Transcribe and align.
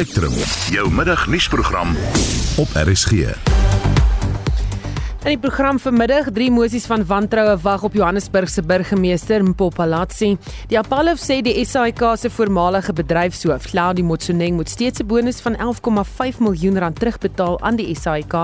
Spectrum, 0.00 0.32
jou 0.72 0.90
middagnuusprogram 0.96 1.90
op 2.56 2.68
RSG. 2.72 3.10
In 5.20 5.26
die 5.26 5.38
program 5.38 5.76
vanmiddag, 5.76 6.30
drie 6.32 6.48
mosies 6.48 6.86
van 6.88 7.04
wantroue 7.04 7.58
wag 7.60 7.84
op 7.84 7.98
Johannesburg 7.98 8.48
se 8.48 8.64
burgemeester 8.64 9.44
Mpopalatsi. 9.44 10.30
Die 10.72 10.80
Apollo 10.80 11.18
sê 11.20 11.42
die 11.44 11.52
SAIK 11.68 12.00
se 12.16 12.32
voormalige 12.32 12.96
bedryfshoof, 12.96 13.68
Claudie 13.74 14.04
Motsoeneng, 14.04 14.56
moet 14.56 14.72
steeds 14.72 15.04
'n 15.04 15.06
bonus 15.06 15.44
van 15.44 15.56
11,5 15.60 16.40
miljoen 16.40 16.78
rand 16.78 16.98
terugbetaal 16.98 17.60
aan 17.60 17.76
die 17.76 17.94
SAIK 17.94 18.34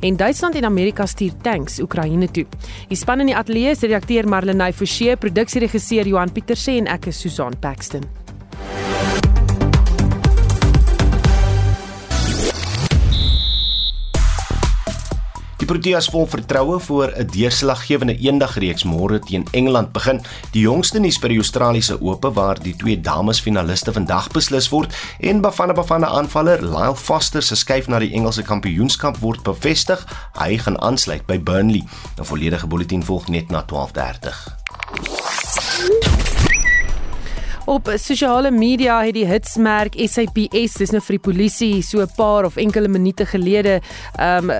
en 0.00 0.16
Duitsland 0.16 0.54
en 0.54 0.64
Amerika 0.64 1.06
stuur 1.06 1.32
tanks 1.42 1.80
Oekraïne 1.80 2.30
toe. 2.30 2.46
Die 2.88 2.96
span 2.96 3.20
in 3.20 3.26
die 3.26 3.36
ateljee 3.36 3.70
is 3.70 3.80
redakteur 3.80 4.28
Marlenae 4.28 4.72
Forsie, 4.72 5.16
produksieregisseur 5.16 6.06
Johan 6.06 6.32
Pieterse 6.32 6.70
en 6.70 6.86
ek 6.86 7.06
is 7.06 7.20
Susan 7.20 7.54
Paxton. 7.60 8.25
Die 15.66 15.74
Proteas 15.74 16.06
vol 16.14 16.28
vertroue 16.30 16.78
voor 16.78 17.10
'n 17.10 17.26
deurslaggewende 17.26 18.14
eendagreeks 18.18 18.84
môre 18.84 19.18
teen 19.18 19.46
Engeland 19.50 19.92
begin. 19.92 20.22
Die 20.52 20.60
jongste 20.62 20.98
nuus 20.98 21.18
by 21.18 21.28
die 21.28 21.38
Australiese 21.38 22.00
Ope 22.00 22.32
waar 22.32 22.62
die 22.62 22.76
twee 22.76 23.00
dames 23.00 23.40
finaliste 23.40 23.92
vandag 23.92 24.28
beslis 24.30 24.68
word 24.68 24.94
en 25.20 25.40
Bafana 25.40 25.72
Bafana 25.72 26.06
aanvaller 26.06 26.62
Lyle 26.62 26.96
Foster 26.96 27.42
se 27.42 27.54
skuif 27.56 27.88
na 27.88 27.98
die 27.98 28.12
Engelse 28.12 28.42
kampioenskap 28.42 29.18
word 29.18 29.42
bevestig. 29.42 30.06
Hy 30.38 30.56
gaan 30.56 30.80
aansluit 30.80 31.26
by 31.26 31.42
Burnley. 31.42 31.82
'n 32.18 32.24
Volledige 32.24 32.66
bulletin 32.66 33.02
volg 33.02 33.28
net 33.28 33.50
na 33.50 33.62
12:30. 33.62 35.35
Op 37.66 37.88
sosiale 37.98 38.50
media 38.50 39.00
het 39.02 39.16
die 39.16 39.24
hitsmerk 39.26 39.96
SAPS, 39.98 40.76
dis 40.78 40.92
nou 40.94 41.00
vir 41.02 41.16
die 41.16 41.24
polisie, 41.24 41.82
so 41.82 41.98
'n 41.98 42.14
paar 42.14 42.44
of 42.46 42.56
enkele 42.56 42.88
minute 42.88 43.26
gelede, 43.26 43.80
um, 44.20 44.52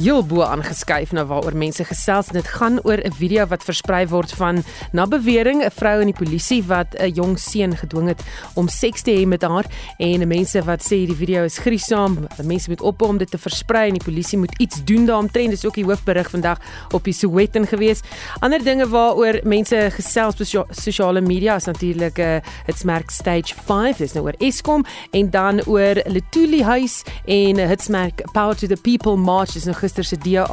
heel 0.00 0.22
bo 0.24 0.42
aangeskuif 0.42 1.12
na 1.12 1.24
waaroor 1.24 1.56
mense 1.56 1.84
gesels. 1.84 2.26
Dit 2.32 2.46
gaan 2.48 2.80
oor 2.84 3.00
'n 3.00 3.12
video 3.12 3.46
wat 3.46 3.64
versprei 3.64 4.06
word 4.06 4.32
van 4.32 4.64
na 4.92 5.06
bewering 5.06 5.64
'n 5.64 5.70
vrou 5.70 6.00
in 6.00 6.12
die 6.12 6.24
polisie 6.24 6.62
wat 6.64 6.94
'n 6.98 7.12
jong 7.12 7.38
seun 7.38 7.76
gedwing 7.76 8.08
het 8.08 8.22
om 8.54 8.68
seks 8.68 9.02
te 9.02 9.10
hê 9.10 9.26
met 9.26 9.42
haar 9.42 9.64
en 9.98 10.28
mense 10.28 10.62
wat 10.64 10.82
sê 10.82 11.06
die 11.06 11.16
video 11.16 11.44
is 11.44 11.58
gruisam. 11.58 12.26
Mense 12.42 12.68
moet 12.68 12.80
ophou 12.80 13.08
om 13.08 13.18
dit 13.18 13.30
te 13.30 13.38
versprei 13.38 13.88
en 13.88 13.94
die 13.94 14.04
polisie 14.04 14.38
moet 14.38 14.58
iets 14.58 14.84
doen 14.84 15.06
daaromtrent. 15.06 15.50
Dis 15.50 15.64
ook 15.64 15.74
die 15.74 15.84
hoofberig 15.84 16.30
vandag 16.30 16.58
op 16.92 17.04
die 17.04 17.12
Sowetan 17.12 17.66
gewees. 17.66 18.00
Ander 18.40 18.64
dinge 18.64 18.88
waaroor 18.88 19.40
mense 19.44 19.88
gesels 19.90 20.56
op 20.56 20.66
sosiale 20.70 21.20
media 21.20 21.56
is 21.56 21.64
natuurlik 21.64 22.18
'n 22.18 22.20
uh, 22.20 22.41
hitsmerk 22.66 23.10
stage 23.10 23.54
5 23.66 24.02
dis 24.02 24.14
nou 24.16 24.24
oor 24.26 24.38
Eskom 24.38 24.84
en 25.12 25.30
dan 25.30 25.62
oor 25.66 26.02
Letuli 26.06 26.62
huis 26.62 27.02
en 27.26 27.56
hitsmerk 27.56 28.24
power 28.32 28.56
to 28.56 28.66
the 28.66 28.76
people 28.76 29.16
march 29.16 29.56
is 29.56 29.66
nou 29.68 29.76
gister 29.78 30.04
se 30.04 30.16
DA 30.16 30.46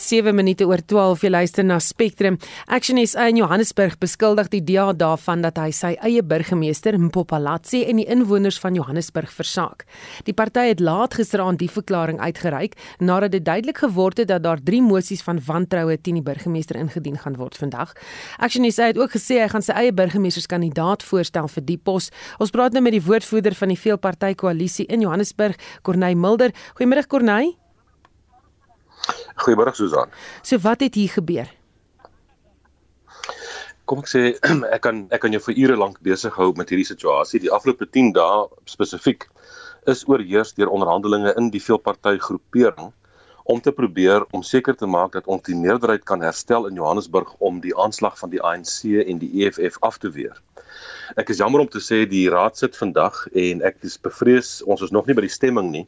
7 0.09 0.33
minute 0.33 0.65
oor 0.65 0.81
12 0.81 1.27
jy 1.27 1.29
luister 1.29 1.65
na 1.67 1.77
Spectrum. 1.85 2.39
Action 2.73 2.97
SA 3.05 3.27
in 3.29 3.37
Johannesburg 3.43 3.99
beskuldig 4.01 4.49
die 4.55 4.63
DA 4.65 4.87
daarvan 4.97 5.43
dat 5.45 5.59
hy 5.61 5.69
sy 5.77 5.91
eie 6.07 6.23
burgemeester 6.25 6.97
Mpopalatsi 6.97 7.83
en 7.91 8.01
die 8.01 8.07
inwoners 8.09 8.57
van 8.63 8.79
Johannesburg 8.79 9.29
versaak. 9.37 9.85
Die 10.25 10.33
party 10.33 10.71
het 10.71 10.81
laat 10.81 11.19
gisteraand 11.19 11.61
die 11.61 11.69
verklaring 11.69 12.23
uitgereik 12.25 12.79
nadat 13.05 13.37
dit 13.37 13.45
duidelik 13.45 13.83
geword 13.85 14.23
het 14.23 14.33
dat 14.33 14.47
daar 14.49 14.65
3 14.65 14.81
mosies 14.87 15.21
van 15.27 15.43
wantroue 15.45 16.01
teen 16.01 16.23
die 16.23 16.25
burgemeester 16.25 16.81
ingedien 16.81 17.21
gaan 17.21 17.37
word 17.37 17.61
vandag. 17.61 17.93
Action 18.41 18.65
SA 18.73 18.89
het 18.95 18.99
ook 19.03 19.13
gesê 19.19 19.43
hy 19.43 19.53
gaan 19.53 19.67
sy 19.67 19.77
eie 19.77 19.93
burgemeesterskandidaat 19.93 21.05
voorstel 21.05 21.53
vir 21.53 21.69
die 21.69 21.77
pos. 21.77 22.09
Ons 22.41 22.57
praat 22.57 22.73
nou 22.73 22.87
met 22.87 22.97
die 22.97 23.05
woordvoerder 23.05 23.61
van 23.61 23.77
die 23.77 23.81
veelparty 23.85 24.33
koalisie 24.41 24.89
in 24.89 25.05
Johannesburg, 25.05 25.61
Corneil 25.85 26.17
Mulder. 26.17 26.57
Goeiemôre 26.81 27.05
Corneil. 27.05 27.59
Goeiemôre 29.45 29.75
Susan. 29.75 30.11
So 30.43 30.59
wat 30.65 30.85
het 30.85 30.99
hier 30.99 31.13
gebeur? 31.15 31.49
Kom 33.89 34.03
ek 34.05 34.11
sê 34.11 34.23
ek 34.77 34.83
kan 34.85 35.07
ek 35.15 35.25
kan 35.25 35.33
jou 35.33 35.43
vir 35.49 35.61
ure 35.65 35.79
lank 35.81 36.01
besig 36.05 36.35
hou 36.37 36.53
met 36.59 36.71
hierdie 36.73 36.89
situasie. 36.89 37.41
Die 37.45 37.53
afgelope 37.53 37.89
10 37.89 38.13
dae 38.17 38.47
spesifiek 38.69 39.29
is 39.89 40.05
oorheers 40.09 40.53
deur 40.59 40.73
onderhandelinge 40.75 41.33
in 41.41 41.49
die 41.55 41.63
veelparty 41.63 42.19
groepering 42.21 42.93
om 43.49 43.61
te 43.65 43.73
probeer 43.73 44.27
om 44.37 44.43
seker 44.45 44.77
te 44.77 44.87
maak 44.87 45.15
dat 45.17 45.27
ons 45.27 45.43
die 45.49 45.57
meerderheid 45.57 46.05
kan 46.05 46.21
herstel 46.21 46.67
in 46.69 46.77
Johannesburg 46.77 47.35
om 47.39 47.63
die 47.65 47.73
aanslag 47.77 48.19
van 48.21 48.31
die 48.31 48.43
ANC 48.45 48.85
en 49.05 49.23
die 49.23 49.31
EFF 49.45 49.81
af 49.81 49.97
te 49.99 50.11
weer. 50.13 50.37
Ek 51.17 51.33
is 51.33 51.41
jammer 51.41 51.65
om 51.65 51.69
te 51.73 51.81
sê 51.81 52.03
die 52.05 52.27
raad 52.29 52.61
sit 52.61 52.77
vandag 52.77 53.25
en 53.33 53.65
ek 53.65 53.81
is 53.89 53.97
bevrees 53.97 54.59
ons 54.69 54.85
is 54.85 54.93
nog 54.93 55.09
nie 55.09 55.17
by 55.17 55.25
die 55.25 55.33
stemming 55.33 55.73
nie 55.73 55.87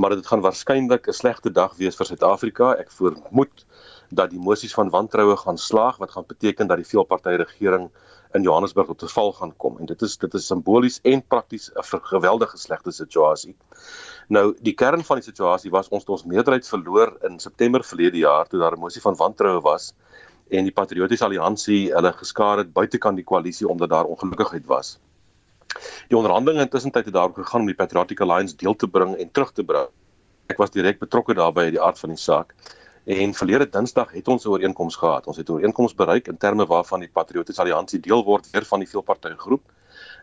maar 0.00 0.14
dit 0.14 0.26
gaan 0.26 0.40
waarskynlik 0.40 1.08
'n 1.08 1.12
slegte 1.12 1.50
dag 1.50 1.74
wees 1.76 1.96
vir 1.96 2.06
Suid-Afrika. 2.06 2.72
Ek 2.78 2.90
vermoed 2.90 3.66
dat 4.08 4.30
die 4.30 4.38
mosies 4.38 4.74
van 4.74 4.90
wantroue 4.90 5.36
gaan 5.36 5.58
slaag 5.58 5.96
wat 5.96 6.10
gaan 6.10 6.26
beteken 6.26 6.66
dat 6.66 6.76
die 6.76 6.90
veelpartytjie 6.92 7.44
regering 7.44 7.90
in 8.34 8.42
Johannesburg 8.42 8.86
tot 8.86 9.02
'n 9.02 9.14
val 9.14 9.32
gaan 9.32 9.56
kom 9.56 9.78
en 9.78 9.86
dit 9.86 10.02
is 10.02 10.16
dit 10.16 10.34
is 10.34 10.46
simbolies 10.46 11.00
en 11.02 11.22
prakties 11.22 11.70
'n 11.74 12.00
geweldige 12.12 12.56
slegte 12.56 12.92
situasie. 12.92 13.56
Nou 14.28 14.54
die 14.60 14.74
kern 14.74 15.04
van 15.04 15.16
die 15.16 15.24
situasie 15.24 15.70
was 15.70 15.88
ons 15.88 16.04
ons 16.04 16.24
meerderheid 16.24 16.68
verloor 16.68 17.16
in 17.24 17.38
September 17.38 17.84
verlede 17.84 18.18
jaar 18.18 18.46
toe 18.46 18.60
daar 18.60 18.76
'n 18.76 18.80
mosie 18.80 19.02
van 19.02 19.16
wantroue 19.16 19.60
was 19.60 19.94
en 20.50 20.64
die 20.64 20.74
Patriotiese 20.74 21.24
Alliansie 21.24 21.92
hulle 21.92 22.12
geskaar 22.12 22.58
het 22.58 22.72
buitekant 22.72 23.16
die 23.16 23.24
koalisie 23.24 23.68
omdat 23.68 23.90
daar 23.90 24.04
ongelukkigheid 24.04 24.66
was. 24.66 24.98
Die 26.08 26.16
onderhandelinge 26.16 26.66
intussen 26.66 26.90
tyd 26.90 27.04
het 27.04 27.14
daarop 27.14 27.34
gegaan 27.38 27.60
om 27.60 27.66
die 27.66 27.78
Patriotic 27.78 28.20
Alliance 28.20 28.56
deel 28.56 28.76
te 28.76 28.88
bring 28.88 29.16
en 29.16 29.30
terug 29.30 29.52
te 29.52 29.64
bring. 29.64 29.88
Ek 30.50 30.58
was 30.58 30.72
direk 30.74 30.98
betrokke 30.98 31.34
daarbey 31.38 31.64
uit 31.64 31.76
die 31.76 31.82
aard 31.82 31.98
van 31.98 32.10
die 32.10 32.18
saak. 32.18 32.54
En 33.04 33.34
verlede 33.34 33.68
Dinsdag 33.68 34.12
het 34.12 34.28
ons 34.28 34.44
'n 34.44 34.48
ooreenkoms 34.48 34.96
gehad. 34.96 35.26
Ons 35.26 35.36
het 35.36 35.48
'n 35.48 35.52
ooreenkoms 35.52 35.94
bereik 35.94 36.28
in 36.28 36.36
terme 36.36 36.66
waarvan 36.66 37.00
die 37.00 37.08
Patriotiese 37.08 37.60
Alliansie 37.60 38.00
deel 38.00 38.24
word 38.24 38.50
weer 38.50 38.64
van 38.64 38.78
die 38.78 38.88
veelpartytjie 38.88 39.38
groep 39.38 39.62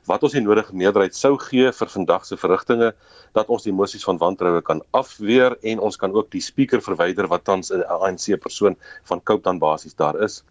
wat 0.08 0.24
ons 0.24 0.32
die 0.32 0.42
nodige 0.42 0.76
meerderheid 0.76 1.16
sou 1.16 1.36
gee 1.42 1.72
vir 1.72 1.90
vandag 1.92 2.26
se 2.26 2.38
verrigtinge 2.38 2.94
dat 3.38 3.50
ons 3.54 3.64
die 3.64 3.74
mosies 3.74 4.06
van 4.08 4.18
wantroue 4.18 4.62
kan 4.62 4.82
afweer 4.92 5.58
en 5.62 5.80
ons 5.80 5.98
kan 5.98 6.14
ook 6.14 6.32
die 6.32 6.42
speaker 6.42 6.82
verwyder 6.82 7.28
wat 7.28 7.44
tans 7.44 7.72
'n 7.72 7.84
ANC 7.84 8.40
persoon 8.40 8.78
van 9.04 9.24
Cape 9.24 9.42
Town 9.42 9.60
basies 9.60 9.96
daar 9.96 10.22
is. 10.24 10.44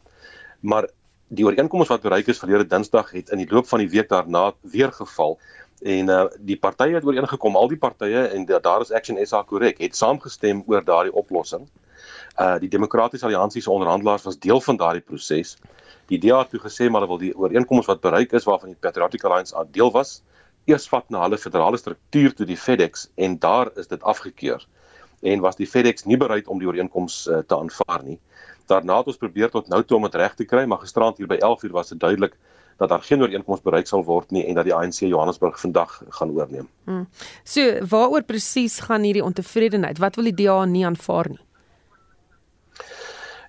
Maar 0.61 0.89
die 1.29 1.45
ooreenkoms 1.45 1.89
wat 1.89 2.03
bereik 2.03 2.27
is 2.29 2.39
verlede 2.39 2.67
Dinsdag 2.67 3.11
het 3.11 3.31
in 3.31 3.39
die 3.39 3.51
loop 3.51 3.67
van 3.67 3.79
die 3.79 3.89
week 3.89 4.09
daarna 4.09 4.53
weer 4.61 4.93
geval 4.93 5.39
en 5.83 6.09
uh, 6.09 6.25
die 6.39 6.57
partye 6.57 6.95
het 6.95 7.05
ooreengekom 7.05 7.57
al 7.57 7.69
die 7.69 7.79
partye 7.79 8.27
en 8.27 8.47
daar 8.47 8.81
is 8.81 8.93
Action 8.93 9.27
SA 9.27 9.43
korrek 9.43 9.79
het 9.79 9.97
saamgestem 9.97 10.63
oor 10.67 10.85
daardie 10.85 11.13
oplossing. 11.13 11.63
Uh 11.63 11.86
die 12.61 12.69
Demokratiese 12.69 13.25
Alliansie 13.25 13.63
se 13.63 13.71
onderhandelaars 13.71 14.27
was 14.29 14.39
deel 14.39 14.61
van 14.61 14.77
daardie 14.77 15.01
proses. 15.01 15.57
Die 16.11 16.19
DA 16.19 16.39
het 16.43 16.51
toe 16.53 16.61
gesê 16.61 16.91
maar 16.91 17.01
hulle 17.01 17.13
wil 17.15 17.23
die 17.23 17.35
ooreenkoms 17.37 17.87
wat 17.87 18.01
bereik 18.01 18.33
is 18.33 18.45
waarvan 18.45 18.75
die 18.75 18.81
Patriotic 18.81 19.25
Alliance 19.25 19.67
deel 19.73 19.91
was, 19.95 20.21
eers 20.67 20.89
vat 20.91 21.09
na 21.11 21.23
hulle 21.25 21.39
federale 21.39 21.79
struktuur 21.81 22.35
toe 22.35 22.47
die 22.47 22.59
FedEx 22.59 23.09
en 23.15 23.39
daar 23.43 23.71
is 23.79 23.89
dit 23.89 24.03
afgekeur 24.03 24.67
en 25.23 25.41
was 25.41 25.57
die 25.57 25.67
FedEx 25.67 26.05
nie 26.05 26.19
bereid 26.21 26.49
om 26.53 26.61
die 26.61 26.69
ooreenkoms 26.69 27.25
uh, 27.27 27.39
te 27.47 27.57
aanvaar 27.57 28.05
nie. 28.05 28.19
Daarna 28.71 28.99
het 29.01 29.09
ons 29.13 29.19
probeer 29.23 29.51
tot 29.51 29.71
nou 29.73 29.81
toe 29.83 29.97
om 29.97 30.05
dit 30.09 30.19
reg 30.21 30.35
te 30.37 30.45
kry, 30.45 30.67
maar 30.67 30.83
gisterand 30.83 31.19
hier 31.19 31.31
by 31.31 31.39
11:00 31.39 31.73
was 31.73 31.95
dit 31.95 32.01
duidelik 32.01 32.37
dat 32.77 32.91
daar 32.93 33.03
geen 33.03 33.23
ooreenkoms 33.23 33.63
bereik 33.65 33.89
sal 33.89 34.05
word 34.05 34.31
nie 34.31 34.45
en 34.47 34.55
dat 34.55 34.67
die 34.69 34.75
ANC 34.75 35.07
Johannesburg 35.07 35.61
vandag 35.61 36.03
gaan 36.19 36.31
oorneem. 36.31 36.69
Hmm. 36.85 37.07
So, 37.45 37.81
waaroor 37.89 38.23
presies 38.23 38.81
gaan 38.85 39.03
hierdie 39.03 39.25
ontevredenheid? 39.25 39.99
Wat 39.99 40.17
wil 40.17 40.29
die 40.29 40.45
DA 40.45 40.65
nie 40.65 40.85
aanvaar 40.87 41.31
nie? 41.31 41.41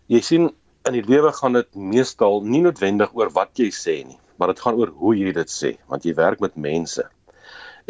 Jy 0.08 0.20
sien 0.24 0.46
in 0.88 0.96
die 0.96 1.04
lewe 1.04 1.34
gaan 1.36 1.58
dit 1.58 1.68
meestal 1.76 2.38
nie 2.40 2.62
noodwendig 2.64 3.10
oor 3.18 3.28
wat 3.36 3.60
jy 3.60 3.68
sê 3.76 3.96
nie, 4.08 4.16
maar 4.40 4.54
dit 4.54 4.62
gaan 4.64 4.78
oor 4.80 4.94
hoe 5.02 5.12
jy 5.20 5.34
dit 5.36 5.52
sê, 5.52 5.74
want 5.92 6.08
jy 6.08 6.14
werk 6.16 6.40
met 6.40 6.56
mense. 6.56 7.04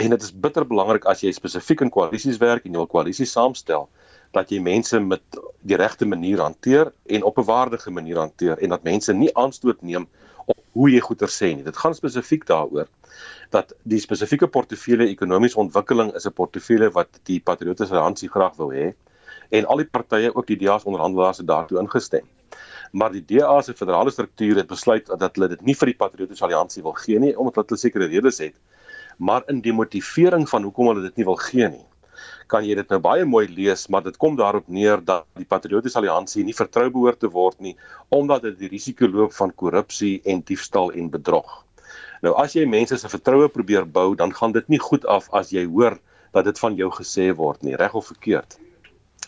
En 0.01 0.15
dit 0.15 0.25
is 0.25 0.33
bitter 0.33 0.65
belangrik 0.65 1.05
as 1.05 1.21
jy 1.21 1.29
spesifiek 1.35 1.83
in 1.85 1.93
koalisies 1.93 2.39
werk 2.41 2.65
en 2.65 2.73
jy 2.73 2.81
'n 2.81 2.89
koalisie 2.89 3.29
saamstel, 3.29 3.85
dat 4.33 4.49
jy 4.49 4.57
mense 4.59 4.99
met 4.99 5.21
die 5.61 5.77
regte 5.77 6.09
manier 6.09 6.41
hanteer 6.41 6.91
en 7.05 7.23
op 7.23 7.37
'n 7.37 7.45
waardige 7.45 7.91
manier 7.91 8.17
hanteer 8.17 8.57
en 8.57 8.69
dat 8.69 8.83
mense 8.83 9.13
nie 9.13 9.29
aanstoot 9.37 9.83
neem 9.83 10.07
op 10.45 10.57
hoe 10.73 10.89
jy 10.89 10.99
goeie 10.99 11.29
sê 11.29 11.53
nie. 11.55 11.63
Dit 11.63 11.77
gaan 11.77 11.93
spesifiek 11.93 12.45
daaroor 12.45 12.87
dat 13.51 13.73
die 13.83 13.99
spesifieke 13.99 14.47
portefeulje 14.47 15.07
ekonomiese 15.07 15.59
ontwikkeling 15.59 16.15
is 16.15 16.25
'n 16.25 16.33
portefeulje 16.33 16.89
wat 16.89 17.19
die 17.25 17.39
Patriotiese 17.39 17.93
Alliansie 17.93 18.29
graag 18.29 18.55
wil 18.57 18.71
hê 18.71 18.95
en 19.49 19.65
al 19.65 19.83
die 19.83 19.89
partye 19.89 20.33
ook 20.33 20.47
die 20.47 20.57
DA 20.63 20.77
se 20.79 20.89
onderhandelaars 20.89 21.41
het 21.43 21.47
daartoe 21.47 21.79
ingestem. 21.81 22.25
Maar 22.91 23.11
die 23.11 23.23
DA 23.25 23.61
se 23.61 23.73
federale 23.73 24.11
struktuur 24.11 24.55
het 24.61 24.67
besluit 24.67 25.07
dat 25.07 25.35
hulle 25.35 25.49
dit 25.55 25.61
nie 25.67 25.75
vir 25.75 25.91
die 25.91 25.99
Patriotiese 25.99 26.45
Alliansie 26.47 26.83
wil 26.83 26.95
gee 26.99 27.19
nie 27.19 27.35
omdat 27.37 27.69
hulle 27.69 27.79
sekere 27.79 28.07
redes 28.07 28.39
het. 28.43 28.55
Maar 29.17 29.43
in 29.51 29.61
die 29.61 29.73
motivering 29.73 30.47
van 30.49 30.63
hoekom 30.63 30.91
hulle 30.91 31.07
dit 31.09 31.15
nie 31.17 31.25
wil 31.25 31.39
gee 31.41 31.67
nie, 31.67 31.85
kan 32.47 32.65
jy 32.65 32.77
dit 32.79 32.89
nou 32.93 32.99
baie 33.03 33.25
mooi 33.27 33.45
lees, 33.51 33.87
maar 33.91 34.03
dit 34.05 34.17
kom 34.17 34.37
daarop 34.39 34.67
neer 34.71 35.01
dat 35.03 35.25
die 35.37 35.45
Patriotiese 35.45 35.99
Alliansie 35.99 36.45
nie 36.47 36.55
vertrou 36.55 36.87
behoort 36.89 37.19
te 37.19 37.29
word 37.31 37.59
nie 37.59 37.75
omdat 38.13 38.45
dit 38.47 38.59
die 38.61 38.71
risiko 38.71 39.09
loop 39.11 39.33
van 39.35 39.51
korrupsie 39.51 40.21
en 40.25 40.43
diefstal 40.47 40.93
en 40.95 41.09
bedrog. 41.11 41.63
Nou 42.23 42.33
as 42.41 42.55
jy 42.55 42.65
mense 42.65 42.97
se 42.97 43.09
vertroue 43.11 43.49
probeer 43.53 43.85
bou, 43.85 44.15
dan 44.15 44.33
gaan 44.33 44.55
dit 44.55 44.69
nie 44.69 44.79
goed 44.81 45.05
af 45.05 45.27
as 45.35 45.51
jy 45.53 45.65
hoor 45.67 45.99
dat 46.33 46.47
dit 46.47 46.59
van 46.59 46.77
jou 46.79 46.89
gesê 46.93 47.29
word 47.35 47.63
nie, 47.65 47.75
reg 47.75 47.93
of 47.97 48.07
verkeerd. 48.13 48.57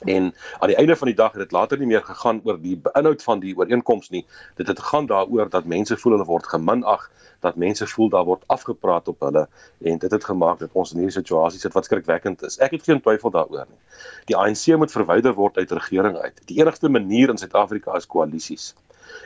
En 0.05 0.33
aan 0.59 0.67
die 0.67 0.77
einde 0.77 0.95
van 0.95 1.07
die 1.07 1.15
dag 1.15 1.31
het 1.31 1.41
dit 1.41 1.51
later 1.51 1.77
nie 1.77 1.87
meer 1.87 2.03
gegaan 2.03 2.41
oor 2.43 2.59
die 2.61 2.81
inhoud 2.93 3.23
van 3.23 3.39
die 3.39 3.55
ooreenkoms 3.57 4.09
nie. 4.09 4.25
Dit 4.55 4.67
het 4.67 4.79
gegaan 4.79 5.05
daaroor 5.05 5.49
dat 5.49 5.65
mense 5.65 5.97
voel 5.97 6.15
hulle 6.15 6.25
word 6.25 6.47
geminag, 6.47 7.09
dat 7.39 7.55
mense 7.55 7.87
voel 7.87 8.09
daar 8.09 8.25
word 8.25 8.43
afgepraat 8.47 9.07
op 9.07 9.19
hulle 9.19 9.47
en 9.81 9.97
dit 9.97 10.11
het 10.11 10.23
gemaak 10.23 10.59
dat 10.59 10.69
ons 10.73 10.93
in 10.93 11.01
hierdie 11.03 11.17
situasie 11.19 11.59
sit 11.59 11.73
wat 11.73 11.85
skrikwekkend 11.85 12.43
is. 12.47 12.59
Ek 12.63 12.71
het 12.71 12.83
geen 12.83 13.01
twyfel 13.01 13.31
daaroor 13.35 13.67
nie. 13.67 13.79
Die 14.31 14.37
ANC 14.37 14.67
moet 14.77 14.91
verwyder 14.91 15.35
word 15.35 15.57
uit 15.57 15.71
regering 15.71 16.17
uit. 16.17 16.39
Die 16.45 16.59
enigste 16.61 16.89
manier 16.89 17.29
in 17.29 17.37
Suid-Afrika 17.37 17.95
is 17.95 18.07
koalisies. 18.07 18.73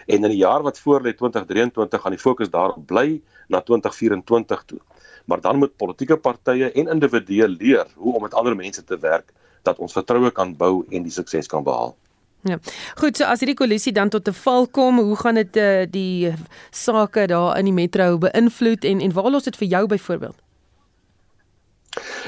En 0.07 0.23
in 0.23 0.31
die 0.31 0.41
jaar 0.41 0.63
wat 0.63 0.79
voorlê 0.79 1.13
2023 1.13 2.01
gaan 2.01 2.15
die 2.15 2.21
fokus 2.21 2.49
daarop 2.49 2.85
bly 2.87 3.21
na 3.47 3.61
2024 3.61 4.63
toe. 4.65 4.79
Maar 5.25 5.41
dan 5.41 5.57
moet 5.57 5.77
politieke 5.77 6.17
partye 6.17 6.71
en 6.71 6.87
individue 6.87 7.47
leer 7.47 7.87
hoe 7.95 8.15
om 8.15 8.21
met 8.21 8.33
ander 8.33 8.55
mense 8.55 8.83
te 8.83 8.97
werk 8.97 9.33
dat 9.63 9.79
ons 9.79 9.93
vertroue 9.93 10.31
kan 10.31 10.55
bou 10.57 10.85
en 10.91 11.03
die 11.03 11.11
sukses 11.11 11.47
kan 11.47 11.63
behaal. 11.63 11.95
Ja. 12.43 12.57
Goed, 12.99 13.15
so 13.15 13.23
as 13.23 13.39
hierdie 13.39 13.55
koalisie 13.55 13.93
dan 13.95 14.09
tot 14.11 14.27
'n 14.27 14.35
val 14.35 14.67
kom, 14.67 14.99
hoe 14.99 15.15
gaan 15.15 15.35
dit 15.39 15.55
uh, 15.57 15.85
die 15.87 16.35
sake 16.71 17.27
daar 17.27 17.57
in 17.57 17.65
die 17.65 17.73
metro 17.73 18.17
beïnvloed 18.17 18.83
en 18.83 18.99
en 18.99 19.13
waar 19.13 19.31
los 19.31 19.43
dit 19.43 19.55
vir 19.55 19.67
jou 19.67 19.87
byvoorbeeld? 19.87 20.35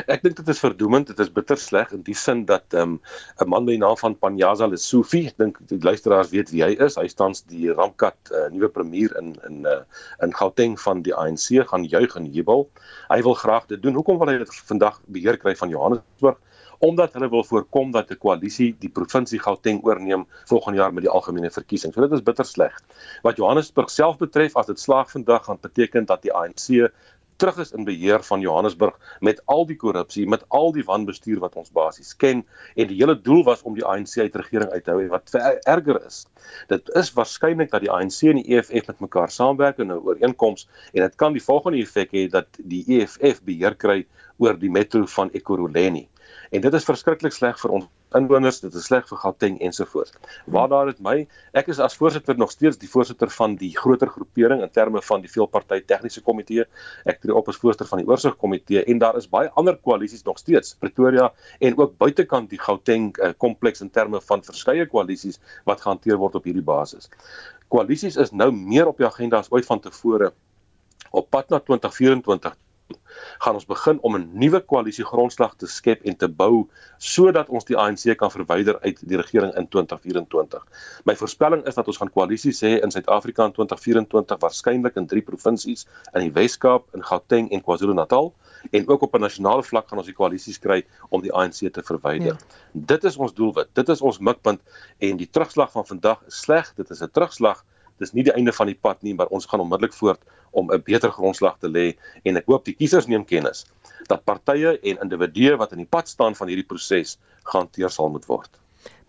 Ek 0.07 0.21
dink 0.21 0.35
dit 0.37 0.49
is 0.51 0.59
verdoemend, 0.61 1.07
dit 1.07 1.19
is 1.19 1.31
bitter 1.33 1.57
sleg 1.57 1.91
in 1.95 2.03
die 2.05 2.15
sin 2.15 2.45
dat 2.45 2.73
'n 2.73 2.77
um, 2.77 3.49
man 3.49 3.65
met 3.65 3.73
die 3.73 3.81
naam 3.83 3.97
van 3.97 4.15
Panyaza 4.15 4.67
Lesufi, 4.67 5.25
ek 5.27 5.37
dink 5.37 5.59
die 5.67 5.81
luisteraars 5.81 6.29
weet 6.29 6.51
wie 6.53 6.63
hy 6.63 6.75
is, 6.87 6.95
hy 6.95 7.07
staan 7.07 7.33
die 7.51 7.73
Ramkat 7.73 8.31
uh, 8.31 8.47
nuwe 8.53 8.69
premier 8.69 9.15
in 9.19 9.35
in 9.49 9.65
uh, 9.65 9.81
in 10.21 10.35
Gauteng 10.35 10.79
van 10.79 11.01
die 11.01 11.15
ANC 11.15 11.67
gaan 11.67 11.83
juig 11.83 12.15
en 12.15 12.31
jubel. 12.31 12.69
Hy 13.09 13.21
wil 13.21 13.33
graag 13.33 13.65
dit 13.67 13.81
doen. 13.81 13.97
Hoekom 13.99 14.19
wil 14.19 14.31
hy 14.31 14.37
dit 14.37 14.55
vandag 14.71 15.01
beheer 15.07 15.37
kry 15.37 15.55
van 15.55 15.69
Johannesburg? 15.69 16.39
Omdat 16.85 17.13
hulle 17.17 17.29
wil 17.29 17.43
voorkom 17.43 17.91
dat 17.91 18.11
'n 18.11 18.21
koalisie 18.21 18.75
die 18.79 18.89
provinsie 18.89 19.39
Gauteng 19.39 19.83
oorneem 19.83 20.27
volgende 20.45 20.79
jaar 20.79 20.93
met 20.93 21.03
die 21.03 21.13
algemene 21.17 21.51
verkiesing. 21.51 21.93
So 21.93 22.01
dit 22.01 22.11
is 22.11 22.23
bitter 22.23 22.45
sleg. 22.45 22.81
Wat 23.23 23.37
Johannesburg 23.37 23.89
self 23.89 24.17
betref, 24.17 24.55
as 24.55 24.65
dit 24.65 24.79
slaag 24.79 25.11
vandag 25.11 25.45
gaan 25.45 25.57
beteken 25.61 26.05
dat 26.05 26.21
die 26.21 26.33
ANC 26.33 26.91
terug 27.35 27.57
is 27.57 27.71
in 27.71 27.83
beheer 27.83 28.23
van 28.23 28.39
Johannesburg 28.39 28.95
met 29.19 29.41
al 29.45 29.65
die 29.65 29.75
korrupsie, 29.75 30.27
met 30.27 30.43
al 30.47 30.71
die 30.71 30.83
wanbestuur 30.83 31.39
wat 31.39 31.55
ons 31.55 31.71
basies 31.71 32.15
ken 32.15 32.45
en 32.75 32.87
die 32.87 32.97
hele 33.01 33.17
doel 33.21 33.43
was 33.43 33.61
om 33.61 33.75
die 33.75 33.85
ANC 33.85 34.17
uit 34.17 34.35
regering 34.35 34.71
uit 34.71 34.83
te 34.83 34.91
hou 34.91 35.07
wat 35.11 35.35
erger 35.65 35.99
is. 36.05 36.25
Dit 36.71 36.89
is 36.95 37.11
waarskynlik 37.13 37.71
dat 37.71 37.83
die 37.83 37.91
ANC 37.91 38.21
en 38.31 38.41
die 38.41 38.55
EFF 38.55 38.87
met 38.87 39.03
mekaar 39.07 39.31
saamwerk 39.31 39.79
in 39.83 39.91
'n 39.91 39.99
ooreenkoms 39.99 40.67
en 40.93 41.01
dit 41.01 41.15
kan 41.15 41.33
die 41.33 41.43
volgende 41.43 41.83
effek 41.83 42.11
hê 42.11 42.27
dat 42.29 42.47
die 42.57 42.83
EFF 42.87 43.43
beheer 43.43 43.75
kry 43.75 44.05
oor 44.37 44.59
die 44.59 44.71
metro 44.71 45.05
van 45.05 45.29
Ekurhuleni 45.33 46.07
en 46.51 46.61
dit 46.61 46.73
is 46.73 46.87
verskriklik 46.87 47.33
sleg 47.35 47.59
vir 47.61 47.73
ons 47.77 47.87
inwoners, 48.15 48.61
dit 48.63 48.75
is 48.75 48.85
sleg 48.87 49.05
vir 49.09 49.19
Gauteng 49.19 49.57
ensovoorts. 49.65 50.13
Waar 50.51 50.69
daar 50.71 50.91
dit 50.91 51.01
my, 51.03 51.15
ek 51.57 51.69
is 51.73 51.81
as 51.83 51.97
voorsitter 51.99 52.37
nog 52.39 52.53
steeds 52.53 52.79
die 52.81 52.89
voorsitter 52.89 53.31
van 53.33 53.57
die 53.59 53.71
groter 53.75 54.11
groepering 54.11 54.63
in 54.63 54.71
terme 54.71 55.01
van 55.03 55.23
die 55.23 55.31
veelparty 55.31 55.81
tegniese 55.89 56.23
komitee. 56.25 56.67
Ek 57.09 57.21
tree 57.23 57.35
op 57.35 57.49
as 57.51 57.59
voorsitter 57.61 57.89
van 57.89 58.03
die 58.03 58.07
oorsigkomitee 58.09 58.85
en 58.85 59.01
daar 59.03 59.19
is 59.19 59.27
baie 59.31 59.51
ander 59.59 59.77
koalisies 59.77 60.23
nog 60.27 60.39
steeds, 60.41 60.75
Pretoria 60.79 61.31
en 61.59 61.77
ook 61.79 61.97
buitekant 62.01 62.49
die 62.51 62.61
Gauteng 62.61 63.11
uh, 63.17 63.33
kompleks 63.41 63.83
in 63.83 63.91
terme 63.91 64.21
van 64.23 64.43
verskeie 64.45 64.87
koalisies 64.91 65.41
wat 65.67 65.83
gehanteer 65.83 66.19
word 66.21 66.39
op 66.39 66.47
hierdie 66.47 66.65
basis. 66.65 67.09
Koalisies 67.73 68.19
is 68.21 68.31
nou 68.31 68.51
meer 68.55 68.87
op 68.87 69.01
die 69.01 69.07
agenda 69.07 69.41
as 69.41 69.51
ooit 69.51 69.67
van 69.67 69.81
tevore 69.83 70.31
op 71.15 71.29
pad 71.31 71.49
na 71.49 71.59
2024 71.63 72.55
gaan 73.37 73.53
ons 73.53 73.65
begin 73.65 73.99
om 74.01 74.15
'n 74.15 74.29
nuwe 74.33 74.59
koalisie 74.59 75.05
grondslag 75.05 75.55
te 75.55 75.67
skep 75.67 76.03
en 76.03 76.15
te 76.15 76.27
bou 76.27 76.67
sodat 76.97 77.49
ons 77.49 77.65
die 77.65 77.77
ANC 77.77 78.17
kan 78.17 78.31
verwyder 78.31 78.79
uit 78.79 78.99
die 79.09 79.17
regering 79.17 79.53
in 79.55 79.67
2024. 79.67 80.65
My 81.05 81.15
voorspelling 81.15 81.65
is 81.65 81.75
dat 81.75 81.87
ons 81.87 81.97
gaan 81.97 82.11
koalisies 82.11 82.61
hê 82.61 82.81
in 82.83 82.91
Suid-Afrika 82.91 83.45
in 83.45 83.51
2024 83.51 84.39
waarskynlik 84.39 84.95
in 84.95 85.07
drie 85.07 85.21
provinsies 85.21 85.87
in 86.13 86.21
die 86.21 86.31
Wes-Kaap, 86.31 86.87
in 86.93 87.03
Gauteng 87.03 87.51
en 87.51 87.61
KwaZulu-Natal 87.61 88.33
en 88.71 88.87
ook 88.87 89.01
op 89.01 89.15
'n 89.15 89.21
nasionale 89.21 89.63
vlak 89.63 89.87
gaan 89.87 89.97
ons 89.97 90.07
die 90.07 90.15
koalisies 90.15 90.59
kry 90.59 90.85
om 91.09 91.21
die 91.21 91.33
ANC 91.33 91.73
te 91.73 91.83
verwyder. 91.83 92.25
Ja. 92.25 92.37
Dit 92.71 93.03
is 93.03 93.17
ons 93.17 93.33
doelwit. 93.33 93.67
Dit 93.73 93.89
is 93.89 94.01
ons 94.01 94.19
mikpunt 94.19 94.61
en 94.97 95.17
die 95.17 95.29
terugslag 95.29 95.71
van 95.71 95.85
vandag 95.85 96.23
is 96.27 96.39
sleg. 96.41 96.73
Dit 96.75 96.89
is 96.89 97.01
'n 97.01 97.09
terugslag 97.11 97.63
dis 98.01 98.13
nie 98.15 98.25
die 98.27 98.33
einde 98.35 98.53
van 98.55 98.67
die 98.67 98.75
pad 98.75 99.03
nie, 99.03 99.13
maar 99.15 99.31
ons 99.35 99.47
gaan 99.49 99.63
onmiddellik 99.63 99.95
voort 99.95 100.21
om 100.55 100.71
'n 100.71 100.81
beter 100.83 101.11
grondslag 101.11 101.59
te 101.59 101.69
lê 101.69 101.95
en 102.23 102.37
ek 102.37 102.47
hoop 102.47 102.65
die 102.65 102.75
kiesers 102.75 103.07
neem 103.07 103.25
kennis 103.25 103.65
dat 104.07 104.23
partye 104.25 104.79
en 104.81 105.01
individue 105.01 105.55
wat 105.57 105.71
in 105.71 105.83
die 105.83 105.89
pad 105.89 106.07
staan 106.07 106.35
van 106.35 106.47
hierdie 106.47 106.67
proses 106.67 107.17
gehanteer 107.43 107.89
sal 107.89 108.09
moet 108.09 108.25
word. 108.25 108.49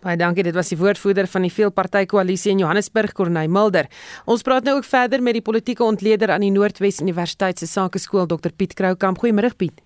Baie 0.05 0.17
dankie, 0.21 0.45
dit 0.45 0.55
was 0.55 0.69
die 0.69 0.79
woordvoerder 0.79 1.27
van 1.27 1.43
die 1.43 1.51
veelpartytjie-koalisie 1.51 2.53
in 2.53 2.61
Johannesburg, 2.63 3.15
Corneil 3.17 3.49
Mulder. 3.51 3.89
Ons 4.25 4.45
praat 4.47 4.65
nou 4.65 4.77
ook 4.77 4.85
verder 4.85 5.23
met 5.23 5.35
die 5.39 5.43
politieke 5.43 5.85
ontleder 5.85 6.31
aan 6.31 6.45
die 6.45 6.53
Noordwes 6.53 7.01
Universiteit 7.01 7.59
se 7.59 7.67
Sakeskool, 7.67 8.27
Dr 8.27 8.53
Piet 8.57 8.77
Kroukamp. 8.79 9.19
Goeiemôre 9.19 9.51
Piet. 9.57 9.81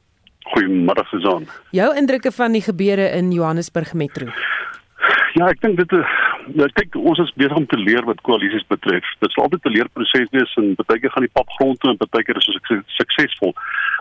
Goeiemôre 0.51 1.07
Susan. 1.13 1.47
Jou 1.71 1.89
indrukke 1.97 2.33
van 2.33 2.53
die 2.53 2.63
gebeure 2.65 3.07
in 3.17 3.31
Johannesburg 3.33 3.95
Metro? 3.95 4.27
Ja, 5.39 5.47
ek 5.47 5.61
dink 5.63 5.79
dit 5.79 5.93
is 5.95 6.09
ja, 6.59 6.67
kyk 6.75 6.97
ons 6.99 7.21
is 7.23 7.31
besig 7.39 7.57
om 7.57 7.67
te 7.71 7.79
leer 7.79 8.05
wat 8.09 8.21
koalisies 8.27 8.67
betref. 8.73 9.07
Dit 9.23 9.33
sal 9.33 9.47
altyd 9.47 9.67
'n 9.69 9.75
leerproses 9.77 10.31
wees 10.35 10.57
en 10.61 10.75
baie 10.75 11.01
keer 11.01 11.13
gaan 11.15 11.27
die 11.27 11.37
pap 11.39 11.49
grond 11.57 11.79
toe 11.81 11.91
en 11.91 11.99
baie 12.01 12.25
keer 12.25 12.37
is 12.37 12.49
ons 12.49 12.85
suksesvol. 12.99 13.55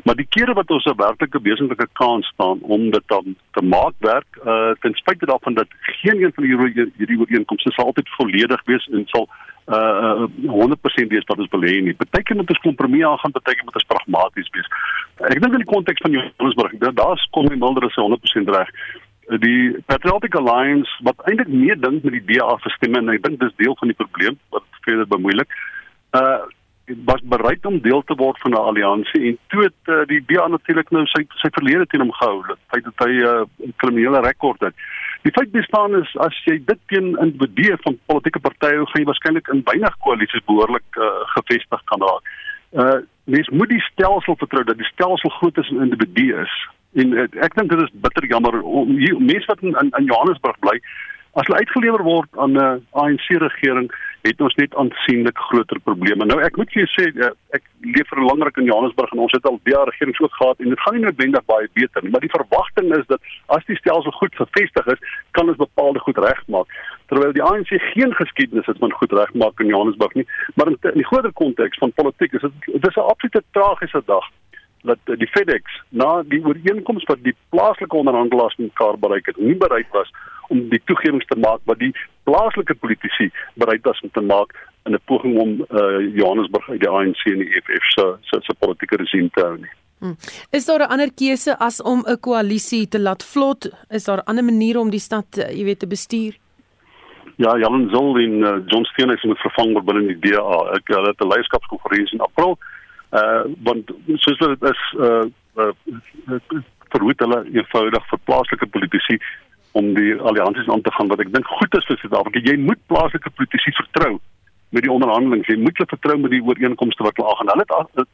Maar 0.04 0.16
die 0.16 0.28
kere 0.36 0.54
wat 0.54 0.72
ons 0.72 0.86
'n 0.86 0.98
werklike 0.98 1.40
besentlike 1.40 1.88
kans 1.94 2.26
staan 2.34 2.60
om 2.62 2.90
dit 2.92 3.06
dan 3.08 3.36
te 3.54 3.62
maak 3.62 3.96
werk, 4.00 4.32
uh 4.46 4.74
ten 4.82 4.94
spyte 4.94 5.26
daarvan 5.26 5.54
dat 5.54 5.68
geen 6.02 6.24
een 6.24 6.34
van 6.34 6.44
hierdie 6.44 6.92
hierdie 6.98 7.20
ooreenkomste 7.20 7.72
sal 7.72 7.86
altyd 7.86 8.10
volledig 8.18 8.62
wees 8.66 8.88
en 8.92 9.06
sal 9.08 9.30
uh 9.68 10.26
100% 10.48 11.14
wees 11.14 11.28
wat 11.28 11.40
ons 11.40 11.52
wil 11.52 11.62
hê 11.62 11.82
nie. 11.82 11.94
Partyke 11.94 12.36
moet 12.36 12.50
ons 12.50 12.66
kompromie 12.66 13.06
aangaan, 13.08 13.32
partyke 13.32 13.64
moet 13.64 13.76
ons 13.76 13.92
pragmaties 13.94 14.50
wees. 14.52 14.70
Ek 15.30 15.42
dink 15.42 15.54
in 15.54 15.66
die 15.66 15.74
konteks 15.76 16.02
van 16.02 16.12
Johannesburg, 16.12 16.72
daar's 16.94 17.28
kom 17.32 17.48
die 17.48 17.58
milder 17.58 17.86
is 17.86 17.96
100% 17.96 18.50
reg 18.50 18.70
die 19.38 19.78
Patriotic 19.86 20.36
Alliance 20.36 20.90
wat 21.06 21.22
eintlik 21.30 21.48
meer 21.48 21.78
dink 21.78 22.04
met 22.04 22.16
die 22.18 22.26
DA 22.26 22.56
verstemme 22.64 22.98
en 22.98 23.12
ek 23.14 23.24
dink 23.24 23.40
dis 23.40 23.58
deel 23.62 23.76
van 23.78 23.92
die 23.92 23.98
probleem 23.98 24.40
wat 24.56 24.66
verder 24.86 25.08
bemoeilik. 25.08 25.52
Uh 26.18 26.40
was 27.06 27.22
bereid 27.22 27.66
om 27.70 27.76
deel 27.86 28.02
te 28.10 28.16
word 28.18 28.40
van 28.42 28.52
'n 28.52 28.66
alliansie 28.70 29.28
en 29.30 29.38
toe 29.48 29.62
het 29.64 29.92
uh, 29.94 30.06
die 30.10 30.24
DA 30.26 30.48
natuurlik 30.48 30.90
nou 30.90 31.06
sy 31.06 31.22
sy 31.38 31.50
verlede 31.54 31.86
teen 31.86 32.02
hom 32.02 32.12
gehou. 32.12 32.42
Dit 32.48 32.58
feit 32.74 32.84
dat 32.84 33.06
hy 33.06 33.12
'n 33.12 33.26
uh, 33.26 33.72
kriminele 33.78 34.22
rekord 34.26 34.62
het. 34.62 34.74
Die 35.22 35.32
feit 35.32 35.52
bestaan 35.52 35.96
is 35.96 36.18
as 36.18 36.34
jy 36.46 36.58
dit 36.66 36.80
teen 36.88 37.14
individue 37.22 37.78
van 37.86 38.00
politieke 38.06 38.40
partye 38.40 38.86
gaan 38.86 39.02
jy 39.02 39.06
waarskynlik 39.06 39.48
in 39.54 39.62
weinig 39.64 39.98
koalisies 39.98 40.46
behoorlik 40.46 40.90
uh, 40.98 41.06
gevestig 41.38 41.84
kan 41.84 42.02
raak. 42.02 42.24
Uh 42.74 43.00
mens 43.24 43.50
moet 43.50 43.70
die 43.70 43.86
stelsel 43.92 44.36
vertrou 44.36 44.64
dat 44.64 44.78
die 44.78 44.90
stelsel 44.90 45.30
groot 45.30 45.58
is 45.58 45.70
en 45.70 45.82
individue 45.82 46.42
is 46.42 46.70
en 46.94 47.14
uh, 47.14 47.28
ek 47.46 47.56
dink 47.56 47.70
dit 47.70 47.82
is 47.82 48.02
bitter 48.02 48.26
jammer 48.26 48.62
om 48.62 48.96
mense 49.20 49.46
wat 49.48 49.62
in, 49.62 49.76
in 49.98 50.06
Johannesburg 50.06 50.60
bly 50.60 50.80
As 51.38 51.46
hulle 51.46 51.60
uitgelewer 51.62 52.02
word 52.04 52.30
aan 52.42 52.58
'n 52.58 52.86
ANC 53.02 53.28
regering, 53.30 53.92
het 54.22 54.42
ons 54.42 54.56
net 54.56 54.76
aansienlik 54.76 55.38
groter 55.38 55.80
probleme. 55.80 56.26
Nou 56.26 56.40
ek 56.42 56.58
moet 56.58 56.72
vir 56.74 56.82
jou 56.84 56.90
sê 56.96 57.06
eh, 57.08 57.30
ek 57.54 57.64
leef 57.96 58.10
vir 58.10 58.22
langer 58.26 58.52
in 58.58 58.66
Johannesburg 58.66 59.12
en 59.14 59.22
ons 59.26 59.32
het 59.32 59.46
al 59.46 59.60
baie 59.64 59.84
regerings 59.86 60.20
ook 60.20 60.34
gehad 60.34 60.60
en 60.60 60.70
dit 60.70 60.80
gaan 60.80 60.96
nie 60.96 61.06
noodwendig 61.06 61.46
baie 61.46 61.70
beter 61.74 62.04
nie, 62.04 62.12
maar 62.12 62.26
die 62.26 62.36
verwagting 62.38 62.92
is 62.98 63.06
dat 63.08 63.22
as 63.48 63.64
die 63.66 63.78
stelsel 63.78 64.12
goed 64.12 64.36
gevestig 64.36 64.86
is, 64.88 65.00
kan 65.32 65.48
ons 65.48 65.62
bepaalde 65.62 66.00
goed 66.00 66.18
regmaak. 66.18 66.68
Terwyl 67.08 67.32
die 67.32 67.44
ANC 67.44 67.72
geen 67.94 68.14
geskiedenis 68.14 68.66
het 68.66 68.78
van 68.78 68.92
goed 68.92 69.12
regmaak 69.12 69.60
in 69.60 69.72
Johannesburg 69.72 70.14
nie, 70.14 70.28
maar 70.56 70.68
in, 70.68 70.78
in 70.82 71.00
die 71.00 71.10
groter 71.12 71.32
konteks 71.32 71.78
van 71.78 71.94
politiek 71.94 72.34
is 72.34 72.42
dit 72.42 72.84
dis 72.84 72.96
'n 72.96 73.10
absolute 73.14 73.44
tragiese 73.52 74.02
dag 74.06 74.26
dat 74.84 75.00
die 75.06 75.28
FedEx 75.28 75.82
na 75.90 76.24
die 76.24 76.42
ooreenkoms 76.46 77.04
wat 77.04 77.24
die 77.24 77.36
plaaslike 77.50 77.96
onderhandelaars 77.96 78.56
mekaar 78.58 78.98
bereik 78.98 79.26
het, 79.26 79.38
nie 79.38 79.56
bereid 79.56 79.88
was 79.92 80.12
om 80.50 80.70
die 80.70 80.82
toegewings 80.86 81.26
te 81.26 81.38
maak 81.40 81.62
wat 81.70 81.80
die 81.80 81.94
plaaslike 82.24 82.76
politici 82.76 83.30
bereid 83.54 83.84
was 83.84 84.00
om 84.02 84.12
te 84.14 84.22
maak 84.22 84.56
in 84.86 84.94
'n 84.94 85.02
poging 85.06 85.38
om 85.40 85.52
uh, 85.60 86.16
Johannesburg 86.16 86.70
uit 86.70 86.80
die 86.80 86.90
ANC 86.90 87.26
en 87.26 87.44
die 87.44 87.52
EFF 87.56 87.86
se 87.96 88.06
se, 88.22 88.40
se 88.42 88.54
politieke 88.60 88.96
regime 88.96 89.30
te 89.34 89.42
hou 89.42 89.58
nie. 89.58 89.74
Hmm. 90.00 90.16
Is 90.52 90.66
daar 90.66 90.80
'n 90.80 90.92
ander 90.92 91.14
keuse 91.14 91.58
as 91.60 91.82
om 91.82 92.04
'n 92.08 92.20
koalisie 92.20 92.88
te 92.88 93.00
laat 93.00 93.24
vlot? 93.24 93.70
Is 93.90 94.04
daar 94.04 94.24
ander 94.24 94.44
maniere 94.44 94.80
om 94.80 94.90
die 94.90 95.00
stad, 95.00 95.38
uh, 95.38 95.50
jy 95.58 95.64
weet, 95.64 95.80
te 95.80 95.88
bestuur? 95.88 96.38
Ja, 97.36 97.58
Jan 97.58 97.74
en 97.74 98.34
uh, 98.44 98.60
John 98.66 98.84
Steenhuis 98.84 99.24
moet 99.24 99.40
vervang 99.40 99.74
word 99.74 99.86
binne 99.86 100.08
die 100.08 100.20
DA. 100.20 100.76
Ek 100.76 100.88
hulle 100.88 101.08
het 101.08 101.22
'n 101.22 101.28
leierskapskonferensie 101.28 102.18
in 102.18 102.26
April. 102.26 102.58
Uh 103.10 103.44
want 103.66 103.92
soos 104.22 104.38
dit 104.38 104.66
is 104.70 104.82
uh, 104.98 105.26
uh 105.58 105.72
verhoed 106.94 107.22
hulle 107.26 107.40
eenvoudig 107.54 108.10
vir 108.12 108.20
plaaslike 108.30 108.68
politici 108.74 109.18
om 109.78 109.94
die 109.94 110.14
alliansies 110.32 110.70
aan 110.70 110.82
te 110.82 110.92
gaan 110.92 111.10
wat 111.12 111.22
ek 111.24 111.34
dink 111.34 111.48
goed 111.60 111.78
is 111.78 111.88
vir 111.90 111.98
Suid-Afrika. 112.02 112.42
Jy 112.46 112.58
moet 112.62 112.82
plaaslike 112.92 113.30
politici 113.38 113.74
vertrou 113.78 114.20
met 114.70 114.86
die 114.86 114.92
onderhandelinge. 114.94 115.46
Jy 115.50 115.58
moet 115.62 115.78
hulle 115.78 115.90
vertrou 115.90 116.18
met 116.22 116.34
die 116.34 116.44
ooreenkomste 116.46 117.06
wat 117.06 117.18
hulle 117.18 117.34
aangaan. 117.34 117.66
Hulle 117.66 118.08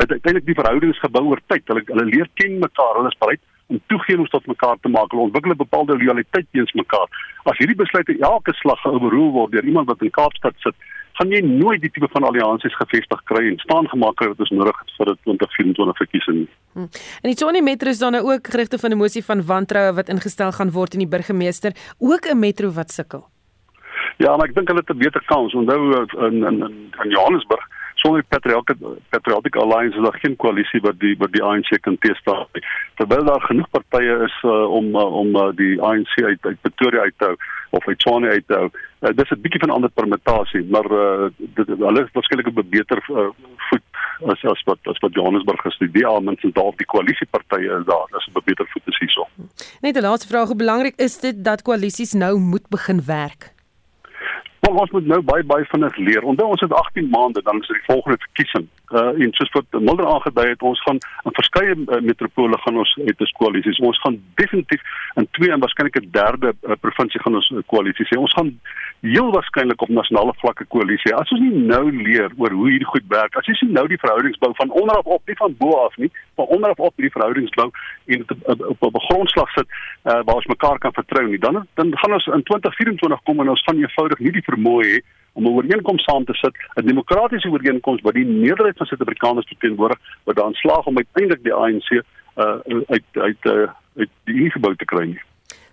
het 0.00 0.10
uiteindelik 0.12 0.46
die 0.48 0.58
verhoudings 0.58 1.00
gebou 1.04 1.24
oor 1.32 1.40
tyd. 1.52 1.64
Hulle 1.68 1.84
hulle 1.92 2.06
leer 2.08 2.28
ken 2.40 2.58
mekaar. 2.62 3.00
Hulle 3.00 3.12
is 3.12 3.20
bereid 3.20 3.44
om 3.68 3.80
toegewings 3.92 4.32
tot 4.32 4.46
mekaar 4.48 4.78
te 4.80 4.92
maak. 4.92 5.10
Hulle 5.12 5.28
ontwikkel 5.28 5.52
'n 5.52 5.64
bepaalde 5.64 5.98
lojaliteit 5.98 6.46
teenoor 6.52 6.80
mekaar. 6.82 7.08
As 7.44 7.58
hierdie 7.60 7.76
besluite 7.76 8.16
elke 8.20 8.52
slag 8.60 8.80
geoorrol 8.80 9.32
word 9.32 9.52
deur 9.52 9.64
iemand 9.64 9.88
wat 9.88 10.02
in 10.02 10.10
Kaapstad 10.10 10.54
sit, 10.64 10.74
gaan 11.18 11.32
jy 11.34 11.40
nooit 11.42 11.82
die 11.82 11.90
tipe 11.90 12.08
van 12.12 12.26
alliansies 12.28 12.76
gevestig 12.78 13.22
kry 13.30 13.44
en 13.50 13.58
staan 13.58 13.88
gemaak 13.90 14.20
wat 14.22 14.42
ons 14.44 14.52
nodig 14.54 14.76
het 14.82 14.92
vir 14.98 15.10
die 15.12 15.16
2024 15.26 16.02
verkiesing. 16.02 16.44
Hm. 16.74 16.86
En 17.22 17.30
die 17.30 17.34
Tshwane 17.34 17.62
Metro 17.62 17.90
is 17.90 18.02
dan 18.02 18.14
nou 18.14 18.22
ook 18.32 18.52
gerigte 18.54 18.78
van 18.78 18.94
'n 18.94 19.02
mosie 19.02 19.24
van 19.24 19.42
wantroue 19.46 19.94
wat 19.94 20.08
ingestel 20.08 20.52
gaan 20.52 20.70
word 20.70 20.94
in 20.94 21.02
die 21.04 21.12
burgemeester, 21.16 21.72
ook 21.98 22.30
'n 22.30 22.38
metro 22.38 22.70
wat 22.70 22.90
sukkel. 22.90 23.26
Ja, 24.18 24.36
maar 24.36 24.48
ek 24.48 24.54
dink 24.54 24.68
hulle 24.68 24.80
het 24.80 24.90
'n 24.90 24.98
beter 24.98 25.22
kans. 25.26 25.54
Onthou 25.54 25.92
eh, 25.92 26.26
in 26.26 26.44
in 26.44 26.62
in 27.02 27.10
Johannesburg 27.10 27.66
sonder 27.94 28.22
Patriotic 28.22 28.76
Patriotic 29.10 29.56
Alliance 29.56 29.96
is 29.96 30.04
daar 30.04 30.18
geen 30.20 30.36
koalisie 30.36 30.80
wat 30.80 30.98
die 30.98 31.16
wat 31.18 31.32
die 31.32 31.42
ANC 31.42 31.80
kan 31.80 31.98
teestaan 31.98 32.46
nie. 32.52 32.64
Terwyl 32.94 33.24
daar 33.24 33.40
genoeg 33.40 33.70
partye 33.70 34.24
is 34.24 34.36
uh, 34.44 34.70
om 34.70 34.94
uh, 34.94 35.14
om 35.22 35.36
uh, 35.36 35.48
die 35.54 35.82
ANC 35.82 36.14
uit 36.22 36.38
uit 36.40 36.60
Pretoria 36.60 37.00
uit 37.00 37.14
te 37.16 37.24
hou 37.24 37.36
of 37.70 37.88
uit 37.88 37.98
Tshwane 37.98 38.28
uit 38.28 38.46
te 38.46 38.54
hou. 38.54 38.70
Uh, 39.00 39.10
dis 39.16 39.30
'n 39.30 39.40
bietjie 39.40 39.60
van 39.60 39.70
ander 39.70 39.90
permutasie, 39.90 40.64
maar 40.70 40.88
uh, 40.90 41.28
dit 41.38 41.66
hulle 41.66 42.04
is 42.04 42.12
waarskynlik 42.12 42.46
op 42.46 42.58
'n 42.58 42.68
beter 42.70 42.98
uh, 43.10 43.28
voet 43.68 43.86
as 44.26 44.44
as 44.44 44.62
wat 44.64 44.78
as 44.82 44.98
wat 44.98 45.14
Johannesburg 45.14 45.60
gestudeer 45.60 46.06
al 46.06 46.20
minstens 46.20 46.54
daar 46.54 46.72
die 46.76 46.86
koalisiepartye 46.86 47.78
is 47.78 47.84
daar 47.84 48.08
is 48.18 48.28
op 48.32 48.36
'n 48.36 48.44
beter 48.44 48.66
voet 48.68 48.82
as 48.86 48.98
hierso. 48.98 49.26
Net 49.80 49.96
'n 49.96 50.00
laaste 50.00 50.26
vraag, 50.26 50.46
hoe 50.46 50.56
belangrik 50.56 50.96
is 50.96 51.20
dit 51.20 51.44
dat 51.44 51.62
koalisies 51.62 52.12
nou 52.12 52.38
moet 52.38 52.68
begin 52.68 53.04
werk? 53.04 53.52
Maar 54.60 54.80
ons 54.80 54.90
moet 54.90 55.06
nou 55.06 55.22
baie 55.22 55.44
baie 55.44 55.64
vinnig 55.64 55.96
leer. 55.96 56.22
Onthou 56.22 56.48
ons 56.48 56.60
het 56.60 56.72
18 56.72 57.08
maande 57.08 57.42
dan 57.42 57.60
is 57.60 57.66
die 57.66 57.82
volgende 57.86 58.18
verkiesing. 58.18 58.68
Uh 58.90 59.20
en 59.20 59.32
soos 59.36 59.50
wat 59.52 59.80
Mulder 59.80 60.06
aangedui 60.06 60.48
het, 60.48 60.62
ons 60.62 60.80
gaan 60.82 60.98
in 61.28 61.34
verskeie 61.36 61.74
uh, 61.76 62.00
metropole 62.00 62.58
gaan 62.58 62.78
ons 62.82 62.92
uit 63.04 63.20
'n 63.20 63.32
koalisies. 63.38 63.78
Ons 63.78 64.00
gaan 64.00 64.16
definitief 64.34 64.82
in 65.14 65.28
twee 65.30 65.50
en 65.52 65.60
waarskynlik 65.60 65.96
'n 66.00 66.08
derde 66.10 66.54
uh, 66.62 66.72
provinsie 66.80 67.20
gaan 67.20 67.34
ons 67.34 67.50
'n 67.50 67.56
uh, 67.56 67.62
koalisie 67.66 68.06
hê. 68.08 68.18
Ons 68.18 68.32
gaan 68.32 68.60
heel 69.00 69.30
waarskynlik 69.30 69.82
op 69.82 69.88
nasionale 69.88 70.32
vlakke 70.36 70.64
koalisie. 70.64 71.14
As 71.14 71.30
ons 71.30 71.40
nie 71.40 71.52
nou 71.52 71.92
leer 71.92 72.30
oor 72.36 72.50
hoe 72.50 72.70
hierdie 72.70 72.92
goed 72.94 73.04
werk, 73.08 73.36
as 73.36 73.46
jy 73.46 73.54
sien 73.54 73.72
nou 73.72 73.86
die 73.88 74.00
verhoudings 74.00 74.38
bou 74.38 74.52
van 74.54 74.70
onder 74.70 74.96
af 74.96 75.04
op, 75.04 75.22
nie 75.26 75.36
van 75.36 75.54
bo 75.58 75.70
af 75.84 75.96
nie, 75.96 76.10
van 76.34 76.46
onder 76.46 76.70
af 76.70 76.78
op 76.78 76.94
hierdie 76.96 77.16
verhoudings 77.16 77.54
bou 77.54 77.70
en 78.06 78.24
op 78.78 78.94
'n 78.94 79.06
grondslag 79.08 79.50
sit 79.52 79.68
uh, 79.68 80.20
waar 80.24 80.40
ons 80.40 80.52
mekaar 80.54 80.78
kan 80.78 80.92
vertrou 80.92 81.28
nie, 81.28 81.38
dan 81.38 81.66
dan 81.74 81.98
gaan 81.98 82.12
ons 82.12 82.26
in 82.26 82.42
2024 82.42 83.22
kom 83.22 83.40
en 83.40 83.48
ons 83.48 83.62
gaan 83.62 83.78
eenvoudig 83.78 84.18
nie 84.18 84.32
die 84.32 84.48
vermoë 84.50 84.84
hê 84.84 84.98
om 85.32 85.44
'n 85.46 85.54
ooreenkoms 85.54 86.02
saam 86.02 86.24
te 86.24 86.34
sit, 86.34 86.54
'n 86.76 86.86
demokratiese 86.86 87.48
ooreenkoms 87.48 88.00
wat 88.02 88.14
die 88.14 88.26
meerderheid 88.26 88.76
van 88.76 88.86
Suid-Afrikaners 88.86 89.46
verteenwoordig, 89.46 89.98
wat 90.24 90.36
dan 90.36 90.52
slaag 90.52 90.86
om 90.86 90.96
uiteindelik 90.96 91.42
die 91.42 91.54
ANC 91.54 91.90
uh, 91.90 92.02
uit 92.88 93.06
uit 93.12 93.42
uh, 93.42 93.68
uit 93.96 94.10
die 94.24 94.34
Unie 94.34 94.50
gebou 94.50 94.76
te 94.76 94.84
kry 94.84 95.04
nie. 95.04 95.22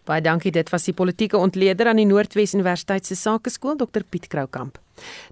Baie 0.06 0.22
dankie. 0.22 0.52
Dit 0.54 0.70
was 0.70 0.86
die 0.86 0.94
politieke 0.94 1.38
ontleder 1.38 1.88
aan 1.90 1.98
die 1.98 2.06
Noordwes 2.06 2.54
Universiteit 2.54 3.06
se 3.06 3.16
Sakeskool, 3.16 3.76
Dr 3.76 4.04
Piet 4.10 4.28
Kroukamp. 4.28 4.78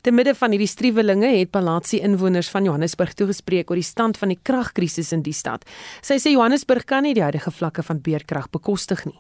Te 0.02 0.12
midde 0.12 0.34
van 0.36 0.52
hierdie 0.52 0.68
striwelinge 0.68 1.30
het 1.38 1.52
Palatsi 1.54 2.00
inwoners 2.02 2.50
van 2.50 2.66
Johannesburg 2.66 3.14
toegespreek 3.14 3.70
oor 3.70 3.80
die 3.80 3.86
stand 3.86 4.18
van 4.18 4.34
die 4.34 4.40
kragkrisis 4.42 5.14
in 5.14 5.22
die 5.22 5.36
stad. 5.38 5.68
Sy 6.02 6.18
sê 6.18 6.34
Johannesburg 6.34 6.88
kan 6.90 7.06
nie 7.06 7.14
die 7.14 7.24
huidige 7.24 7.54
vlakke 7.54 7.86
van 7.86 8.02
beerkrag 8.02 8.50
bekostig 8.50 9.06
nie. 9.06 9.20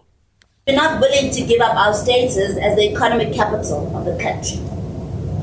We're 0.65 0.79
not 0.79 1.00
willing 1.00 1.29
to 1.31 1.45
give 1.45 1.62
up 1.62 1.75
our 1.75 1.93
status 1.93 2.57
as 2.57 2.75
the 2.75 2.89
economic 2.89 3.33
capital 3.36 3.91
of 3.93 4.05
the 4.05 4.17
country. 4.17 4.82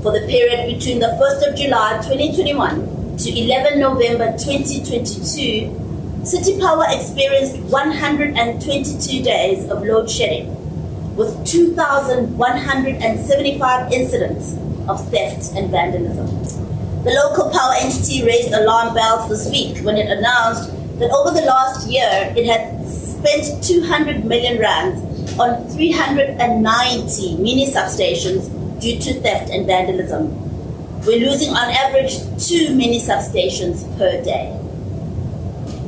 For 0.02 0.12
the 0.18 0.26
period 0.26 0.78
between 0.78 0.98
the 0.98 1.08
1st 1.20 1.52
of 1.52 1.58
July 1.58 2.00
2021 2.02 3.18
to 3.18 3.38
11 3.38 3.80
November 3.80 4.32
2022, 4.32 6.24
City 6.24 6.58
Power 6.58 6.86
experienced 6.88 7.58
122 7.68 9.22
days 9.22 9.68
of 9.68 9.84
load 9.84 10.08
shedding, 10.08 10.56
with 11.16 11.44
2,175 11.44 13.92
incidents 13.92 14.56
of 14.88 15.06
theft 15.10 15.52
and 15.54 15.70
vandalism. 15.70 16.28
The 17.04 17.10
local 17.10 17.50
power 17.50 17.74
entity 17.76 18.24
raised 18.24 18.54
alarm 18.54 18.94
bells 18.94 19.28
this 19.28 19.50
week 19.50 19.84
when 19.84 19.98
it 19.98 20.10
announced 20.10 20.70
that 20.98 21.10
over 21.10 21.30
the 21.30 21.42
last 21.44 21.86
year 21.90 22.32
it 22.34 22.46
had 22.46 22.88
spent 22.88 23.62
200 23.62 24.24
million 24.24 24.58
rands 24.58 24.98
on 25.38 25.68
390 25.68 27.36
mini 27.36 27.70
substations 27.70 28.48
due 28.80 28.98
to 28.98 29.20
theft 29.20 29.50
and 29.50 29.66
vandalism. 29.66 30.32
We're 31.06 31.20
losing 31.20 31.50
on 31.50 31.70
average 31.70 32.18
two 32.38 32.74
mini 32.74 33.00
substations 33.00 33.84
per 33.96 34.22
day. 34.22 34.56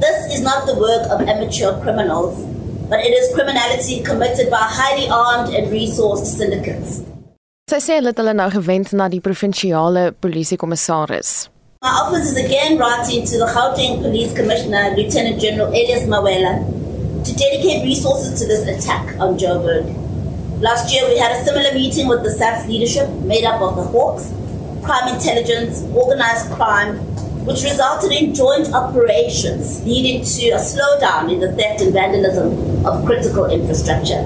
This 0.00 0.34
is 0.34 0.40
not 0.42 0.66
the 0.66 0.74
work 0.74 1.08
of 1.10 1.28
amateur 1.28 1.78
criminals, 1.80 2.44
but 2.88 3.00
it 3.00 3.12
is 3.12 3.34
criminality 3.34 4.02
committed 4.02 4.50
by 4.50 4.60
highly 4.60 5.08
armed 5.08 5.54
and 5.54 5.70
resourced 5.70 6.26
syndicates. 6.26 7.02
Sy 7.70 7.78
sê 7.80 7.94
hulle 7.96 8.10
het 8.10 8.18
hulle 8.20 8.34
nou 8.36 8.50
gewend 8.52 8.90
na 8.98 9.06
die 9.08 9.22
provinsiale 9.24 10.10
polisiekommissaris. 10.20 11.48
My 11.82 11.92
office 12.02 12.28
is 12.32 12.36
again 12.36 12.76
writing 12.76 13.24
to 13.24 13.38
the 13.38 13.46
Gauteng 13.46 14.02
Police 14.02 14.34
Commissioner, 14.34 14.92
Lieutenant 14.96 15.40
General 15.40 15.68
Elias 15.68 16.04
Mawela, 16.10 16.58
to 17.24 17.32
dedicate 17.34 17.84
resources 17.84 18.38
to 18.40 18.46
this 18.46 18.66
attack 18.68 19.14
on 19.18 19.38
Joburg. 19.38 20.01
Last 20.62 20.94
year, 20.94 21.08
we 21.08 21.18
had 21.18 21.32
a 21.32 21.44
similar 21.44 21.74
meeting 21.74 22.06
with 22.06 22.22
the 22.22 22.30
SAPS 22.30 22.68
leadership 22.68 23.10
made 23.26 23.42
up 23.42 23.60
of 23.60 23.74
the 23.74 23.82
Hawks, 23.82 24.32
crime 24.84 25.12
intelligence, 25.12 25.82
organized 25.92 26.52
crime, 26.52 26.98
which 27.44 27.64
resulted 27.64 28.12
in 28.12 28.32
joint 28.32 28.72
operations 28.72 29.82
leading 29.82 30.22
to 30.22 30.50
a 30.50 30.60
slowdown 30.62 31.32
in 31.32 31.40
the 31.40 31.50
theft 31.58 31.82
and 31.82 31.92
vandalism 31.92 32.86
of 32.86 33.04
critical 33.04 33.46
infrastructure. 33.50 34.22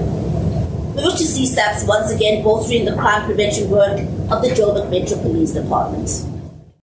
We 0.93 1.01
wish 1.05 1.17
to 1.17 1.25
see 1.25 1.47
SAPS 1.47 1.87
once 1.87 2.11
again 2.11 2.43
bolstering 2.43 2.85
the 2.85 2.93
crime 2.93 3.25
prevention 3.25 3.71
work 3.71 3.97
of 4.29 4.43
the 4.43 4.53
Joburg 4.53 4.91
Metro 4.91 5.17
Police 5.17 5.53
Department. 5.53 6.25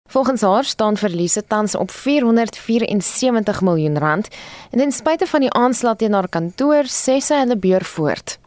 Volgens 0.10 0.42
haar 0.42 0.64
staan 0.64 0.98
verliese 0.98 1.44
tans 1.48 1.76
op 1.76 1.92
474 1.92 3.62
miljoen 3.62 3.98
rand 3.98 4.28
en 4.72 4.80
ten 4.80 4.92
spyte 4.92 5.28
van 5.28 5.40
die 5.40 5.52
aanslag 5.52 5.96
teen 5.96 6.14
haar 6.14 6.30
kantoor 6.30 6.84
sê 6.84 7.20
sy 7.24 7.40
hulle 7.40 7.58
beur 7.58 7.86
voort. 7.86 8.39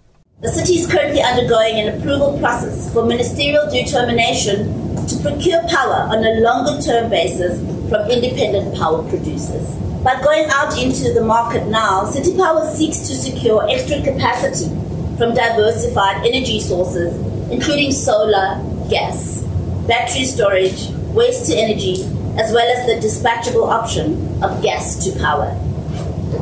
The 0.43 0.49
city 0.49 0.81
is 0.81 0.91
currently 0.91 1.23
undergoing 1.23 1.79
an 1.79 2.01
approval 2.01 2.37
process 2.41 2.93
for 2.93 3.07
ministerial 3.07 3.71
determination 3.71 4.75
to 5.07 5.17
procure 5.23 5.63
power 5.69 6.11
on 6.11 6.19
a 6.19 6.41
longer 6.41 6.83
term 6.83 7.11
basis 7.11 7.61
from 7.89 8.11
independent 8.11 8.75
power 8.75 9.09
producers. 9.09 9.71
By 10.03 10.21
going 10.21 10.47
out 10.51 10.77
into 10.83 11.13
the 11.13 11.23
market 11.23 11.69
now, 11.69 12.07
City 12.11 12.37
Power 12.37 12.69
seeks 12.75 13.07
to 13.07 13.15
secure 13.15 13.71
extra 13.71 14.03
capacity 14.03 14.67
from 15.17 15.33
diversified 15.33 16.27
energy 16.27 16.59
sources, 16.59 17.15
including 17.53 17.93
solar, 17.93 18.59
gas, 18.91 19.45
battery 19.87 20.25
storage, 20.25 20.91
waste 21.15 21.53
to 21.53 21.57
energy, 21.57 22.03
as 22.37 22.51
well 22.53 22.67
as 22.67 22.85
the 22.91 22.99
dispatchable 22.99 23.71
option 23.71 24.43
of 24.43 24.61
gas 24.61 25.05
to 25.05 25.17
power. 25.21 25.57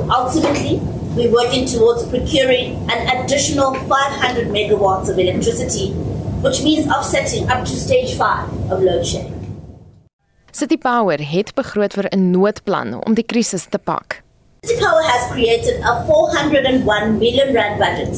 Ultimately, 0.09 0.81
we're 1.17 1.33
working 1.33 1.67
towards 1.67 2.07
procuring 2.07 2.77
an 2.89 3.01
additional 3.19 3.75
500 3.75 4.47
megawatts 4.49 5.09
of 5.09 5.19
electricity, 5.19 5.91
which 6.43 6.63
means 6.63 6.87
offsetting 6.87 7.49
up 7.51 7.65
to 7.67 7.75
stage 7.75 8.17
5 8.17 8.71
of 8.71 8.83
load 8.83 9.05
shedding. 9.05 9.37
City 10.53 10.77
Power 10.77 11.19
het 11.19 11.55
begroot 11.55 11.93
vir 11.95 12.07
'n 12.11 12.31
noodplan 12.31 13.05
om 13.07 13.15
die 13.15 13.27
krisis 13.27 13.67
te 13.71 13.79
pak. 13.79 14.23
City 14.63 14.79
Power 14.79 15.03
has 15.03 15.31
created 15.33 15.81
a 15.83 16.05
401 16.07 17.19
million 17.19 17.55
rand 17.55 17.79
budget 17.79 18.15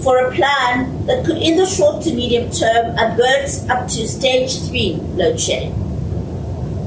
for 0.00 0.18
a 0.18 0.30
plan 0.30 1.06
that 1.06 1.24
could 1.24 1.38
in 1.38 1.56
the 1.56 1.66
short 1.66 2.02
to 2.02 2.12
medium 2.12 2.50
term 2.50 2.96
avert 2.98 3.48
up 3.70 3.88
to 3.88 4.06
stage 4.06 4.52
3 4.68 5.00
load 5.16 5.40
shedding. 5.40 5.72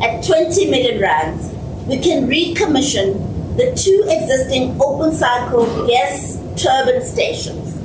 At 0.02 0.24
20 0.24 0.70
million 0.70 1.00
rands, 1.02 1.50
we 1.88 1.98
can 1.98 2.28
recommission 2.28 3.31
the 3.58 3.76
two 3.76 4.06
existing 4.08 4.80
open 4.82 5.12
cycle 5.14 5.66
gas 5.86 6.40
turbine 6.56 7.04
stations. 7.04 7.76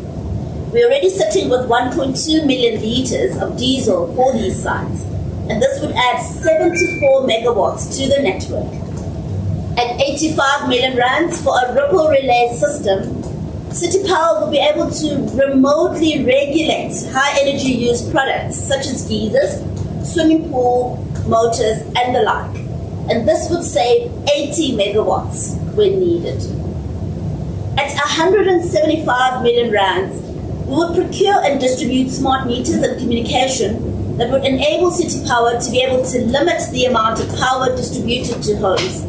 We're 0.73 0.87
already 0.87 1.11
sitting 1.11 1.49
with 1.49 1.69
1.2 1.69 2.47
million 2.47 2.81
litres 2.81 3.37
of 3.43 3.57
diesel 3.57 4.15
for 4.15 4.33
these 4.33 4.63
sites, 4.63 5.03
and 5.51 5.61
this 5.61 5.81
would 5.81 5.91
add 5.91 6.21
74 6.21 7.23
megawatts 7.23 7.97
to 7.97 8.07
the 8.07 8.23
network. 8.23 8.73
At 9.77 10.01
85 10.01 10.69
million 10.69 10.97
rands 10.97 11.43
for 11.43 11.53
a 11.59 11.75
ripple 11.75 12.09
relay 12.09 12.55
system, 12.57 13.23
City 13.73 14.07
Power 14.07 14.41
will 14.41 14.51
be 14.53 14.59
able 14.59 14.91
to 14.91 15.17
remotely 15.35 16.25
regulate 16.25 16.95
high 17.13 17.41
energy 17.41 17.73
use 17.73 18.09
products 18.09 18.57
such 18.57 18.87
as 18.87 19.09
geysers, 19.09 19.63
swimming 20.09 20.49
pool, 20.49 21.05
motors, 21.27 21.83
and 21.97 22.15
the 22.15 22.23
like 22.23 22.66
and 23.09 23.27
this 23.29 23.49
would 23.51 23.63
save 23.63 24.11
80 24.29 24.77
megawatts 24.77 25.57
when 25.75 26.01
needed. 26.01 26.43
At 27.79 27.93
175 27.95 29.43
million 29.43 29.71
rands, 29.71 30.23
we 30.67 30.77
would 30.77 30.95
procure 30.97 31.45
and 31.45 31.61
distribute 31.61 32.11
smart 32.11 32.47
meters 32.47 32.83
and 32.83 32.99
communication 32.99 34.17
that 34.17 34.31
would 34.31 34.45
enable 34.45 34.91
City 34.91 35.27
Power 35.29 35.61
to 35.61 35.71
be 35.71 35.83
able 35.83 36.05
to 36.05 36.25
limit 36.25 36.63
the 36.73 36.87
amount 36.87 37.21
of 37.21 37.29
power 37.39 37.75
distributed 37.77 38.43
to 38.43 38.57
homes. 38.57 39.05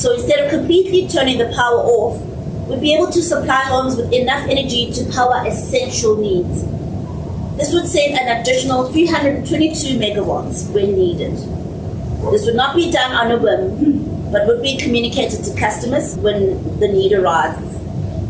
So 0.00 0.14
instead 0.14 0.44
of 0.44 0.50
completely 0.50 1.08
turning 1.08 1.38
the 1.38 1.52
power 1.54 1.78
off, 1.78 2.22
we'd 2.68 2.80
be 2.80 2.94
able 2.94 3.10
to 3.10 3.20
supply 3.20 3.64
homes 3.64 3.96
with 3.96 4.12
enough 4.12 4.48
energy 4.48 4.90
to 4.92 5.04
power 5.12 5.44
essential 5.46 6.16
needs. 6.16 6.64
This 7.58 7.74
would 7.74 7.86
save 7.86 8.16
an 8.16 8.40
additional 8.40 8.90
322 8.90 9.98
megawatts 9.98 10.70
when 10.72 10.94
needed. 10.94 11.61
This 12.30 12.46
would 12.46 12.54
not 12.54 12.76
be 12.76 12.90
done 12.90 13.12
on 13.12 13.32
a 13.32 13.36
whim, 13.36 14.30
but 14.30 14.46
would 14.46 14.62
be 14.62 14.76
communicated 14.76 15.42
to 15.44 15.58
customers 15.58 16.16
when 16.16 16.78
the 16.78 16.88
need 16.88 17.12
arises. 17.12 17.72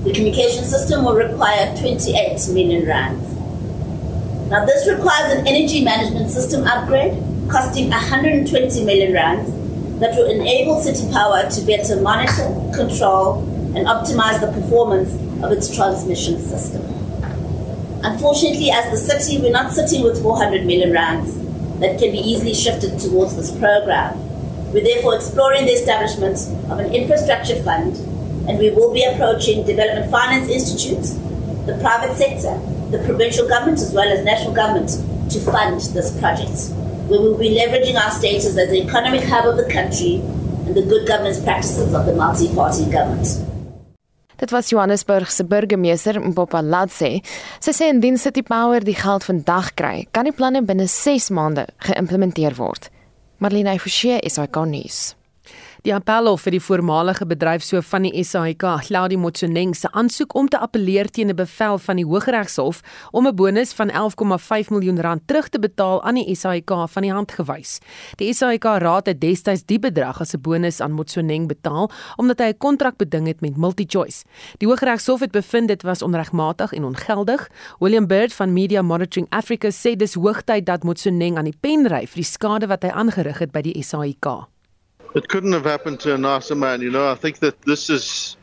The 0.05 0.13
communication 0.13 0.65
system 0.65 1.05
will 1.05 1.15
require 1.15 1.77
28 1.77 2.49
million 2.49 2.89
rands. 2.89 3.23
Now, 4.51 4.65
this 4.65 4.89
requires 4.89 5.35
an 5.35 5.47
energy 5.47 5.85
management 5.85 6.31
system 6.31 6.65
upgrade 6.65 7.13
costing 7.51 7.91
120 7.91 8.85
million 8.85 9.13
rands 9.13 9.51
that 10.01 10.17
will 10.17 10.31
enable 10.31 10.81
City 10.81 11.13
Power 11.13 11.49
to 11.51 11.61
better 11.63 12.01
monitor, 12.01 12.49
control, 12.75 13.45
and 13.77 13.87
optimize 13.87 14.41
the 14.41 14.51
performance 14.59 15.15
of 15.45 15.53
its 15.53 15.75
transmission 15.75 16.41
system. 16.41 16.83
Unfortunately, 18.03 18.71
as 18.71 18.91
the 18.91 18.97
city, 18.97 19.41
we're 19.41 19.53
not 19.53 19.71
sitting 19.71 20.03
with 20.03 20.21
400 20.23 20.67
million 20.67 20.93
rands 20.93 21.42
that 21.83 21.99
can 21.99 22.13
be 22.13 22.19
easily 22.19 22.55
shifted 22.55 22.99
towards 22.99 23.37
this 23.37 23.51
program. 23.51 24.19
We're 24.73 24.85
therefore 24.85 25.17
exploring 25.17 25.67
the 25.67 25.73
establishment 25.73 26.39
of 26.71 26.79
an 26.79 26.95
infrastructure 26.95 27.63
fund, 27.63 27.97
and 28.49 28.59
we 28.59 28.71
will 28.71 28.93
be 28.93 29.05
approaching 29.05 29.67
development 29.67 30.11
finance 30.11 30.49
institutes, 30.49 31.15
the 31.67 31.79
private 31.81 32.17
sector, 32.17 32.59
the 32.91 33.03
provincial 33.05 33.49
government, 33.49 33.81
as 33.81 33.93
well 33.93 34.09
as 34.09 34.25
national 34.25 34.55
government 34.55 34.91
to 35.31 35.41
fund 35.41 35.81
this 35.81 36.19
project. 36.19 36.73
We 37.11 37.19
will 37.19 37.37
be 37.37 37.57
leveraging 37.57 37.97
our 37.97 38.11
status 38.11 38.57
as 38.57 38.71
the 38.71 38.83
economic 38.83 39.25
hub 39.25 39.47
of 39.47 39.57
the 39.57 39.71
country 39.71 40.17
and 40.67 40.75
the 40.75 40.83
good 40.83 41.07
governance 41.07 41.43
practices 41.43 41.93
of 41.95 42.07
the 42.07 42.15
multi 42.15 42.55
party 42.55 42.91
government. 42.91 43.52
Dit 44.43 44.51
was 44.51 44.69
Johannesburg 44.71 45.31
se 45.31 45.45
burgemeester 45.45 46.17
Mpopa 46.21 46.63
Latse. 46.67 47.21
Sy 47.63 47.75
sê 47.77 47.87
indien 47.93 48.19
City 48.19 48.43
Power 48.43 48.83
die 48.83 48.97
geld 48.99 49.23
vandag 49.29 49.69
kry, 49.79 50.01
kan 50.11 50.27
die 50.27 50.35
planne 50.35 50.65
binne 50.67 50.89
6 50.91 51.31
maande 51.31 51.69
geïmplementeer 51.87 52.59
word. 52.59 52.91
Marlene 53.39 53.79
Forsie 53.79 54.19
is 54.19 54.41
hy 54.43 54.49
kon 54.51 54.75
nuus. 54.75 55.13
Die 55.83 55.91
appelhof 55.91 56.45
vir 56.47 56.55
die 56.55 56.63
voormalige 56.63 57.27
bedryfshoof 57.27 57.89
van 57.91 58.05
die 58.07 58.23
SAIK, 58.23 58.63
Claudie 58.87 59.17
Motsoeneng, 59.19 59.73
se 59.75 59.89
aansoek 59.91 60.37
om 60.39 60.47
te 60.47 60.61
appeleer 60.63 61.09
teen 61.11 61.31
'n 61.31 61.35
bevel 61.35 61.79
van 61.79 61.97
die 61.97 62.05
Hooggeregshof 62.07 62.81
om 63.11 63.27
'n 63.27 63.35
bonus 63.35 63.73
van 63.73 63.91
11,5 63.91 64.71
miljoen 64.71 65.01
rand 65.01 65.27
terug 65.27 65.49
te 65.49 65.59
betaal 65.59 66.03
aan 66.05 66.15
die 66.15 66.35
SAIK 66.37 66.71
van 66.89 67.03
die 67.03 67.13
hand 67.13 67.33
gewys. 67.33 67.81
Die 68.17 68.33
SAIK 68.33 68.65
raad 68.65 69.07
het 69.07 69.21
destyds 69.21 69.65
die 69.67 69.79
bedrag 69.79 70.21
as 70.21 70.35
'n 70.35 70.41
bonus 70.41 70.81
aan 70.81 70.93
Motsoeneng 70.93 71.49
betaal 71.49 71.91
omdat 72.17 72.39
hy 72.39 72.47
'n 72.47 72.59
kontrak 72.59 72.97
beding 72.97 73.27
het 73.27 73.41
met 73.41 73.57
MultiChoice. 73.57 74.25
Die 74.59 74.69
Hooggeregshof 74.69 75.21
het 75.21 75.33
bevind 75.33 75.69
dit 75.69 75.83
was 75.83 76.03
onregmatig 76.03 76.73
en 76.73 76.85
ongeldig. 76.85 77.49
William 77.81 78.07
Bird 78.07 78.33
van 78.33 78.53
Media 78.53 78.83
Monitoring 78.83 79.27
Africa 79.31 79.69
sê 79.69 79.97
dis 79.97 80.15
hoogtyd 80.15 80.65
dat 80.67 80.85
Motsoeneng 80.85 81.37
aan 81.37 81.45
die 81.45 81.59
pen 81.61 81.89
ry 81.89 82.07
vir 82.07 82.23
die 82.23 82.25
skade 82.25 82.67
wat 82.67 82.83
hy 82.83 82.91
aangerig 82.91 83.39
het 83.39 83.51
by 83.51 83.61
die 83.63 83.83
SAIK. 83.83 84.52
It 85.15 85.29
couldn't 85.29 85.53
have 85.53 85.65
happened 85.65 86.01
to 86.01 86.15
a 86.15 86.19
nicer 86.19 86.55
man. 86.55 86.81
You 86.81 86.91
know, 86.91 87.11
I 87.11 87.15
think 87.15 87.39
that 87.41 87.61
this 87.63 87.91
is 87.91 88.37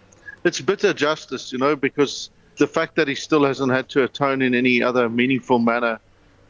it's 0.44 0.62
bitter 0.62 0.94
justice. 0.94 1.52
You 1.52 1.58
know, 1.58 1.76
because 1.76 2.30
the 2.58 2.68
fact 2.68 2.96
that 2.96 3.08
he 3.08 3.16
still 3.16 3.44
hasn't 3.44 3.72
had 3.72 3.90
to 3.90 4.04
atone 4.04 4.42
in 4.42 4.54
any 4.54 4.82
other 4.82 5.10
meaningful 5.10 5.60
manner 5.60 6.00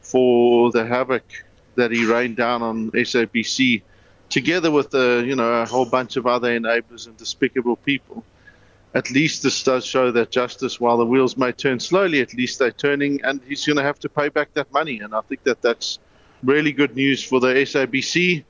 for 0.02 0.70
the 0.72 0.84
havoc 0.84 1.24
that 1.76 1.90
he 1.90 2.04
rained 2.04 2.36
down 2.36 2.62
on 2.62 2.90
SABC, 2.90 3.82
together 4.28 4.70
with 4.70 4.92
a 4.94 5.24
you 5.26 5.36
know 5.36 5.62
a 5.62 5.66
whole 5.66 5.86
bunch 5.86 6.16
of 6.16 6.26
other 6.26 6.58
enablers 6.58 7.06
and 7.06 7.16
despicable 7.16 7.76
people. 7.76 8.24
At 8.92 9.08
least 9.12 9.44
this 9.44 9.62
does 9.62 9.86
show 9.86 10.10
that 10.10 10.32
justice, 10.32 10.80
while 10.80 10.96
the 10.98 11.06
wheels 11.06 11.36
may 11.36 11.52
turn 11.52 11.78
slowly, 11.78 12.20
at 12.20 12.34
least 12.34 12.58
they're 12.58 12.72
turning, 12.72 13.20
and 13.22 13.40
he's 13.46 13.64
going 13.64 13.76
to 13.76 13.84
have 13.84 14.00
to 14.00 14.08
pay 14.08 14.30
back 14.30 14.52
that 14.54 14.72
money. 14.72 14.98
And 14.98 15.14
I 15.14 15.20
think 15.20 15.44
that 15.44 15.62
that's 15.62 16.00
really 16.42 16.72
good 16.72 16.96
news 16.96 17.22
for 17.22 17.38
the 17.38 17.48
SABC 17.48 18.42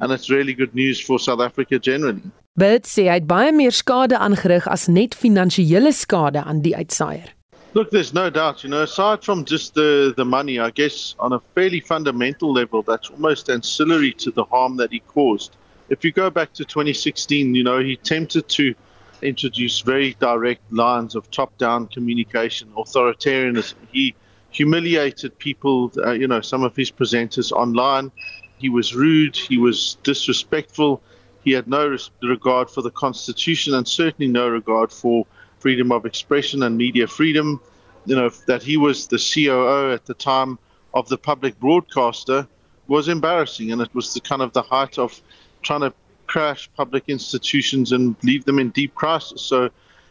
and 0.00 0.12
it's 0.12 0.30
really 0.30 0.54
good 0.54 0.74
news 0.74 1.00
for 1.00 1.18
South 1.18 1.40
Africa 1.40 1.78
generally. 1.78 2.22
Bert 2.58 2.86
sê 2.90 3.06
hy 3.06 3.20
het 3.20 3.26
baie 3.30 3.52
meer 3.54 3.74
skade 3.74 4.18
aangerig 4.18 4.66
as 4.66 4.88
net 4.90 5.14
finansiële 5.14 5.92
skade 5.94 6.42
aan 6.42 6.62
die 6.64 6.74
uitsaier. 6.74 7.34
Look, 7.74 7.90
there's 7.90 8.14
no 8.14 8.30
doubt, 8.30 8.64
you 8.64 8.70
know, 8.70 8.82
aside 8.82 9.22
from 9.22 9.44
just 9.44 9.74
the, 9.74 10.12
the 10.16 10.24
money, 10.24 10.58
I 10.58 10.70
guess 10.70 11.14
on 11.18 11.32
a 11.34 11.40
fairly 11.54 11.80
fundamental 11.80 12.52
level, 12.52 12.82
that's 12.82 13.10
almost 13.10 13.50
ancillary 13.50 14.12
to 14.14 14.30
the 14.30 14.44
harm 14.44 14.78
that 14.78 14.90
he 14.90 15.00
caused. 15.00 15.56
If 15.88 16.02
you 16.02 16.10
go 16.10 16.30
back 16.30 16.52
to 16.54 16.64
2016, 16.64 17.54
you 17.54 17.62
know, 17.62 17.78
he 17.78 17.92
attempted 17.92 18.48
to 18.48 18.74
introduce 19.22 19.80
very 19.80 20.16
direct 20.18 20.72
lines 20.72 21.14
of 21.14 21.30
top 21.30 21.56
down 21.58 21.88
communication, 21.88 22.68
authoritarianism. 22.76 23.76
He 23.92 24.14
humiliated 24.50 25.38
people, 25.38 25.92
uh, 25.98 26.12
you 26.12 26.26
know, 26.26 26.40
some 26.40 26.62
of 26.62 26.74
his 26.74 26.90
presenters 26.90 27.52
online. 27.52 28.10
He 28.58 28.68
was 28.68 28.94
rude. 28.94 29.36
He 29.36 29.58
was 29.58 29.96
disrespectful. 30.02 31.02
He 31.44 31.52
had 31.52 31.68
no 31.68 31.96
regard 32.22 32.68
for 32.70 32.82
the 32.82 32.90
Constitution 32.90 33.74
and 33.74 33.86
certainly 33.86 34.30
no 34.30 34.48
regard 34.48 34.92
for 34.92 35.26
freedom 35.60 35.92
of 35.92 36.04
expression 36.04 36.62
and 36.62 36.76
media 36.76 37.06
freedom. 37.06 37.60
You 38.04 38.16
know, 38.16 38.30
that 38.46 38.62
he 38.62 38.76
was 38.76 39.06
the 39.06 39.18
COO 39.18 39.92
at 39.92 40.06
the 40.06 40.14
time 40.14 40.58
of 40.94 41.08
the 41.08 41.18
public 41.18 41.58
broadcaster 41.60 42.46
was 42.86 43.08
embarrassing. 43.08 43.72
And 43.72 43.80
it 43.80 43.94
was 43.94 44.14
the 44.14 44.20
kind 44.20 44.42
of 44.42 44.52
the 44.52 44.62
height 44.62 44.98
of 44.98 45.20
trying 45.62 45.82
to 45.82 45.92
crash 46.26 46.70
public 46.76 47.04
institutions 47.08 47.92
and 47.92 48.16
leave 48.22 48.44
them 48.44 48.58
in 48.58 48.70
deep 48.70 48.94
crisis. 48.94 49.42
So, 49.42 49.70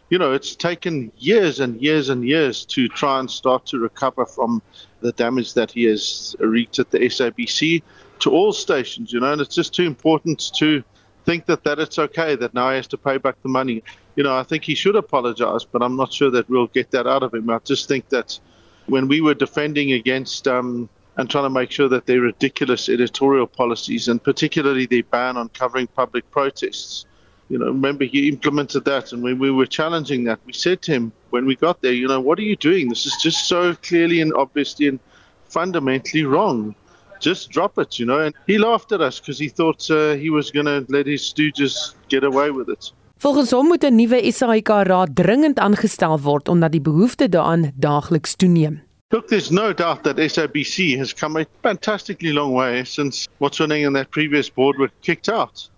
you 0.09 0.17
know, 0.17 0.33
it's 0.33 0.55
taken 0.55 1.11
years 1.17 1.59
and 1.59 1.81
years 1.81 2.09
and 2.09 2.27
years 2.27 2.65
to 2.65 2.87
try 2.87 3.19
and 3.19 3.29
start 3.29 3.65
to 3.67 3.79
recover 3.79 4.25
from 4.25 4.61
the 5.01 5.11
damage 5.11 5.53
that 5.53 5.71
he 5.71 5.83
has 5.83 6.35
wreaked 6.39 6.79
at 6.79 6.91
the 6.91 6.99
SABC 6.99 7.83
to 8.21 8.31
all 8.31 8.53
stations, 8.53 9.11
you 9.13 9.19
know, 9.19 9.31
and 9.31 9.41
it's 9.41 9.55
just 9.55 9.73
too 9.73 9.83
important 9.83 10.51
to 10.55 10.83
think 11.25 11.45
that, 11.45 11.63
that 11.65 11.77
it's 11.77 11.99
okay 11.99 12.35
that 12.35 12.53
now 12.53 12.69
he 12.69 12.77
has 12.77 12.87
to 12.87 12.97
pay 12.97 13.17
back 13.17 13.35
the 13.43 13.49
money. 13.49 13.83
You 14.15 14.23
know, 14.23 14.35
I 14.35 14.43
think 14.43 14.63
he 14.63 14.75
should 14.75 14.95
apologize, 14.95 15.65
but 15.65 15.83
I'm 15.83 15.95
not 15.95 16.13
sure 16.13 16.31
that 16.31 16.49
we'll 16.49 16.67
get 16.67 16.91
that 16.91 17.05
out 17.05 17.21
of 17.21 17.33
him. 17.33 17.49
I 17.49 17.59
just 17.59 17.87
think 17.87 18.07
that 18.09 18.39
when 18.85 19.07
we 19.07 19.19
were 19.19 19.33
defending 19.33 19.91
against 19.91 20.47
um, 20.47 20.87
and 21.17 21.29
trying 21.29 21.43
to 21.43 21.49
make 21.49 21.69
sure 21.71 21.89
that 21.89 22.05
their 22.05 22.21
ridiculous 22.21 22.87
editorial 22.87 23.45
policies, 23.45 24.07
and 24.07 24.23
particularly 24.23 24.85
their 24.85 25.03
ban 25.03 25.35
on 25.35 25.49
covering 25.49 25.87
public 25.87 26.29
protests, 26.31 27.05
you 27.49 27.57
know, 27.57 27.67
remember 27.67 28.05
he 28.05 28.29
implemented 28.29 28.85
that, 28.85 29.11
and 29.11 29.21
when 29.21 29.37
we 29.37 29.51
were 29.51 29.65
challenging 29.65 30.23
that, 30.25 30.39
we 30.45 30.53
said 30.53 30.81
to 30.83 30.91
him 30.93 31.11
when 31.31 31.45
we 31.45 31.55
got 31.55 31.81
there, 31.81 31.93
you 31.93 32.07
know, 32.07 32.21
what 32.21 32.39
are 32.39 32.43
you 32.43 32.55
doing? 32.55 32.87
This 32.87 33.05
is 33.05 33.17
just 33.21 33.47
so 33.47 33.73
clearly 33.75 34.21
and 34.21 34.33
obviously 34.33 34.87
and 34.87 34.99
fundamentally 35.45 36.23
wrong 36.23 36.75
just 37.19 37.49
drop 37.49 37.77
it, 37.77 37.99
you 37.99 38.05
know. 38.05 38.19
And 38.19 38.33
he 38.45 38.57
laughed 38.57 38.91
at 38.91 39.01
us 39.01 39.19
because 39.19 39.39
he 39.39 39.49
thought 39.49 39.89
uh, 39.89 40.13
he 40.15 40.29
was 40.29 40.51
going 40.51 40.65
to 40.65 40.85
let 40.89 41.05
his 41.05 41.21
stooges 41.21 41.95
get 42.09 42.23
away 42.23 42.51
with 42.51 42.69
it. 42.69 42.91
Volgens 43.19 43.51
hom 43.51 43.67
moet 43.67 43.83
'n 43.83 43.95
nuwe 43.95 44.31
SAIK 44.31 44.69
raad 44.85 45.15
dringend 45.17 45.57
aangestel 45.59 46.19
word 46.21 46.47
omdat 46.47 46.71
die 46.71 46.81
behoefte 46.81 47.29
daaraan 47.29 47.71
daagliks 47.75 48.35
toeneem. 48.35 48.81
Look, 49.09 49.29
there's 49.29 49.51
no 49.51 49.73
doubt 49.73 50.03
that 50.03 50.17
SABC 50.17 50.97
has 50.97 51.13
come 51.13 51.39
a 51.39 51.45
fantastically 51.63 52.31
long 52.33 52.53
way 52.53 52.83
since 52.83 53.27
Motsoeneng 53.39 53.87
and 53.87 53.95
that 53.95 54.11
previous 54.11 54.49
board 54.49 54.77
were 54.77 54.91
kicked 55.01 55.29
out. 55.29 55.69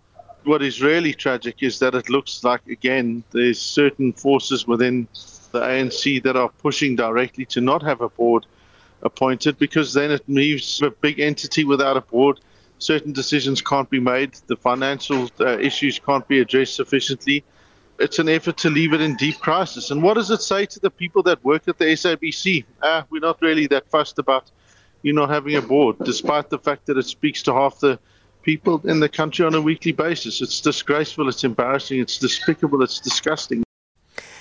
What 0.44 0.62
is 0.62 0.82
really 0.82 1.14
tragic 1.14 1.62
is 1.62 1.78
that 1.80 1.94
it 1.94 2.10
looks 2.10 2.44
like, 2.44 2.62
again, 2.68 3.24
there's 3.32 3.62
certain 3.62 4.14
forces 4.14 4.68
within 4.68 5.08
the 5.52 5.62
ANC 5.62 6.24
that 6.24 6.36
are 6.36 6.50
pushing 6.62 6.96
directly 6.96 7.46
to 7.46 7.62
not 7.62 7.84
have 7.84 8.02
a 8.02 8.10
board 8.10 8.48
appointed 9.04 9.58
because 9.58 9.94
then 9.94 10.12
it 10.12 10.24
leaves 10.28 10.82
a 10.82 10.92
big 10.92 11.20
entity 11.20 11.64
without 11.64 11.98
a 11.98 12.02
board. 12.02 12.40
Certain 12.80 13.12
decisions 13.12 13.62
can't 13.62 13.90
be 13.90 14.00
made, 14.00 14.34
the 14.48 14.56
financial 14.56 15.30
uh, 15.40 15.58
issues 15.60 16.00
can't 16.00 16.28
be 16.28 16.40
addressed 16.40 16.76
sufficiently 16.76 17.44
it's 18.00 18.18
an 18.18 18.30
effort 18.30 18.58
to 18.58 18.70
leave 18.70 18.94
it 18.94 19.02
in 19.02 19.16
deep 19.16 19.40
crisis. 19.40 19.92
And 19.92 20.02
what 20.02 20.16
does 20.16 20.32
it 20.32 20.42
say 20.42 20.66
to 20.66 20.80
the 20.80 20.90
people 20.90 21.22
that 21.24 21.44
work 21.44 21.68
at 21.68 21.78
the 21.78 21.86
SABC? 21.86 22.66
Ah, 22.82 23.06
we're 23.10 23.20
not 23.20 23.42
really 23.42 23.68
that 23.68 23.90
fussed 23.90 24.20
about 24.20 24.50
you 25.02 25.14
not 25.14 25.30
having 25.30 25.56
a 25.56 25.62
board, 25.62 25.98
despite 26.04 26.50
the 26.50 26.60
fact 26.60 26.86
that 26.88 26.98
it 26.98 27.06
speaks 27.06 27.44
to 27.44 27.54
half 27.54 27.80
the 27.80 28.00
people 28.42 28.82
in 28.86 29.00
the 29.00 29.10
country 29.10 29.46
on 29.46 29.56
a 29.56 29.62
weekly 29.62 29.92
basis. 29.92 30.42
It's 30.42 30.60
disgraceful, 30.60 31.30
it's 31.30 31.44
embarrassing, 31.44 32.00
it's 32.00 32.18
despicable, 32.18 32.82
it's 32.84 33.00
disgusting. 33.00 33.64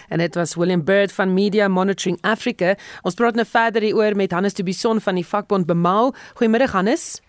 En 0.09 0.19
dit 0.19 0.35
was 0.35 0.55
William 0.55 0.85
Bird 0.85 1.13
van 1.13 1.35
Media 1.35 1.69
Monitoring 1.69 2.19
Africa. 2.21 2.75
Ons 3.03 3.15
praat 3.15 3.35
nou 3.35 3.47
verder 3.47 3.83
hieroor 3.83 4.17
met 4.17 4.33
Hannes 4.33 4.55
de 4.55 4.63
Bison 4.63 5.01
van 5.01 5.15
die 5.15 5.27
vakbond 5.27 5.67
Bemau. 5.67 6.13
Goeiemôre 6.41 6.71
Hannes. 6.73 7.21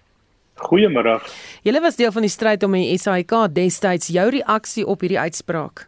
Goeiemôre. 0.60 1.20
Julle 1.64 1.82
was 1.82 1.96
deel 1.96 2.12
van 2.12 2.22
die 2.22 2.32
stryd 2.32 2.64
om 2.64 2.76
die 2.76 2.98
SAIK 2.98 3.36
destyds 3.56 4.12
jou 4.12 4.30
reaksie 4.30 4.86
op 4.88 5.04
hierdie 5.04 5.20
uitspraak. 5.20 5.88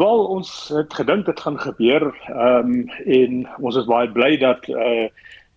Wel 0.00 0.24
ons 0.36 0.50
het 0.72 0.94
gedink 0.94 1.26
dit 1.28 1.40
gaan 1.40 1.58
gebeur 1.60 2.08
ehm 2.32 2.72
um, 2.72 2.88
en 3.04 3.48
ons 3.60 3.76
is 3.76 3.88
baie 3.88 4.08
bly 4.12 4.36
dat 4.40 4.68
eh 4.68 5.04
uh, 5.04 5.08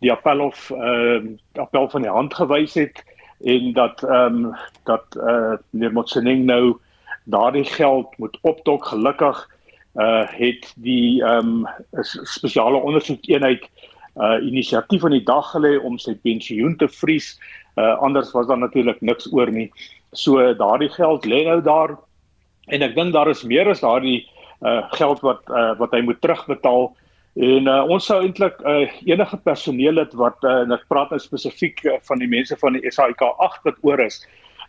die 0.04 0.12
appel 0.12 0.44
of 0.44 0.70
ehm 0.72 1.28
uh, 1.28 1.64
appel 1.64 1.90
van 1.90 2.02
die 2.02 2.12
hand 2.12 2.34
gewys 2.34 2.76
het 2.76 3.04
en 3.44 3.74
dat 3.74 4.04
ehm 4.04 4.46
um, 4.46 4.56
dat 4.84 5.16
eh 5.16 5.36
uh, 5.36 5.56
meneer 5.70 5.96
Motsoeneng 5.96 6.46
nou 6.46 6.78
daardie 7.24 7.66
geld 7.66 8.18
moet 8.18 8.38
optok 8.42 8.86
gelukkig 8.86 9.48
uh, 9.96 10.28
het 10.28 10.74
die 10.76 11.24
ehm 11.24 11.66
um, 11.66 11.68
spesiale 12.04 12.78
ondersoekeenheid 12.78 13.64
eh 14.16 14.24
uh, 14.24 14.48
inisiatief 14.48 15.04
aan 15.04 15.12
die 15.12 15.24
dag 15.28 15.52
gelê 15.52 15.76
om 15.84 15.98
sy 16.00 16.16
pensioen 16.16 16.78
te 16.78 16.88
vries. 16.88 17.40
Eh 17.76 17.84
uh, 17.84 17.98
anders 18.00 18.32
was 18.32 18.48
daar 18.48 18.58
natuurlik 18.58 19.02
niks 19.02 19.32
oor 19.34 19.52
nie. 19.52 19.72
So 20.12 20.54
daardie 20.54 20.90
geld 20.90 21.26
lê 21.26 21.44
nou 21.44 21.62
daar 21.62 21.98
en 22.68 22.82
ek 22.82 22.96
dink 22.96 23.14
daar 23.14 23.30
is 23.30 23.44
meer 23.44 23.70
as 23.70 23.84
daardie 23.84 24.26
uh 24.62 24.84
geld 24.96 25.20
wat 25.22 25.42
uh 25.50 25.76
wat 25.78 25.92
hy 25.92 26.02
moet 26.02 26.22
terugbetaal 26.22 26.96
en 27.36 27.68
uh, 27.68 27.84
ons 27.92 28.06
sou 28.06 28.22
eintlik 28.24 28.62
uh 28.64 28.88
enige 29.04 29.38
personeel 29.44 30.00
het 30.00 30.14
wat 30.16 30.44
uh, 30.44 30.62
en 30.64 30.72
ek 30.72 30.88
praat 30.88 31.12
nou 31.12 31.20
spesifiek 31.20 31.84
uh, 31.86 31.98
van 32.08 32.24
die 32.24 32.32
mense 32.32 32.56
van 32.62 32.78
die 32.78 32.92
SAIK 32.92 33.22
8 33.22 33.68
wat 33.68 33.82
oor 33.84 34.00
is 34.00 34.22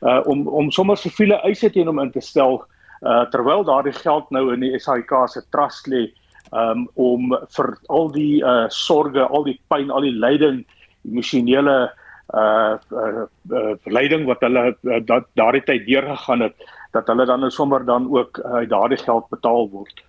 uh 0.03 0.21
om 0.27 0.49
om 0.49 0.73
sommer 0.75 0.99
siviele 0.99 1.39
eise 1.47 1.71
teen 1.71 1.87
hom 1.87 2.03
in 2.03 2.11
te 2.11 2.21
stel 2.21 2.65
uh 3.03 3.25
terwyl 3.31 3.65
daardie 3.65 3.93
geld 3.93 4.31
nou 4.31 4.53
in 4.55 4.61
die 4.61 4.79
SAIK 4.79 5.13
se 5.29 5.43
trust 5.51 5.87
lê 5.87 6.07
um 6.53 6.89
om 6.95 7.35
vir 7.57 7.77
al 7.89 8.11
die 8.15 8.43
uh 8.43 8.69
sorge, 8.69 9.27
al 9.27 9.45
die 9.45 9.61
pyn, 9.69 9.91
al 9.91 10.07
die 10.07 10.17
lyding, 10.17 10.65
emosionele 11.05 11.91
uh 12.35 12.75
uh, 12.91 13.27
uh 13.53 13.75
leiding 13.85 14.27
wat 14.27 14.41
hulle 14.41 14.73
uh, 14.73 15.01
dat 15.05 15.29
daardie 15.35 15.63
tyd 15.63 15.87
deurgegaan 15.87 16.41
het 16.49 16.57
dat 16.97 17.07
hulle 17.07 17.27
dan 17.27 17.41
nou 17.41 17.51
sommer 17.51 17.85
dan 17.85 18.09
ook 18.11 18.41
uit 18.41 18.65
uh, 18.65 18.71
daardie 18.71 18.99
geld 18.99 19.29
betaal 19.29 19.69
word. 19.71 20.05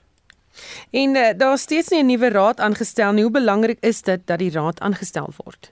En 0.92 1.16
uh, 1.16 1.30
daar 1.38 1.58
steeds 1.58 1.90
nie 1.90 2.04
'n 2.04 2.06
nuwe 2.06 2.30
raad 2.30 2.60
aangestel 2.60 3.12
nie. 3.12 3.24
Hoe 3.24 3.32
belangrik 3.32 3.78
is 3.82 4.02
dit 4.02 4.28
dat 4.28 4.40
die 4.40 4.52
raad 4.52 4.80
aangestel 4.80 5.30
word? 5.44 5.72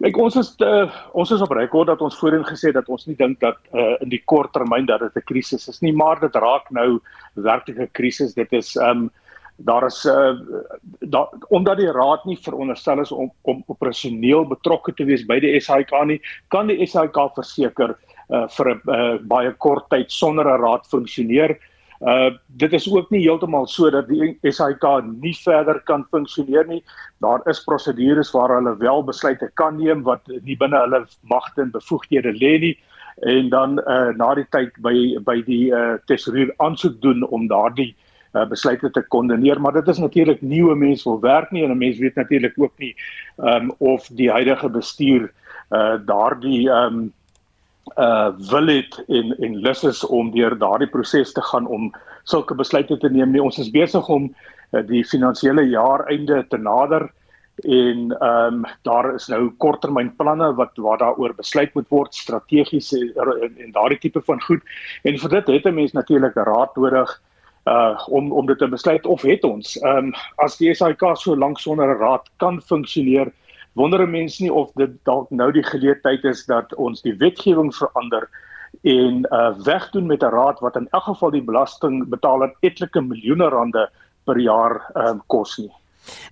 Ek 0.00 0.16
ons 0.16 0.36
is 0.40 0.54
uh, 0.64 0.86
ons 1.12 1.30
is 1.34 1.42
op 1.44 1.50
rekord 1.52 1.90
dat 1.90 2.00
ons 2.00 2.14
voorheen 2.16 2.44
gesê 2.48 2.70
dat 2.72 2.86
ons 2.88 3.02
nie 3.04 3.16
dink 3.18 3.40
dat 3.44 3.58
uh, 3.76 3.98
in 4.00 4.08
die 4.08 4.22
kort 4.32 4.54
termyn 4.56 4.86
dat 4.88 5.02
dit 5.04 5.16
'n 5.16 5.28
krisis 5.28 5.68
is 5.68 5.82
nie, 5.84 5.92
maar 5.92 6.20
dit 6.20 6.36
raak 6.36 6.70
nou 6.70 7.00
werklik 7.36 7.78
'n 7.78 7.92
krisis. 7.92 8.34
Dit 8.34 8.52
is 8.52 8.76
um 8.76 9.10
daar 9.60 9.84
is 9.84 10.04
uh, 10.08 10.32
daar 11.00 11.28
omdat 11.48 11.76
die 11.76 11.92
raad 11.92 12.24
nie 12.24 12.36
veronderstel 12.36 13.00
is 13.00 13.12
om 13.12 13.30
om 13.42 13.62
operasioneel 13.66 14.48
betrokke 14.48 14.92
te 14.92 15.04
wees 15.04 15.26
by 15.26 15.38
die 15.40 15.60
SAIK 15.60 15.92
nie, 16.06 16.20
kan 16.48 16.66
die 16.66 16.86
SAIK 16.86 17.20
verseker 17.34 17.92
uh, 18.30 18.48
vir 18.48 18.66
'n 18.74 18.80
uh, 18.88 19.18
baie 19.20 19.52
kort 19.52 19.90
tyd 19.90 20.10
sonder 20.10 20.48
'n 20.48 20.62
raad 20.62 20.86
funksioneer. 20.86 21.58
Uh 22.00 22.30
dit 22.46 22.72
is 22.72 22.86
ook 22.88 23.10
nie 23.10 23.20
heeltemal 23.20 23.66
so 23.66 23.90
dat 23.90 24.08
die 24.08 24.38
SAIK 24.42 24.84
nie 25.20 25.34
verder 25.36 25.80
kan 25.84 26.06
funksioneer 26.10 26.66
nie. 26.66 26.82
Daar 27.20 27.40
is 27.44 27.64
prosedures 27.64 28.30
waar 28.32 28.54
hulle 28.54 28.76
wel 28.76 29.04
besluite 29.04 29.50
kan 29.54 29.76
neem 29.76 30.02
wat 30.02 30.20
nie 30.42 30.56
binne 30.56 30.80
hulle 30.80 31.04
magte 31.28 31.62
en 31.62 31.70
bevoegdhede 31.70 32.32
lê 32.32 32.58
nie 32.60 32.76
en 33.20 33.48
dan 33.48 33.80
uh 33.86 34.12
na 34.16 34.34
die 34.34 34.46
tyd 34.50 34.72
by 34.80 34.94
by 35.24 35.40
die 35.44 35.68
uh 35.72 35.98
tesourier 36.08 36.52
aansoek 36.56 37.00
doen 37.04 37.26
om 37.28 37.48
daardie 37.48 37.92
uh 38.32 38.46
besluite 38.48 38.90
te 38.90 39.02
kondeneer 39.12 39.60
maar 39.60 39.76
dit 39.76 39.88
is 39.88 39.98
natuurlik 39.98 40.42
nuwe 40.42 40.74
mense 40.74 41.08
wil 41.08 41.20
werk 41.20 41.50
nie 41.52 41.64
en 41.64 41.70
'n 41.70 41.78
mens 41.78 41.98
weet 41.98 42.14
natuurlik 42.14 42.54
ook 42.56 42.72
nie 42.78 42.94
um 43.36 43.72
of 43.78 44.08
die 44.08 44.30
huidige 44.30 44.68
bestuur 44.68 45.30
uh 45.70 45.98
daardie 46.06 46.70
um 46.70 47.12
uh 47.96 48.30
wil 48.50 48.66
het 48.66 49.04
en 49.08 49.34
en 49.38 49.56
lus 49.56 49.84
is 49.84 50.04
om 50.06 50.30
deur 50.30 50.58
daardie 50.58 50.88
proses 50.88 51.32
te 51.32 51.42
gaan 51.42 51.66
om 51.66 51.92
sulke 52.24 52.54
besluite 52.54 52.98
te 52.98 53.10
neem. 53.10 53.30
Nee, 53.30 53.42
ons 53.42 53.58
is 53.58 53.70
besig 53.70 54.08
om 54.08 54.34
uh, 54.72 54.86
die 54.86 55.04
finansiële 55.04 55.62
jaar 55.62 56.06
einde 56.06 56.44
te 56.48 56.58
nader 56.58 57.10
en 57.64 58.16
ehm 58.18 58.54
um, 58.54 58.64
daar 58.82 59.14
is 59.14 59.28
nou 59.28 59.50
korttermynplanne 59.58 60.54
wat 60.54 60.70
waar 60.76 60.98
daaroor 60.98 61.34
besluit 61.34 61.74
moet 61.74 61.88
word 61.88 62.14
strategies 62.14 62.92
en, 62.92 63.12
en, 63.16 63.56
en 63.58 63.72
daardie 63.72 63.98
tipe 63.98 64.20
van 64.24 64.40
goed. 64.40 64.62
En 65.02 65.18
vir 65.18 65.30
dit 65.30 65.46
het 65.46 65.66
'n 65.66 65.74
mens 65.74 65.92
natuurlik 65.92 66.34
raad 66.34 66.76
nodig 66.76 67.20
uh 67.66 68.08
om 68.08 68.32
om 68.32 68.46
dit 68.46 68.58
te 68.58 68.68
besluit 68.68 69.06
of 69.06 69.22
het 69.22 69.44
ons 69.44 69.76
ehm 69.80 69.96
um, 69.96 70.12
as 70.36 70.56
die 70.56 70.74
SAIK 70.74 71.02
so 71.14 71.36
lank 71.36 71.58
sonder 71.58 71.94
'n 71.94 71.98
raad 71.98 72.30
kan 72.36 72.62
funksioneer 72.62 73.32
wonder 73.72 74.02
'n 74.02 74.10
mens 74.10 74.38
nie 74.38 74.52
of 74.52 74.70
dit 74.74 74.90
dalk 75.04 75.30
nou 75.30 75.52
die 75.52 75.62
geleentheid 75.62 76.24
is 76.24 76.44
dat 76.46 76.74
ons 76.74 77.02
die 77.02 77.14
wetgewing 77.14 77.74
verander 77.74 78.28
en 78.82 79.26
uh 79.30 79.58
wegdoen 79.64 80.06
met 80.06 80.22
'n 80.22 80.34
raad 80.34 80.58
wat 80.60 80.76
in 80.76 80.88
elk 80.90 81.02
geval 81.02 81.30
die 81.30 81.42
belastingbetaler 81.42 82.54
etlike 82.60 83.00
miljoene 83.00 83.48
rande 83.48 83.90
per 84.24 84.38
jaar 84.38 84.90
um 84.94 85.22
kos 85.26 85.58
nie. 85.58 85.72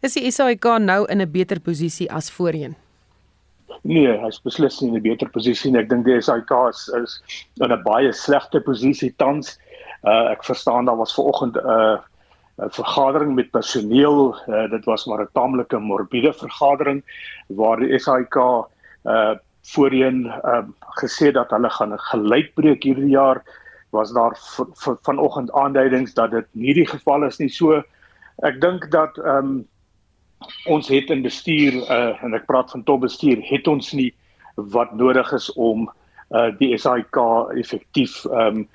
Is 0.01 0.15
die 0.15 0.31
SAIK 0.31 0.65
nou 0.79 1.05
in 1.07 1.21
'n 1.21 1.31
beter 1.31 1.61
posisie 1.61 2.13
as 2.13 2.31
voorheen? 2.31 2.77
Nee, 3.83 4.19
hy's 4.19 4.41
beslis 4.43 4.81
nie 4.81 4.91
in 4.91 4.97
'n 4.97 5.03
beter 5.03 5.29
posisie 5.29 5.71
nie. 5.71 5.81
Ek 5.81 5.89
dink 5.89 6.05
die 6.05 6.21
SAIK 6.21 6.51
is, 6.69 6.89
is 6.89 7.23
in 7.61 7.73
'n 7.73 7.83
baie 7.83 8.13
slegte 8.13 8.61
posisie 8.61 9.15
tans. 9.17 9.59
Uh 10.05 10.31
ek 10.31 10.45
verstaan 10.45 10.85
daar 10.85 10.97
was 10.97 11.15
vanoggend 11.15 11.57
'n 11.57 11.67
uh, 11.67 11.99
'n 12.59 12.71
vergadering 12.71 13.35
met 13.35 13.51
personeel. 13.51 14.35
Uh, 14.49 14.71
dit 14.71 14.85
was 14.85 15.07
maar 15.07 15.23
'n 15.23 15.29
taamlike 15.33 15.79
morbiede 15.79 16.33
vergadering 16.33 17.03
waar 17.47 17.79
die 17.79 17.99
SAIK 17.99 18.37
uh 19.05 19.35
voorheen 19.63 20.27
uh 20.45 20.65
gesê 21.01 21.31
dat 21.33 21.51
hulle 21.51 21.71
gaan 21.71 21.93
'n 21.93 21.99
gelykbreek 22.11 22.83
hierdie 22.83 23.15
jaar 23.15 23.43
was 23.91 24.13
daar 24.13 24.37
vanoggend 25.03 25.53
aanduidings 25.53 26.15
dat 26.15 26.31
dit 26.31 26.47
nie 26.53 26.75
die 26.75 26.87
geval 26.87 27.25
is 27.25 27.39
nie. 27.39 27.49
So 27.49 27.83
ek 28.43 28.61
dink 28.61 28.91
dat 28.91 29.19
um 29.19 29.67
ons 30.67 30.89
het 30.89 31.11
in 31.11 31.23
bestuur 31.23 31.75
uh 31.75 32.23
en 32.23 32.35
ek 32.35 32.47
praat 32.47 32.71
van 32.71 32.83
top 32.83 33.01
bestuur 33.01 33.39
het 33.43 33.69
ons 33.69 33.93
nie 33.93 34.15
wat 34.55 34.95
nodig 34.95 35.33
is 35.33 35.53
om 35.53 35.91
uh 36.31 36.51
die 36.59 36.79
SAIK 36.79 37.17
effektief 37.57 38.25
um 38.25 38.69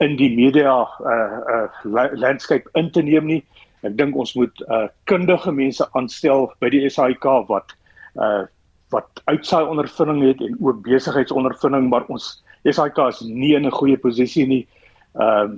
in 0.00 0.16
die 0.16 0.30
media 0.34 0.74
uh 1.00 1.66
uh 1.84 2.08
landscape 2.14 2.70
in 2.74 2.90
te 2.90 3.02
neem 3.02 3.26
nie. 3.26 3.42
Ek 3.82 3.96
dink 3.98 4.16
ons 4.16 4.34
moet 4.38 4.62
uh 4.68 4.86
kundige 5.10 5.52
mense 5.52 5.86
aanstel 5.98 6.48
by 6.60 6.70
die 6.74 6.86
SAIK 6.90 7.26
wat 7.48 7.74
uh 8.16 8.46
wat 8.94 9.20
uitsaai 9.28 9.68
ondervinding 9.68 10.22
het 10.24 10.40
en 10.40 10.54
ook 10.64 10.82
besigheidsondervinding, 10.86 11.90
maar 11.90 12.06
ons 12.08 12.38
SAIK 12.64 12.98
is 13.08 13.20
nie 13.20 13.54
in 13.54 13.66
'n 13.66 13.78
goeie 13.80 13.96
posisie 13.96 14.46
nie. 14.46 14.66
Uh, 15.14 15.48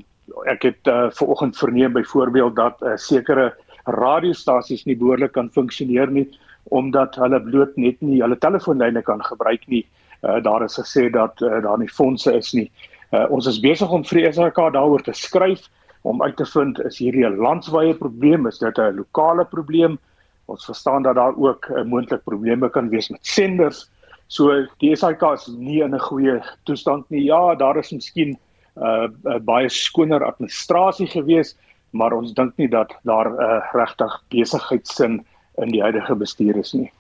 ek 0.46 0.62
het 0.62 0.87
uh 0.87 1.11
vanoggend 1.11 1.57
verneem 1.57 1.92
byvoorbeeld 1.92 2.57
dat 2.57 2.83
uh, 2.83 2.96
sekere 2.96 3.55
radiostasies 3.87 4.85
nie 4.85 4.96
behoorlik 4.96 5.33
kan 5.33 5.50
funksioneer 5.50 6.11
nie 6.11 6.29
omdat 6.64 7.16
hulle 7.16 7.40
bloot 7.40 7.76
net 7.76 8.00
nie 8.00 8.20
hulle 8.20 8.37
telefoonlyne 8.38 9.03
kan 9.03 9.22
gebruik 9.24 9.66
nie. 9.66 9.87
Uh 10.22 10.42
daar 10.42 10.64
is 10.64 10.79
gesê 10.79 11.11
dat 11.11 11.40
uh, 11.40 11.62
daar 11.62 11.79
nie 11.79 11.88
fondse 11.88 12.33
is 12.33 12.53
nie. 12.53 12.70
Uh, 13.11 13.27
ons 13.35 13.46
is 13.51 13.59
besig 13.61 13.90
om 13.90 14.05
vir 14.07 14.33
SAK 14.33 14.59
daaroor 14.77 15.03
te 15.03 15.12
skryf 15.12 15.64
om 16.07 16.23
uit 16.23 16.37
te 16.38 16.46
vind 16.46 16.79
is 16.87 16.99
hierdie 17.03 17.27
'n 17.27 17.40
landwyse 17.42 17.99
probleem, 17.99 18.46
is 18.46 18.59
dit 18.59 18.79
'n 18.79 18.96
lokale 18.96 19.44
probleem? 19.44 19.99
Ons 20.46 20.64
verstaan 20.64 21.03
dat 21.03 21.14
daar 21.14 21.37
ook 21.37 21.66
uh, 21.70 21.83
moontlik 21.85 22.23
probleme 22.25 22.70
kan 22.70 22.88
wees 22.88 23.09
met 23.09 23.27
senders. 23.27 23.90
So 24.27 24.66
die 24.79 24.94
SAK 24.96 25.23
is 25.33 25.46
nie 25.46 25.83
in 25.83 25.94
'n 25.94 25.99
goeie 25.99 26.40
toestand 26.64 27.11
nie. 27.11 27.25
Ja, 27.25 27.55
daar 27.55 27.77
is 27.77 27.90
miskien 27.90 28.38
'n 28.77 29.12
uh, 29.25 29.38
baie 29.38 29.68
skoner 29.68 30.25
administrasie 30.25 31.07
gewees, 31.07 31.57
maar 31.90 32.12
ons 32.12 32.33
dink 32.33 32.57
nie 32.57 32.68
dat 32.68 32.94
daar 33.03 33.29
'n 33.29 33.42
uh, 33.42 33.62
regtig 33.73 34.23
besigheidsin 34.29 35.25
in 35.59 35.68
die 35.68 35.83
huidige 35.83 36.14
bestuur 36.14 36.57
is 36.57 36.73
nie. 36.73 36.92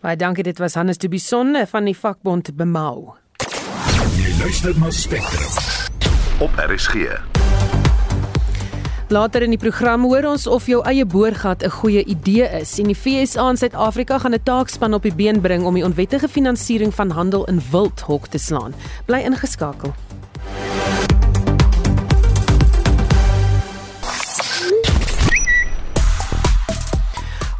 Baie 0.00 0.16
dankie, 0.16 0.44
dit 0.44 0.58
was 0.58 0.74
Hannes 0.74 0.98
de 0.98 1.08
Bison 1.08 1.56
van 1.66 1.84
die 1.84 1.96
vakbond 1.96 2.56
Bemau. 2.56 3.23
Jy 4.14 4.30
luister 4.38 4.74
na 4.78 4.90
Spectrum 4.94 5.50
op 6.38 6.50
RSG. 6.54 6.94
Later 9.08 9.42
in 9.42 9.50
die 9.50 9.58
program 9.58 10.06
hoor 10.06 10.28
ons 10.30 10.46
of 10.46 10.68
jou 10.70 10.78
eie 10.86 11.04
boorgat 11.04 11.62
'n 11.62 11.70
goeie 11.70 12.04
idee 12.04 12.46
is 12.60 12.78
en 12.78 12.86
die 12.86 12.94
FSA 12.94 13.48
in 13.50 13.56
Suid-Afrika 13.56 14.18
gaan 14.18 14.34
'n 14.34 14.42
taakspan 14.42 14.94
op 14.94 15.02
die 15.02 15.14
been 15.14 15.40
bring 15.40 15.64
om 15.64 15.74
die 15.74 15.84
onwettige 15.84 16.28
finansiering 16.28 16.94
van 16.94 17.10
handel 17.10 17.44
in 17.44 17.62
wild 17.70 18.00
hok 18.00 18.26
te 18.26 18.38
slaan. 18.38 18.74
Bly 19.06 19.18
ingeskakel. 19.18 19.94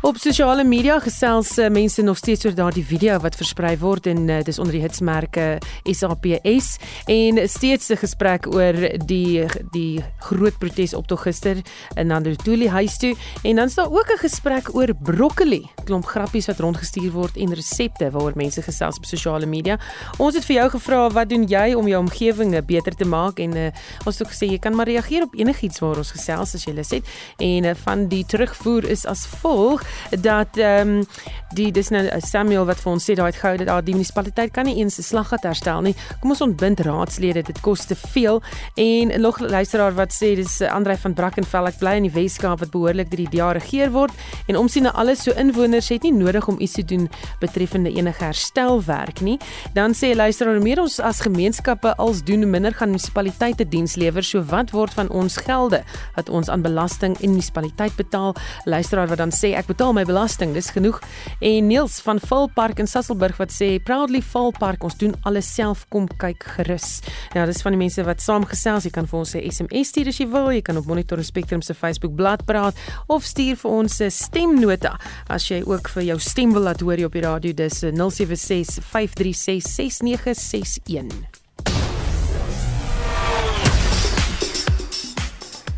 Op 0.05 0.19
sosiale 0.21 0.67
media 0.69 0.99
gesels 1.01 1.55
uh, 1.57 1.71
mense 1.73 2.03
nog 2.03 2.19
steeds 2.21 2.45
oor 2.45 2.53
daardie 2.55 2.85
video 2.85 3.15
wat 3.25 3.39
versprei 3.41 3.71
word 3.81 4.05
en 4.11 4.27
uh, 4.29 4.43
dis 4.45 4.59
onder 4.61 4.77
die 4.77 4.83
hitsmerke 4.83 5.45
SAPS 5.89 6.67
en 7.09 7.41
steeds 7.49 7.89
'n 7.89 7.97
gesprek 7.97 8.45
oor 8.53 8.77
die 9.07 9.47
die 9.73 10.05
groot 10.21 10.59
protesoptog 10.61 11.23
gister 11.25 11.57
in 11.97 12.07
Nandotuli 12.07 12.69
huis 12.69 12.99
toe. 12.99 13.15
En 13.43 13.57
dan 13.57 13.65
is 13.65 13.75
daar 13.75 13.89
ook 13.89 14.13
'n 14.13 14.19
gesprek 14.19 14.75
oor 14.75 14.93
broccoli, 14.95 15.71
klomp 15.85 16.05
grappies 16.05 16.47
wat 16.47 16.61
rondgestuur 16.61 17.11
word 17.13 17.37
en 17.37 17.55
resepte 17.55 18.11
waaroor 18.11 18.37
mense 18.37 18.63
gesels 18.63 18.97
op 18.97 19.05
sosiale 19.05 19.47
media. 19.47 19.79
Ons 20.19 20.35
het 20.35 20.45
vir 20.45 20.57
jou 20.57 20.71
gevra 20.71 21.09
wat 21.11 21.29
doen 21.29 21.45
jy 21.49 21.73
om 21.73 21.89
jou 21.89 22.01
omgewing 22.01 22.65
beter 22.67 22.95
te 22.95 23.05
maak? 23.05 23.39
En 23.39 23.57
uh, 23.57 23.71
ons 24.05 24.19
het 24.19 24.27
ook 24.27 24.35
gesê 24.35 24.51
jy 24.51 24.59
kan 24.59 24.77
maar 24.77 24.87
reageer 24.87 25.23
op 25.23 25.35
enigiets 25.35 25.79
waaroor 25.79 25.99
ons 25.99 26.11
gesels 26.13 26.55
as 26.55 26.65
jy 26.65 26.73
lus 26.75 26.91
het. 26.91 27.05
En 27.39 27.65
uh, 27.65 27.75
van 27.75 28.09
die 28.09 28.27
terugvoer 28.27 28.85
is 28.85 29.07
as 29.07 29.27
volg 29.27 29.94
dat 30.21 30.57
ehm 30.57 30.89
um, 30.89 31.07
die 31.55 31.71
dis 31.71 31.89
nou 31.95 32.03
Samuel 32.27 32.67
wat 32.67 32.81
vir 32.83 32.93
ons 32.93 33.05
sê 33.07 33.15
daai 33.15 33.29
het 33.31 33.39
gehou 33.39 33.57
dat 33.61 33.69
daar 33.69 33.85
die 33.85 33.95
munisipaliteit 33.95 34.53
kan 34.55 34.67
nie 34.67 34.77
eens 34.81 34.99
'n 34.99 35.03
slaggat 35.03 35.45
herstel 35.45 35.83
nie. 35.83 35.95
Kom 36.21 36.31
ons 36.31 36.41
ontbind 36.41 36.81
raadslede, 36.81 37.43
dit 37.43 37.61
kos 37.61 37.85
te 37.85 37.95
veel. 37.95 38.43
En 38.75 39.21
nog 39.21 39.39
luisteraar 39.39 39.95
wat 39.95 40.13
sê 40.13 40.35
dis 40.35 40.61
Andrei 40.63 40.97
van 40.97 41.15
Brackenfell 41.15 41.67
ek 41.67 41.79
bly 41.79 41.95
in 41.97 42.03
die 42.03 42.13
Weskaap 42.13 42.59
wat 42.61 42.71
behoorlik 42.71 43.11
deur 43.11 43.29
die 43.29 43.39
DA 43.39 43.53
regeer 43.53 43.91
word 43.91 44.13
en 44.47 44.57
omsien 44.57 44.83
na 44.83 44.93
alles 44.93 45.23
so 45.23 45.31
inwoners 45.31 45.89
het 45.89 46.03
nie 46.03 46.13
nodig 46.13 46.49
om 46.49 46.61
iets 46.61 46.73
te 46.73 46.85
doen 46.85 47.09
betreffende 47.41 47.93
enige 47.93 48.25
herstelwerk 48.25 49.21
nie. 49.21 49.39
Dan 49.75 49.93
sê 49.93 50.15
luisteraar 50.15 50.63
meer 50.63 50.81
ons 50.81 51.01
as 51.01 51.21
gemeenskappe 51.21 51.97
als 51.97 52.25
doen 52.25 52.51
minder 52.51 52.73
gaan 52.73 52.89
munisipaliteite 52.89 53.69
diens 53.69 53.95
lewer. 53.95 54.23
So 54.23 54.43
wat 54.43 54.71
word 54.71 54.95
van 54.95 55.11
ons 55.11 55.37
gelde 55.37 55.83
wat 56.15 56.29
ons 56.29 56.49
aan 56.49 56.63
belasting 56.63 57.17
en 57.21 57.31
munisipaliteit 57.31 57.97
betaal? 57.97 58.35
Luisteraar 58.65 59.09
wat 59.09 59.19
dan 59.19 59.33
sê 59.33 59.55
ek 59.55 59.67
betaal 59.67 59.84
my 59.93 60.05
belasting, 60.07 60.53
dis 60.55 60.71
genoeg. 60.71 61.01
En 61.41 61.67
Niels 61.67 61.99
van 62.01 62.21
Valpark 62.21 62.79
in 62.79 62.87
Sasolburg 62.87 63.37
wat 63.37 63.53
sê 63.53 63.83
proudly 63.83 64.23
Valpark, 64.23 64.85
ons 64.87 64.97
doen 64.97 65.15
alles 65.29 65.49
self, 65.55 65.85
kom 65.93 66.07
kyk 66.09 66.47
gerus. 66.57 67.01
Ja, 67.35 67.45
dis 67.47 67.61
van 67.63 67.75
die 67.75 67.81
mense 67.83 68.05
wat 68.07 68.23
saamgesels. 68.25 68.87
Jy 68.87 68.95
kan 68.95 69.07
vir 69.07 69.19
ons 69.19 69.35
'n 69.35 69.51
SMS 69.51 69.89
stuur 69.89 70.09
as 70.09 70.19
jy 70.19 70.29
wil. 70.29 70.53
Jy 70.53 70.63
kan 70.63 70.77
op 70.77 70.87
Monitor 70.87 71.23
Spectrum 71.25 71.63
se 71.63 71.75
Facebook 71.75 72.15
bladsy 72.15 72.45
praat 72.45 72.75
of 73.09 73.25
stuur 73.25 73.57
vir 73.57 73.71
ons 73.71 74.01
'n 74.01 74.11
stemnota 74.11 74.99
as 75.29 75.49
jy 75.49 75.63
ook 75.67 75.89
vir 75.89 76.03
jou 76.03 76.19
stem 76.19 76.53
wil 76.53 76.63
laat 76.63 76.81
hoor 76.81 77.05
op 77.05 77.13
die 77.13 77.23
radio. 77.23 77.53
Dis 77.53 77.81
076 77.81 78.79
536 78.85 79.63
6961. 79.67 81.43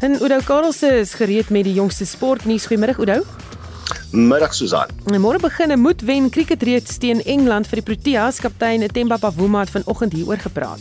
En 0.00 0.20
Oudo 0.20 0.38
Karelse 0.44 0.86
is 0.86 1.14
gereed 1.14 1.48
met 1.48 1.64
die 1.64 1.72
jongste 1.72 2.04
sportnuus. 2.04 2.66
Goeiemôre 2.66 2.96
Oudo. 2.98 3.45
Middag 4.16 4.54
Susan. 4.56 4.88
Môre 5.20 5.36
begin 5.36 5.72
'n 5.72 5.80
moedwen 5.80 6.30
cricketreeks 6.32 6.96
teen 6.96 7.20
Engeland 7.24 7.68
vir 7.68 7.82
die 7.82 7.84
Proteas. 7.84 8.40
Kaptein 8.40 8.88
Themba 8.88 9.18
Bavuma 9.18 9.60
het 9.60 9.70
vanoggend 9.70 10.12
hieroor 10.12 10.38
gepraat. 10.40 10.80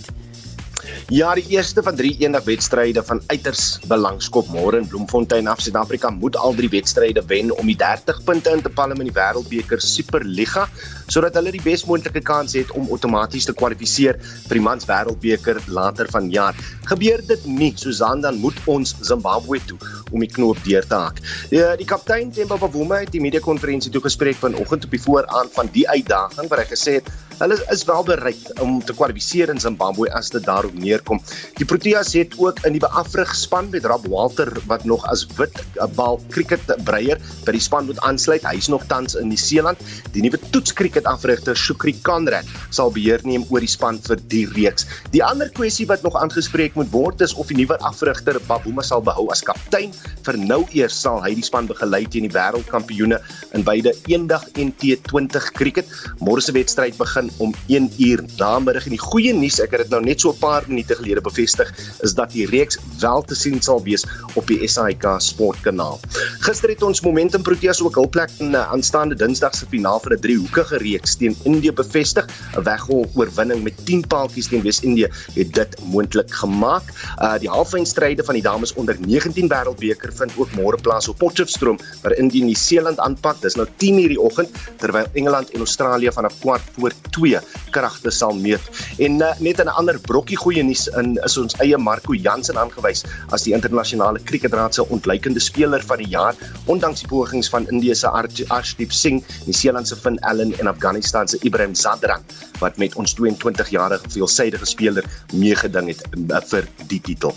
Ja, 1.10 1.36
die 1.36 1.46
eerste 1.50 1.84
van 1.84 1.96
3 1.96 2.16
eendagswedstryde 2.20 3.04
van 3.04 3.22
uiters 3.28 3.80
belang 3.88 4.22
skop 4.22 4.48
môre 4.48 4.80
in 4.80 4.88
Bloemfontein 4.88 5.48
af. 5.48 5.60
Suid-Afrika 5.60 6.10
moet 6.10 6.38
al 6.38 6.56
drie 6.56 6.70
wedstryde 6.70 7.26
wen 7.28 7.52
om 7.58 7.66
die 7.66 7.76
30 7.76 8.24
punte 8.24 8.50
in 8.50 8.62
te 8.62 8.70
palm 8.70 9.00
in 9.00 9.10
die 9.12 9.14
Wêreldbeker 9.14 9.82
Superliga 9.82 10.70
sodat 11.08 11.36
hulle 11.40 11.54
die 11.56 11.64
bes 11.64 11.86
moontlike 11.88 12.22
kans 12.26 12.56
het 12.58 12.72
om 12.78 12.90
outomaties 12.94 13.48
te 13.50 13.54
kwalifiseer 13.58 14.20
vir 14.22 14.60
die 14.60 14.64
Mans 14.64 14.88
Wêreldbeker 14.90 15.62
later 15.68 16.10
vanjaar. 16.12 16.58
Gebeur 16.90 17.22
dit 17.28 17.46
nie, 17.50 17.72
Susan, 17.78 18.22
dan 18.22 18.40
moet 18.42 18.58
ons 18.72 18.96
Zimbabwe 19.06 19.60
toe 19.68 19.78
om 20.12 20.24
die 20.24 20.32
knoop 20.32 20.62
deur 20.66 20.86
te 20.88 21.02
hak. 21.08 21.22
Die, 21.52 21.62
die 21.82 21.90
kaptein 21.90 22.32
Themba 22.34 22.58
Bavuma 22.62 23.02
het 23.04 23.14
die 23.16 23.24
media 23.24 23.44
konferensie 23.44 23.92
toe 23.94 24.04
gespreek 24.06 24.40
vanoggend 24.42 24.88
op 24.88 24.98
die 24.98 25.02
vooraan 25.02 25.52
van 25.56 25.72
die 25.76 25.88
uitdaging 25.90 26.50
waar 26.52 26.64
hy 26.64 26.70
gesê 26.72 27.00
het 27.00 27.14
hulle 27.40 27.58
is 27.72 27.84
wel 27.84 28.04
bereid 28.08 28.60
om 28.64 28.78
te 28.84 28.94
kwalifiseer 28.96 29.52
in 29.52 29.60
Zimbabwe 29.60 30.08
as 30.16 30.30
dit 30.32 30.44
daarop 30.46 30.76
neerkom. 30.80 31.20
Die 31.60 31.68
Proteas 31.68 32.14
het 32.16 32.36
ook 32.40 32.62
in 32.68 32.78
die 32.78 32.84
beafrig 32.84 33.34
span 33.36 33.68
met 33.74 33.86
Rob 33.86 34.08
Walter 34.08 34.52
wat 34.70 34.86
nog 34.88 35.04
as 35.12 35.26
wit 35.36 35.60
bal 35.98 36.22
cricket 36.32 36.64
breier 36.88 37.20
by 37.44 37.56
die 37.58 37.64
span 37.64 37.90
moet 37.90 38.00
aansluit. 38.08 38.46
Hy 38.48 38.56
is 38.62 38.72
nog 38.72 38.86
tans 38.88 39.18
in 39.20 39.28
Nieu-Seeland. 39.32 39.82
Die 40.16 40.24
nuwe 40.24 40.40
toetscricket 40.52 40.95
afrigter 41.04 41.56
Shukri 41.56 41.94
Conrad 42.02 42.46
sal 42.72 42.92
beheer 42.92 43.20
neem 43.28 43.44
oor 43.50 43.60
die 43.60 43.68
span 43.68 44.00
vir 44.00 44.16
die 44.32 44.46
reeks. 44.56 44.86
Die 45.12 45.24
ander 45.24 45.50
kwessie 45.50 45.86
wat 45.88 46.04
nog 46.04 46.16
aangespreek 46.16 46.76
moet 46.76 46.92
word 46.92 47.22
is 47.22 47.34
of 47.34 47.48
die 47.48 47.58
nuwe 47.58 47.76
afrigter 47.84 48.40
Babuma 48.48 48.82
sal 48.82 49.02
behou 49.02 49.28
as 49.32 49.44
kaptein. 49.44 49.92
Vir 50.24 50.38
nou 50.38 50.64
eers 50.72 50.96
sal 51.02 51.22
hy 51.22 51.34
die 51.36 51.44
span 51.44 51.68
begelei 51.68 52.06
teen 52.08 52.30
die 52.30 52.32
wêreldkampioene 52.32 53.20
in 53.54 53.64
beide 53.68 53.92
eendag 54.08 54.48
en 54.56 54.72
T20 54.80 55.52
cricket. 55.60 55.92
Môre 56.24 56.42
se 56.42 56.56
wedstryd 56.56 56.96
begin 56.98 57.30
om 57.44 57.54
1 57.68 57.92
uur 58.00 58.24
namiddag 58.40 58.88
en 58.88 58.96
die 58.96 59.02
goeie 59.02 59.34
nuus 59.36 59.60
ek 59.60 59.76
het 59.76 59.86
dit 59.86 59.92
nou 59.92 60.02
net 60.06 60.22
so 60.22 60.32
'n 60.32 60.40
paar 60.40 60.64
minute 60.68 60.96
gelede 60.96 61.22
bevestig 61.22 61.72
is 62.04 62.14
dat 62.14 62.32
die 62.32 62.46
reeks 62.46 62.78
wel 63.00 63.22
te 63.22 63.36
sien 63.36 63.62
sal 63.62 63.84
wees 63.84 64.06
op 64.36 64.48
die 64.48 64.62
SAK 64.68 65.06
sportkanaal. 65.20 66.00
Gister 66.46 66.70
het 66.70 66.84
ons 66.84 67.02
Momentum 67.02 67.42
Proteas 67.42 67.82
ook 67.82 67.96
hul 67.96 68.10
plek 68.10 68.30
in 68.40 68.52
'n 68.52 68.56
aanstaande 68.56 69.16
Dinsdag 69.16 69.56
se 69.56 69.66
finaal 69.66 70.00
vir 70.00 70.14
'n 70.14 70.22
driehoekige 70.22 70.78
reeks 70.86 71.18
teen 71.20 71.36
Indië 71.44 71.74
bevestig. 71.74 72.28
'n 72.56 72.64
Weggol 72.64 73.06
oorwinning 73.16 73.64
met 73.64 73.86
10 73.86 74.08
paaltjies 74.08 74.48
teen 74.48 74.64
Wes-Indië 74.64 75.10
het 75.34 75.54
dit 75.54 75.78
moontlik 75.92 76.32
gemaak. 76.42 76.92
Uh 77.20 77.36
die 77.40 77.50
halffinale 77.50 78.24
van 78.26 78.34
die 78.34 78.44
dames 78.44 78.74
onder 78.74 78.98
19 79.00 79.50
wêreldbeker 79.50 80.14
vind 80.14 80.32
ook 80.38 80.52
môre 80.58 80.78
plaas 80.82 81.08
op 81.08 81.18
Potchefstroom 81.18 81.80
waar 82.02 82.16
Indië 82.18 82.44
Nieu-Seeland 82.44 83.00
aanpak. 83.00 83.42
Dis 83.42 83.56
nou 83.56 83.68
10:00 83.68 84.08
die 84.14 84.22
oggend 84.22 84.50
terwyl 84.78 85.08
Engeland 85.14 85.52
en 85.52 85.60
Australië 85.60 86.12
vanaf 86.12 86.40
kwart 86.40 86.64
voor 86.78 86.94
twee 87.10 87.40
kragte 87.72 88.12
sal 88.12 88.36
meet. 88.36 88.62
En 88.98 89.20
uh, 89.22 89.34
net 89.40 89.64
'n 89.64 89.68
ander 89.68 90.00
brokkie 90.00 90.38
goeie 90.38 90.64
nuus 90.64 90.88
in 90.88 91.18
is 91.24 91.38
ons 91.38 91.56
eie 91.64 91.78
Marco 91.78 92.14
Jansen 92.14 92.58
aangewys 92.58 93.04
as 93.30 93.44
die 93.44 93.54
internasionale 93.54 94.20
kriketraad 94.20 94.74
se 94.74 94.88
ontleikende 94.90 95.40
speler 95.40 95.84
van 95.84 95.98
die 95.98 96.10
jaar, 96.10 96.36
ondanks 96.66 97.00
die 97.00 97.08
pogings 97.08 97.50
van 97.50 97.68
Indië 97.72 97.96
se 97.96 98.08
Arshdeep 98.08 98.92
Singh, 98.92 99.24
Nieu-Seeland 99.46 99.88
se 99.88 99.96
Finn 99.96 100.20
Allen 100.20 100.54
en 100.60 100.68
Afghanistan 100.76 101.28
se 101.28 101.40
Ibrahim 101.42 101.76
Zadran 101.76 102.24
wat 102.60 102.78
met 102.78 102.96
ons 103.00 103.16
22-jarige 103.16 104.12
veelsidige 104.12 104.68
speler 104.68 105.08
meegeding 105.34 105.90
het 105.94 106.04
uh, 106.14 106.42
vir 106.52 106.68
die 106.92 107.02
titel. 107.02 107.36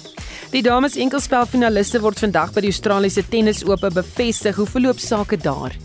Die 0.53 0.63
dames 0.65 0.97
enkelspelfinaliste 0.97 2.01
word 2.03 2.21
vandag 2.23 2.55
by 2.57 2.65
die 2.65 2.73
Australiese 2.73 3.25
Tennisope 3.29 3.91
bevestig. 3.95 4.57
Hoe 4.57 4.69
verloop 4.69 5.01
sake 5.03 5.37
daar? 5.41 5.77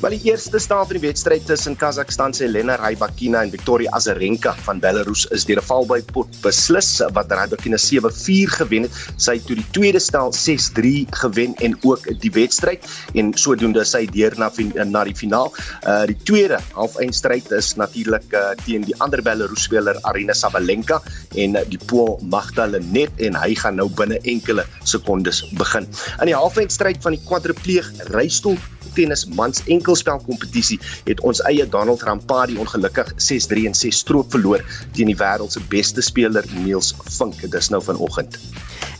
Maar 0.00 0.14
die 0.14 0.22
eerste 0.30 0.58
staal 0.58 0.86
van 0.86 0.98
die 0.98 1.06
wedstryd 1.06 1.46
tussen 1.46 1.76
Kazakhstan 1.76 2.34
se 2.34 2.44
Elena 2.44 2.76
Rybakina 2.80 3.42
en 3.42 3.50
Victoria 3.50 3.90
Azarenka 3.96 4.54
van 4.66 4.80
Belarus 4.80 5.26
is 5.34 5.44
deur 5.44 5.60
'n 5.60 5.66
valbypot 5.66 6.40
beslis 6.42 6.90
wat 7.12 7.32
Rybakina 7.32 7.76
7-4 7.76 8.50
gewen 8.60 8.82
het. 8.82 8.92
Sy 9.16 9.34
het 9.38 9.46
toe 9.46 9.56
die 9.56 9.70
tweede 9.70 9.98
stel 9.98 10.32
6-3 10.32 11.06
gewen 11.10 11.54
en 11.54 11.76
ook 11.82 12.20
die 12.20 12.32
wedstryd 12.32 12.84
en 13.14 13.32
sodoende 13.34 13.84
sy 13.84 14.06
deur 14.06 14.34
na 14.38 14.50
na 14.84 15.04
die 15.04 15.14
finaal. 15.14 15.52
Uh 15.86 16.06
die 16.06 16.16
tweede 16.24 16.58
halfeindstryd 16.74 17.50
is 17.50 17.74
natuurlik 17.74 18.32
uh, 18.32 18.50
teen 18.64 18.82
die 18.82 18.96
ander 18.98 19.22
Belarus 19.22 19.62
speler 19.62 19.98
Arina 20.02 20.32
Sabalenka 20.32 21.00
en 21.34 21.56
die 21.68 21.80
Pool 21.86 22.18
Magda 22.22 22.66
Lenet 22.66 23.12
en 23.18 23.34
hy 23.34 23.54
gaan 23.54 23.76
nou 23.76 23.88
binne 23.88 24.18
enkele 24.22 24.64
sekondes 24.84 25.44
begin. 25.58 25.86
In 26.20 26.30
die 26.30 26.36
halfeindstryd 26.36 27.02
van 27.02 27.16
die 27.16 27.22
kwadripleeg 27.28 27.90
reistool 28.14 28.58
tennis 28.94 29.26
mans 29.26 29.62
enkelspel 29.66 30.20
kompetisie 30.26 30.78
het 31.04 31.20
ons 31.26 31.42
eie 31.50 31.66
Donald 31.68 32.02
Rampadi 32.02 32.58
ongelukkig 32.60 33.12
6-3 33.16 33.66
en 33.70 33.74
6 33.74 34.02
stroop 34.04 34.30
verloor 34.30 34.64
teen 34.96 35.10
die 35.12 35.18
wêreld 35.18 35.52
se 35.52 35.62
beste 35.72 36.02
speler 36.02 36.46
Niels 36.64 36.94
Vink. 37.18 37.40
Dit 37.40 37.54
is 37.54 37.68
nou 37.68 37.82
vanoggend. 37.82 38.38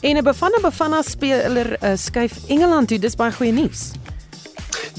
En 0.01 0.17
'n 0.17 0.25
Bafana 0.25 0.61
Bafana 0.61 1.03
speler 1.03 1.77
uh, 1.83 1.93
skuif 1.97 2.33
Engeland 2.49 2.89
toe. 2.89 2.99
Dis 2.99 3.17
baie 3.17 3.33
goeie 3.33 3.53
nuus. 3.53 3.91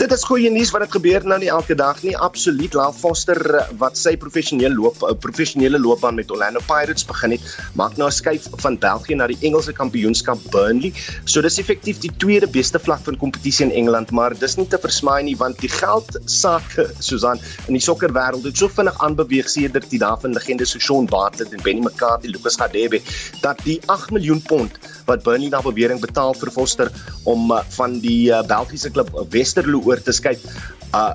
Dit 0.02 0.10
is 0.16 0.24
goeie 0.26 0.50
nuus 0.50 0.72
wat 0.74 0.82
dit 0.82 0.96
gebeur 0.96 1.26
nou 1.30 1.36
nie 1.38 1.50
elke 1.54 1.76
dag 1.78 2.00
nie. 2.02 2.16
Absoluut. 2.26 2.74
Lyle 2.74 2.94
Foster 2.98 3.38
eh, 3.38 3.66
wat 3.78 4.00
sy 4.00 4.16
professionele 4.18 4.74
loop 4.74 5.04
eh, 5.06 5.12
professionele 5.22 5.78
loopbaan 5.78 6.16
met 6.18 6.32
Orlando 6.34 6.58
Pirates 6.66 7.06
begin 7.06 7.36
het, 7.36 7.44
maak 7.78 8.00
nou 8.02 8.08
'n 8.10 8.16
skuif 8.18 8.48
van 8.64 8.80
België 8.82 9.16
na 9.20 9.28
die 9.30 9.38
Engelse 9.46 9.76
kampioenskap 9.78 10.42
Burnley. 10.50 10.90
So 11.26 11.46
dis 11.46 11.60
effektief 11.62 12.00
die 12.02 12.10
tweede 12.18 12.50
beste 12.50 12.80
vlak 12.80 13.04
van 13.06 13.18
kompetisie 13.18 13.66
in 13.66 13.72
Engeland, 13.72 14.10
maar 14.10 14.34
dis 14.34 14.58
nie 14.58 14.66
te 14.66 14.80
versmaai 14.82 15.22
nie 15.24 15.38
want 15.38 15.62
die 15.62 15.70
geld 15.70 16.18
sake 16.26 16.90
Susan 16.98 17.38
in 17.68 17.78
die 17.78 17.86
sokkerwêreld 17.86 18.44
het 18.44 18.58
so 18.58 18.68
vinnig 18.68 18.98
aanbeweeg 19.06 19.50
sedert 19.50 19.86
die 19.92 20.00
dae 20.02 20.18
van 20.18 20.34
legendes 20.34 20.74
so 20.74 20.80
Sean 20.80 21.06
Bartlett 21.06 21.54
en 21.54 21.62
Benny 21.62 21.82
McCarthy, 21.82 22.34
Lucas 22.34 22.58
Radebe 22.58 23.02
dat 23.42 23.62
die 23.64 23.78
8 23.86 24.10
miljoen 24.10 24.42
pond 24.42 24.82
wat 25.12 25.26
Burnley 25.28 25.52
na 25.54 25.62
bewering 25.66 26.02
betaal 26.02 26.36
vir 26.40 26.54
Foster 26.54 26.92
om 27.30 27.52
uh, 27.52 27.62
van 27.78 28.00
die 28.04 28.32
uh, 28.32 28.42
Belgiese 28.48 28.92
klub 28.94 29.12
Westerlo 29.34 29.84
oor 29.86 30.02
te 30.02 30.16
skuif 30.16 30.48
uh 30.92 31.14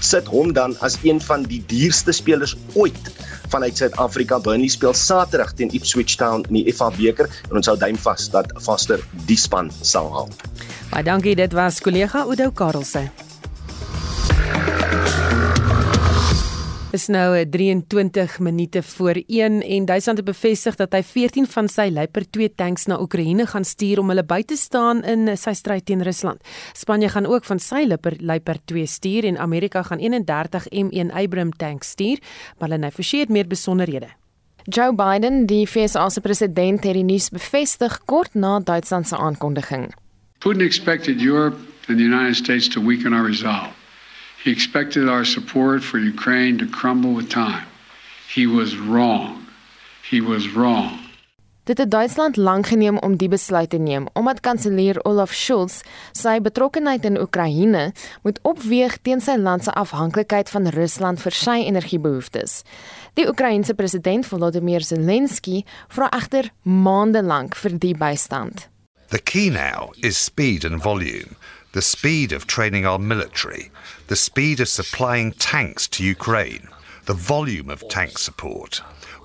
sit 0.00 0.28
hom 0.32 0.52
dan 0.56 0.76
as 0.80 0.96
een 1.04 1.20
van 1.20 1.42
die 1.44 1.60
duurste 1.68 2.12
spelers 2.16 2.56
ooit 2.74 3.10
vanuit 3.48 3.76
Suid-Afrika. 3.76 4.38
Burnley 4.40 4.68
speel 4.68 4.94
Saterdag 4.94 5.52
teen 5.52 5.72
Ipswich 5.76 6.16
Town 6.16 6.44
in 6.48 6.60
die 6.62 6.72
FA 6.72 6.90
beker 6.96 7.28
en 7.50 7.60
ons 7.60 7.68
hou 7.68 7.76
duim 7.76 7.96
vas 8.04 8.28
dat 8.32 8.52
Foster 8.64 9.04
die 9.28 9.36
span 9.36 9.72
sal 9.82 10.12
haal. 10.12 10.32
Baie 10.92 11.04
dankie, 11.04 11.36
dit 11.36 11.56
was 11.56 11.80
kollega 11.84 12.24
Oudo 12.24 12.50
Karelse. 12.50 13.08
Is 16.92 17.06
nou 17.12 17.34
23 17.50 18.34
eh, 18.34 18.38
minute 18.40 18.82
voor 18.82 19.22
1 19.26 19.62
en 19.62 19.84
Duitsland 19.84 20.18
het 20.18 20.26
bevestig 20.26 20.76
dat 20.76 20.92
hy 20.92 21.02
14 21.02 21.46
van 21.46 21.68
sy 21.68 21.88
Leopard 21.92 22.32
2 22.32 22.54
tanks 22.56 22.86
na 22.88 22.96
Oekraïne 23.00 23.44
gaan 23.46 23.64
stuur 23.64 24.00
om 24.00 24.08
hulle 24.08 24.24
by 24.24 24.40
te 24.42 24.56
staan 24.56 25.02
in 25.04 25.28
sy 25.36 25.52
stryd 25.52 25.84
teen 25.84 26.02
Rusland. 26.02 26.40
Spanje 26.72 27.08
gaan 27.12 27.26
ook 27.26 27.44
van 27.44 27.60
sy 27.60 27.84
Leopard 27.84 28.64
2 28.64 28.86
stuur 28.86 29.28
en 29.28 29.38
Amerika 29.38 29.82
gaan 29.82 29.98
31 29.98 30.68
M1 30.72 31.12
Abrams 31.12 31.56
tanks 31.56 31.90
stuur, 31.90 32.18
maar 32.58 32.72
hulle 32.72 32.90
forceer 32.90 33.26
meer 33.28 33.46
besonderhede. 33.46 34.08
Joe 34.64 34.94
Biden, 34.94 35.46
die 35.46 35.66
VSA 35.68 36.08
se 36.08 36.20
president, 36.20 36.84
het 36.84 36.96
die 36.96 37.04
nuus 37.04 37.28
bevestig 37.28 38.00
kort 38.04 38.34
na 38.34 38.60
Duitsland 38.60 39.08
se 39.08 39.16
aankondiging. 39.16 39.92
Putin 40.38 40.64
expected 40.64 41.20
Europe 41.20 41.56
and 41.88 41.98
the 41.98 42.04
United 42.04 42.36
States 42.36 42.68
to 42.68 42.80
weaken 42.80 43.12
our 43.12 43.26
resolve. 43.26 43.77
He 44.44 44.50
expected 44.50 45.08
our 45.08 45.24
support 45.24 45.82
for 45.82 45.98
Ukraine 45.98 46.58
to 46.58 46.66
crumble 46.66 47.14
with 47.14 47.28
time. 47.28 47.66
He 48.34 48.46
was 48.46 48.76
wrong. 48.76 49.46
He 50.10 50.20
was 50.20 50.54
wrong. 50.54 51.08
Dit 51.68 51.78
het 51.78 51.90
Duitsland 51.90 52.36
lank 52.36 52.66
geneem 52.66 52.98
om 52.98 53.16
die 53.16 53.28
besluit 53.28 53.70
te 53.70 53.76
neem 53.76 54.06
omdat 54.12 54.40
kanselier 54.40 55.02
Olaf 55.04 55.34
Scholz 55.34 55.82
sy 56.16 56.38
betrokkeheid 56.40 57.04
in 57.04 57.18
Oekraïne 57.20 57.90
moet 58.22 58.38
opweeg 58.42 58.96
teen 59.02 59.20
sy 59.20 59.34
land 59.36 59.66
se 59.66 59.74
afhanklikheid 59.76 60.48
van 60.48 60.70
Rusland 60.72 61.20
vir 61.20 61.36
sy 61.36 61.58
energiebehoeftes. 61.66 62.62
Die 63.20 63.28
Oekraïense 63.28 63.76
president 63.76 64.24
Volodymyr 64.26 64.80
Zelensky 64.80 65.60
vra 65.92 66.08
egter 66.16 66.48
maande 66.62 67.20
lank 67.22 67.56
vir 67.56 67.76
die 67.76 67.94
bystand. 67.94 68.68
The 69.10 69.20
key 69.20 69.50
now 69.50 69.92
is 70.00 70.16
speed 70.24 70.64
and 70.64 70.80
volume. 70.82 71.36
The 71.72 71.82
speed 71.82 72.32
of 72.32 72.46
training 72.46 72.86
our 72.86 72.98
military, 72.98 73.70
the 74.06 74.16
speed 74.16 74.60
of 74.60 74.68
supplying 74.68 75.32
tanks 75.32 75.86
to 75.88 76.02
Ukraine, 76.02 76.68
the 77.04 77.14
volume 77.14 77.70
of 77.70 77.86
tank 77.88 78.18
support. 78.18 78.80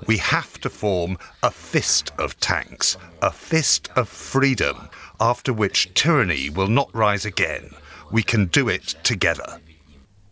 We 0.07 0.17
have 0.17 0.59
to 0.61 0.69
form 0.69 1.17
a 1.41 1.51
fist 1.51 2.11
of 2.19 2.37
tanks, 2.39 2.97
a 3.21 3.31
fist 3.31 3.89
of 3.95 4.09
freedom, 4.09 4.89
after 5.19 5.53
which 5.53 5.93
tyranny 5.93 6.49
will 6.49 6.67
not 6.67 6.89
rise 6.93 7.25
again. 7.25 7.71
We 8.11 8.23
can 8.23 8.45
do 8.47 8.67
it 8.67 8.95
together. 9.03 9.59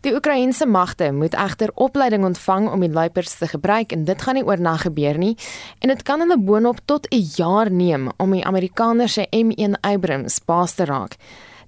Die 0.02 0.13
Oekraïense 0.13 0.65
magte 0.65 1.12
moet 1.12 1.34
egter 1.38 1.69
opleiding 1.76 2.24
ontvang 2.26 2.69
om 2.69 2.82
die 2.82 2.89
Leopards 2.89 3.38
te 3.38 3.47
gebruik 3.47 3.91
en 3.91 4.06
dit 4.06 4.21
gaan 4.21 4.34
nie 4.34 4.45
oornag 4.45 4.82
gebeur 4.88 5.17
nie 5.21 5.36
en 5.80 5.93
dit 5.93 6.02
kan 6.04 6.19
hulle 6.24 6.39
boonop 6.41 6.80
tot 6.89 7.06
'n 7.13 7.21
jaar 7.38 7.71
neem 7.71 8.10
om 8.17 8.32
die 8.32 8.45
Amerikaners 8.45 9.13
se 9.13 9.28
M1 9.30 9.78
Abrams 9.82 10.39
baas 10.45 10.74
te 10.74 10.86
raak. 10.86 11.15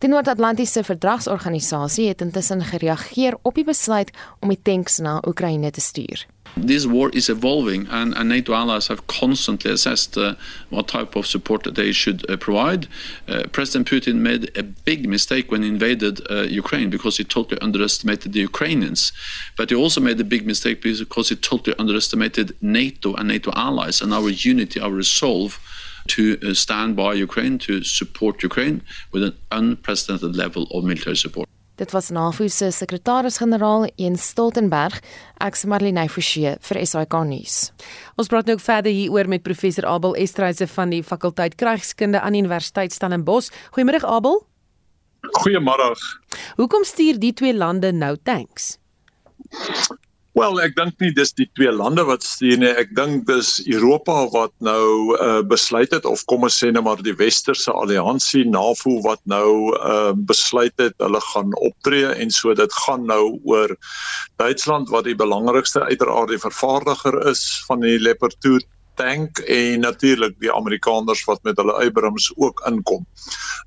Die 0.04 0.10
Noord-Atlantiese 0.10 0.84
Verdragsorganisasie 0.84 2.08
het 2.08 2.22
intussen 2.22 2.64
gereageer 2.64 3.38
op 3.42 3.56
die 3.56 3.64
besluit 3.64 4.10
om 4.40 4.50
die 4.52 4.60
tanks 4.62 4.98
na 5.00 5.22
Oekraïne 5.28 5.70
te 5.72 5.82
stuur. 5.82 6.26
This 6.68 6.84
war 6.86 7.10
is 7.16 7.30
evolving, 7.30 7.88
and, 7.90 8.14
and 8.14 8.28
NATO 8.28 8.54
allies 8.54 8.88
have 8.88 9.06
constantly 9.06 9.72
assessed 9.72 10.18
uh, 10.18 10.34
what 10.70 10.88
type 10.88 11.16
of 11.16 11.26
support 11.26 11.76
they 11.76 11.94
should 11.94 12.30
uh, 12.30 12.36
provide. 12.36 12.88
Uh, 13.30 13.44
President 13.52 13.88
Putin 13.88 14.16
made 14.16 14.52
a 14.58 14.64
big 14.84 15.08
mistake 15.08 15.50
when 15.52 15.64
he 15.64 15.70
invaded 15.70 16.20
uh, 16.30 16.42
Ukraine 16.42 16.90
because 16.90 17.16
he 17.16 17.24
totally 17.24 17.62
underestimated 17.62 18.34
the 18.34 18.42
Ukrainians. 18.42 19.14
But 19.56 19.70
he 19.70 19.76
also 19.78 20.02
made 20.02 20.20
a 20.20 20.26
big 20.26 20.46
mistake 20.46 20.82
because 20.82 21.30
he 21.30 21.38
totally 21.38 21.78
underestimated 21.80 22.58
NATO 22.60 23.14
and 23.16 23.30
NATO 23.30 23.54
allies 23.56 24.02
and 24.02 24.14
our 24.14 24.30
unity, 24.30 24.82
our 24.82 24.92
resolve 24.92 25.62
to 26.08 26.38
uh, 26.42 26.54
stand 26.54 26.96
by 26.96 27.14
Ukraine, 27.14 27.58
to 27.60 27.84
support 27.84 28.44
Ukraine 28.44 28.82
with 29.12 29.24
an 29.24 29.36
unprecedented 29.52 30.36
level 30.36 30.68
of 30.72 30.84
military 30.84 31.16
support. 31.16 31.48
Dit 31.76 31.92
was 31.92 32.10
NAVO 32.10 32.48
se 32.48 32.70
sekretaris-generaal 32.72 33.88
Jens 33.98 34.28
Stoltenberg, 34.30 35.00
ek's 35.42 35.66
Marlene 35.66 36.06
Forsie 36.10 36.54
vir 36.68 36.80
SAK 36.86 37.18
nuus. 37.26 37.56
Ons 38.14 38.30
praat 38.30 38.46
nou 38.46 38.60
verder 38.62 38.94
hieroor 38.94 39.28
met 39.32 39.42
professor 39.42 39.88
Abel 39.90 40.14
Estreise 40.22 40.68
van 40.70 40.94
die 40.94 41.02
fakulteit 41.04 41.58
Krygskunde 41.58 42.22
aan 42.22 42.38
Universiteit 42.38 42.94
Stellenbosch. 42.94 43.50
Goeiemôre 43.74 44.06
Abel. 44.06 44.44
Goeiemôre. 45.42 45.90
Hoekom 46.62 46.86
stuur 46.86 47.18
die 47.18 47.34
twee 47.34 47.58
lande 47.58 47.92
nou 47.92 48.16
tanks? 48.22 48.76
Wel, 50.34 50.56
ek 50.64 50.72
dink 50.74 50.96
nie 50.98 51.12
dis 51.14 51.30
die 51.38 51.46
twee 51.54 51.70
lande 51.70 52.02
wat 52.10 52.24
stuur 52.26 52.58
nie. 52.58 52.72
Ek 52.82 52.96
dink 52.98 53.28
dis 53.28 53.60
Europa 53.70 54.16
wat 54.34 54.54
nou 54.66 55.14
uh, 55.14 55.44
besluit 55.46 55.94
het 55.94 56.08
of 56.10 56.24
kom 56.32 56.48
ons 56.48 56.58
sê 56.58 56.72
net 56.72 56.80
nou 56.80 56.84
maar 56.88 57.04
die 57.06 57.14
westerse 57.20 57.70
alliansie 57.70 58.42
NAVO 58.50 58.96
wat 59.06 59.22
nou 59.30 59.76
uh, 59.78 60.10
besluit 60.18 60.74
het 60.82 60.98
hulle 61.06 61.22
gaan 61.28 61.54
optree 61.62 62.10
en 62.18 62.34
so 62.34 62.56
dit 62.58 62.80
gaan 62.88 63.06
nou 63.12 63.38
oor 63.46 63.76
Duitsland 64.42 64.90
wat 64.90 65.06
die 65.06 65.18
belangrikste 65.22 65.86
uiteraard 65.86 66.34
die 66.34 66.42
vervaardiger 66.42 67.20
is 67.30 67.46
van 67.70 67.86
die 67.86 68.00
Leopard 68.02 68.40
2 68.42 68.66
tank 68.96 69.38
en 69.38 69.80
natuurlik 69.80 70.36
die 70.40 70.52
Amerikaners 70.54 71.24
wat 71.28 71.44
met 71.44 71.58
hulle 71.58 71.74
Abrams 71.74 72.32
ook 72.36 72.64
inkom. 72.70 73.06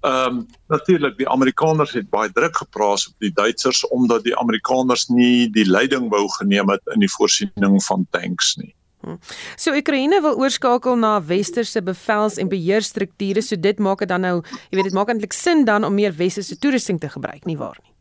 Ehm 0.01 0.39
um, 0.39 0.47
natuurlik 0.69 1.17
die 1.19 1.29
Amerikaners 1.29 1.93
het 1.93 2.11
baie 2.11 2.33
druk 2.33 2.57
gepraat 2.57 3.07
op 3.09 3.15
die 3.19 3.33
Duitsers 3.33 3.87
omdat 3.89 4.25
die 4.25 4.37
Amerikaners 4.37 5.07
nie 5.09 5.51
die 5.51 5.67
leiding 5.67 6.11
wou 6.11 6.27
geneem 6.39 6.69
het 6.71 6.83
in 6.95 7.01
die 7.01 7.13
voorsiening 7.19 7.79
van 7.85 8.07
tanks 8.11 8.57
nie. 8.57 8.75
Hm. 9.01 9.17
So 9.57 9.75
Oekraïne 9.77 10.21
wil 10.21 10.39
oorskakel 10.41 10.97
na 10.97 11.23
westerse 11.23 11.83
bevels- 11.83 12.37
en 12.43 12.49
beheerstrukture, 12.49 13.43
so 13.43 13.57
dit 13.57 13.79
maak 13.79 13.99
dit 13.99 14.09
dan 14.09 14.21
nou, 14.21 14.43
jy 14.71 14.79
weet 14.79 14.91
dit 14.91 14.97
maak 14.99 15.09
eintlik 15.09 15.33
sin 15.33 15.65
dan 15.65 15.85
om 15.85 15.95
meer 15.95 16.17
westerse 16.17 16.59
toerusting 16.59 17.01
te 17.01 17.09
gebruik, 17.09 17.45
nie 17.45 17.57
waar 17.57 17.79
nie? 17.83 17.93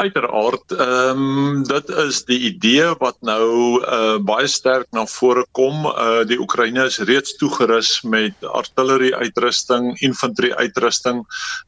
Uiteraard, 0.00 0.72
ehm 0.72 1.18
um, 1.20 1.64
dit 1.68 1.88
is 2.02 2.22
die 2.24 2.38
idee 2.48 2.86
wat 3.02 3.18
nou 3.26 3.48
uh 3.84 4.16
baie 4.24 4.48
sterk 4.48 4.88
na 4.96 5.02
vore 5.12 5.42
kom. 5.58 5.84
Uh 5.90 6.22
die 6.30 6.38
Oekraïne 6.40 6.86
is 6.88 6.96
reeds 7.10 7.34
toegerus 7.36 7.90
met 8.14 8.46
artillerie 8.60 9.12
uitrusting, 9.12 9.90
infanterie 10.00 10.54
uitrusting, 10.56 11.20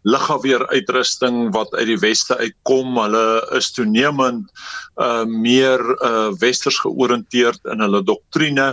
lugafweer 0.09 0.65
uitrusting 0.73 1.51
wat 1.59 1.77
uit 1.77 1.91
die 1.93 1.99
weste 2.01 2.39
uitkom. 2.41 2.97
Hulle 3.03 3.27
is 3.61 3.69
toenemend 3.77 4.49
uh 4.97 5.27
meer 5.29 5.85
uh 6.01 6.31
westers 6.41 6.81
georiënteerd 6.87 7.61
in 7.75 7.85
hulle 7.85 8.01
doktrine 8.01 8.73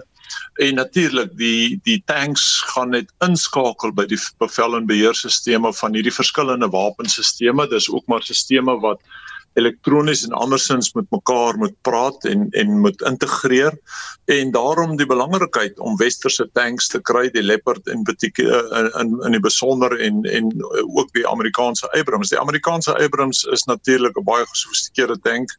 en 0.64 0.76
natuurlik 0.80 1.36
die 1.38 1.80
die 1.84 2.00
tanks 2.08 2.62
gaan 2.72 2.94
net 2.96 3.12
inskakel 3.26 3.92
by 3.92 4.06
die 4.08 4.20
bevel 4.40 4.78
en 4.78 4.88
beheerstelsels 4.88 5.80
van 5.82 5.98
hierdie 5.98 6.16
verskillende 6.16 6.70
wapenstelsels 6.72 7.74
dis 7.74 7.90
ook 7.92 8.08
maar 8.08 8.24
stelsels 8.24 8.86
wat 8.86 9.04
elektronies 9.54 10.24
en 10.26 10.36
andersins 10.38 10.94
met 10.94 11.06
mekaar 11.10 11.58
moet 11.58 11.76
praat 11.82 12.26
en 12.26 12.48
en 12.50 12.80
moet 12.80 13.02
integreer. 13.02 13.78
En 14.26 14.52
daarom 14.52 14.98
die 14.98 15.06
belangrikheid 15.10 15.80
om 15.80 15.98
westerse 15.98 16.50
tanks 16.54 16.88
te 16.88 17.02
kry 17.02 17.30
die 17.34 17.44
Leopard 17.44 17.88
en 17.88 18.04
betieke 18.04 18.46
in 18.46 18.92
in 19.02 19.16
in 19.26 19.38
die 19.38 19.44
besonder 19.44 19.98
en 20.00 20.24
en 20.24 20.52
ook 20.86 21.12
die 21.14 21.28
Amerikaanse 21.28 21.92
Abrams. 21.92 22.30
Die 22.30 22.40
Amerikaanse 22.40 22.98
Abrams 22.98 23.44
is 23.44 23.64
natuurlik 23.64 24.18
'n 24.18 24.24
baie 24.24 24.46
gesofistikeerde 24.46 25.20
tank 25.24 25.58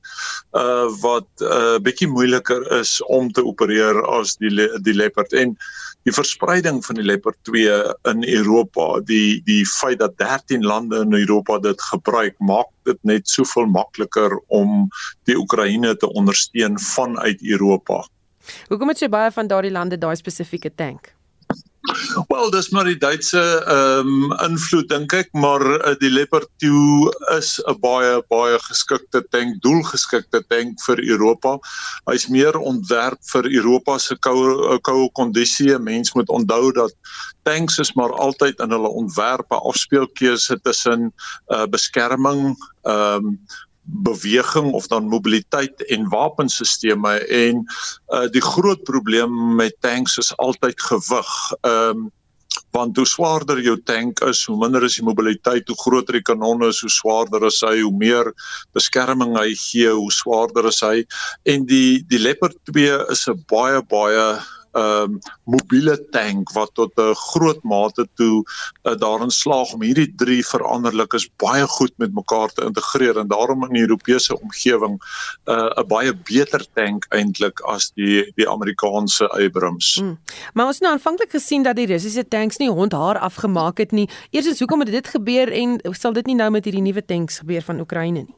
uh 0.53 0.89
wat 1.01 1.29
'n 1.41 1.45
uh, 1.45 1.79
bietjie 1.79 2.09
moeiliker 2.09 2.71
is 2.81 3.03
om 3.03 3.33
te 3.33 3.45
opereer 3.45 4.03
as 4.07 4.37
die 4.37 4.51
die 4.83 4.95
Leopard. 4.95 5.33
En 5.33 5.57
die 6.03 6.13
verspreiding 6.13 6.81
van 6.85 6.97
die 6.97 7.05
Leopard 7.05 7.37
2 7.43 7.97
in 8.03 8.25
Europa, 8.25 9.01
die 9.05 9.43
die 9.45 9.67
feit 9.67 9.99
dat 9.99 10.17
13 10.19 10.63
lande 10.65 11.01
in 11.05 11.15
Europa 11.15 11.59
dit 11.59 11.83
gebruik, 11.83 12.39
maak 12.39 12.69
dit 12.89 12.99
net 13.03 13.29
soveel 13.29 13.67
makliker 13.81 14.37
om 14.49 14.89
die 15.29 15.39
Oekraïne 15.41 15.97
te 15.97 16.13
ondersteun 16.13 16.79
vanuit 16.93 17.43
Europa. 17.43 18.05
Hoekom 18.69 18.93
het 18.93 19.03
jy 19.03 19.09
baie 19.13 19.33
van 19.35 19.49
daardie 19.51 19.75
lande 19.75 19.99
daai 20.01 20.17
spesifieke 20.17 20.73
tank? 20.75 21.15
Wel, 22.29 22.51
dis 22.53 22.69
maar 22.71 22.85
die 22.85 22.99
Duitse 23.01 23.41
ehm 23.41 24.09
um, 24.09 24.33
invloed 24.45 24.89
dink 24.93 25.15
ek, 25.17 25.31
maar 25.33 25.63
uh, 25.65 25.95
die 25.99 26.11
Leopard 26.13 26.49
2 26.63 27.09
is 27.39 27.57
'n 27.65 27.79
baie 27.81 28.21
baie 28.29 28.59
geskikte 28.67 29.23
tank, 29.33 29.57
doelgeskikte 29.65 30.43
tank 30.53 30.83
vir 30.87 31.01
Europa. 31.15 31.57
Hy's 32.11 32.29
meer 32.29 32.59
ontwerp 32.59 33.25
vir 33.33 33.49
Europa 33.49 33.99
se 33.99 34.17
koue 34.17 34.79
koue 34.85 35.09
kondisie. 35.17 35.79
Mens 35.79 36.13
moet 36.13 36.29
onthou 36.29 36.73
dat 36.73 36.93
tanks 37.49 37.79
is 37.79 37.95
maar 37.97 38.13
altyd 38.13 38.61
in 38.61 38.71
hulle 38.71 38.93
ontwerpe 39.03 39.57
afspeelkeuse 39.73 40.61
tussen 40.63 41.13
uh, 41.49 41.67
beskerming, 41.67 42.55
ehm 42.85 43.25
um, 43.25 43.41
beweging 43.91 44.73
of 44.73 44.87
dan 44.87 45.09
mobiliteit 45.09 45.85
en 45.89 46.09
wapenstelsels 46.09 47.27
en 47.29 47.65
uh, 48.09 48.27
die 48.31 48.43
groot 48.43 48.83
probleem 48.83 49.55
met 49.57 49.77
tanks 49.81 50.19
is 50.19 50.37
altyd 50.37 50.81
gewig. 50.81 51.37
Ehm 51.61 52.07
um, 52.07 52.09
want 52.75 52.97
hoe 52.97 53.07
swaarder 53.07 53.61
jou 53.63 53.77
tank 53.87 54.21
is, 54.27 54.45
hoe 54.47 54.57
minder 54.59 54.85
is 54.87 54.97
die 54.99 55.07
mobiliteit, 55.07 55.69
hoe 55.69 55.79
groter 55.79 56.19
die 56.19 56.27
kanon 56.27 56.63
is, 56.67 56.81
hoe 56.85 56.91
swaarder 56.91 57.47
is 57.47 57.59
hy, 57.67 57.81
hoe 57.81 57.95
meer 57.95 58.31
beskerming 58.77 59.37
hy 59.39 59.51
gee, 59.59 59.91
hoe 59.91 60.13
swaarder 60.15 60.69
is 60.71 60.81
hy. 60.87 61.03
En 61.51 61.67
die 61.67 62.03
die 62.11 62.23
Leopard 62.23 62.57
2 62.71 63.01
is 63.15 63.27
'n 63.29 63.43
baie 63.51 63.83
baie 63.83 64.27
um, 64.73 65.19
mobiele 65.45 65.97
tank 66.11 66.53
wat 66.53 66.71
tot 66.75 66.93
'n 66.97 67.15
groot 67.15 67.63
mate 67.63 68.09
toe 68.15 68.45
uh, 68.83 68.95
daarin 68.95 69.31
slaag 69.31 69.73
om 69.73 69.83
hierdie 69.83 70.13
drie 70.17 70.47
veranderlikes 70.47 71.29
baie 71.37 71.67
goed 71.67 71.93
met 71.97 72.15
mekaar 72.15 72.49
te 72.53 72.65
integreer 72.65 73.19
en 73.19 73.29
daarom 73.29 73.65
in 73.65 73.73
die 73.73 73.87
Europese 73.87 74.41
omgewing 74.41 75.01
eh, 75.45 75.55
'n 75.55 75.81
uh, 75.81 75.87
baie 75.87 76.15
beter 76.15 76.67
tank 76.75 77.07
eintlik 77.09 77.61
as 77.61 77.91
die 77.95 78.33
die 78.37 78.49
Amerikaanse 78.49 79.29
Abrams. 79.29 79.95
Hmm. 79.95 80.19
Maar 80.55 80.67
ons 80.67 80.75
het 80.75 80.83
nou 80.85 80.93
aanvanklik 80.93 81.31
gesien 81.31 81.63
dat 81.63 81.77
die 81.77 81.87
Russiese 81.87 82.29
tanks 82.29 82.57
nie 82.57 82.71
hond 82.71 82.93
haar 82.93 83.19
afgemaak 83.19 83.79
het 83.79 83.91
nie. 83.91 84.09
Eerstens 84.31 84.59
hoekom 84.59 84.81
het 84.81 84.91
dit 84.91 85.09
gebeur 85.09 85.53
en 85.53 85.81
sal 85.93 86.13
dit 86.13 86.27
nie 86.27 86.35
nou 86.35 86.51
met 86.51 86.65
hierdie 86.65 86.83
nuwe 86.83 87.05
tanks 87.05 87.39
gebeur 87.39 87.63
van 87.63 87.81
Oekraïne 87.81 88.23
nie? 88.23 88.35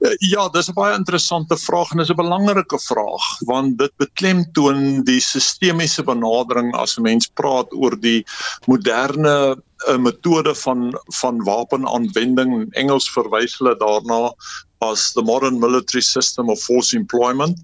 Eh, 0.00 0.16
ja, 0.32 0.48
dis 0.48 0.68
'n 0.70 0.74
baie 0.74 0.96
interessante 0.96 1.56
vraag 1.60 1.90
en 1.92 1.98
dis 2.00 2.10
'n 2.10 2.16
belangrike 2.16 2.78
vraag 2.78 3.24
want 3.44 3.78
dit 3.78 3.92
beklemtoon 4.00 5.04
die 5.04 5.20
sistemiese 5.20 6.02
benadering 6.02 6.72
as 6.74 6.96
'n 6.96 7.02
mens 7.02 7.28
praat 7.40 7.68
oor 7.72 7.96
die 8.00 8.24
moderne 8.66 9.56
uh, 9.88 9.98
metode 9.98 10.54
van 10.54 10.96
van 11.20 11.44
wapenaanwending. 11.44 12.52
In 12.52 12.70
Engels 12.72 13.10
verwys 13.12 13.58
hulle 13.58 13.76
daarna 13.76 14.32
as 14.80 15.12
the 15.12 15.22
modern 15.22 15.58
military 15.58 16.02
system 16.02 16.48
of 16.48 16.62
force 16.62 16.96
employment. 16.96 17.58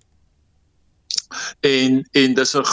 En 1.61 2.05
en 2.13 2.35
dis 2.35 2.55
'n 2.55 2.65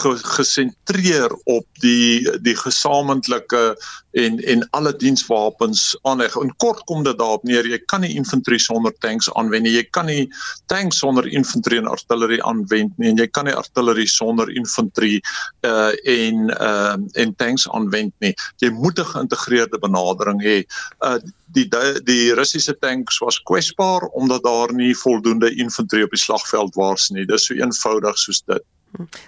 gesentreer 0.00 1.32
op 1.44 1.66
die 1.82 2.24
die 2.42 2.56
gesamentlike 2.56 3.76
en 4.18 4.38
en 4.42 4.64
alle 4.76 4.92
dienswapens 4.96 5.98
aanleg. 6.02 6.34
In 6.36 6.52
kort 6.56 6.82
kom 6.84 7.04
dit 7.06 7.18
daarop 7.18 7.44
neer, 7.46 7.66
jy 7.66 7.78
kan 7.86 8.02
nie 8.04 8.14
infantry 8.18 8.58
sonder 8.58 8.94
tanks 8.98 9.30
aanwend 9.38 9.68
nie. 9.68 9.74
Jy 9.76 9.84
kan 9.94 10.08
nie 10.10 10.26
tanks 10.72 10.98
sonder 10.98 11.26
infantry 11.28 11.78
en 11.78 11.90
artillery 11.90 12.40
aanwend 12.46 12.96
nie 12.98 13.12
en 13.12 13.20
jy 13.20 13.28
kan 13.30 13.46
nie 13.46 13.54
artillery 13.54 14.06
sonder 14.10 14.50
infantry 14.50 15.20
uh 15.66 15.92
en 16.10 16.50
uh 16.56 16.96
en 17.22 17.36
tanks 17.36 17.68
aanwend 17.70 18.14
nie. 18.20 18.34
Jy 18.58 18.70
moet 18.70 18.98
'n 18.98 19.12
geïntegreerde 19.12 19.78
benadering 19.78 20.42
hê. 20.42 20.64
Uh 21.04 21.18
die 21.54 21.68
die 22.04 22.34
Russiese 22.34 22.76
tanks 22.78 23.18
was 23.18 23.42
kwesbaar 23.42 24.06
omdat 24.14 24.42
daar 24.42 24.74
nie 24.74 24.94
voldoende 24.96 25.54
infantry 25.54 26.02
op 26.02 26.10
die 26.10 26.24
slagveld 26.24 26.74
was 26.74 27.10
nie. 27.10 27.26
Dis 27.26 27.46
so 27.46 27.54
eenvoudig 27.54 28.18
soos 28.18 28.42
dit. 28.46 28.62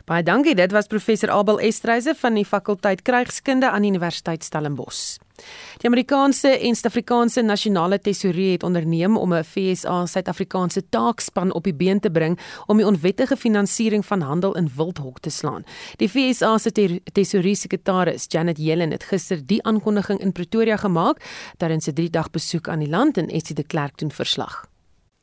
Baie 0.05 0.23
dankie. 0.23 0.55
Dit 0.55 0.73
was 0.73 0.87
professor 0.87 1.31
Abel 1.31 1.61
Estreise 1.61 2.15
van 2.19 2.35
die 2.35 2.45
fakulteit 2.45 3.03
Krygskunde 3.03 3.71
aan 3.71 3.83
die 3.83 3.91
Universiteit 3.91 4.45
Stellenbosch. 4.45 5.19
Die 5.83 5.89
Amerikaanse 5.89 6.49
en 6.49 6.77
Suid-Afrikaanse 6.77 7.43
nasionale 7.43 7.99
tesourie 7.99 8.53
het 8.53 8.63
onderneem 8.63 9.17
om 9.17 9.35
'n 9.35 9.45
FSA 9.45 10.07
Suid-Afrikaanse 10.07 10.89
taakspan 10.89 11.53
op 11.53 11.65
die 11.65 11.75
been 11.75 12.01
te 12.01 12.11
bring 12.11 12.39
om 12.67 12.77
die 12.77 12.87
onwettige 12.87 13.37
finansiering 13.37 14.07
van 14.07 14.21
handel 14.21 14.57
in 14.57 14.71
wildhok 14.77 15.21
te 15.21 15.31
slaan. 15.31 15.65
Die 15.97 16.09
FSA 16.09 16.59
se 16.59 17.01
tesourie 17.13 17.55
sekretaris, 17.55 18.25
Janet 18.29 18.59
Yellen, 18.59 18.91
het 18.91 19.05
gister 19.05 19.47
die 19.47 19.63
aankondiging 19.63 20.21
in 20.21 20.33
Pretoria 20.33 20.77
gemaak 20.77 21.23
tydens 21.57 21.87
'n 21.87 21.95
3-dag 21.95 22.31
besoek 22.31 22.69
aan 22.69 22.79
die 22.79 22.89
land 22.89 23.17
en 23.17 23.29
Estie 23.29 23.55
de 23.55 23.65
Klerk 23.65 23.99
doen 23.99 24.13
verslag. 24.13 24.72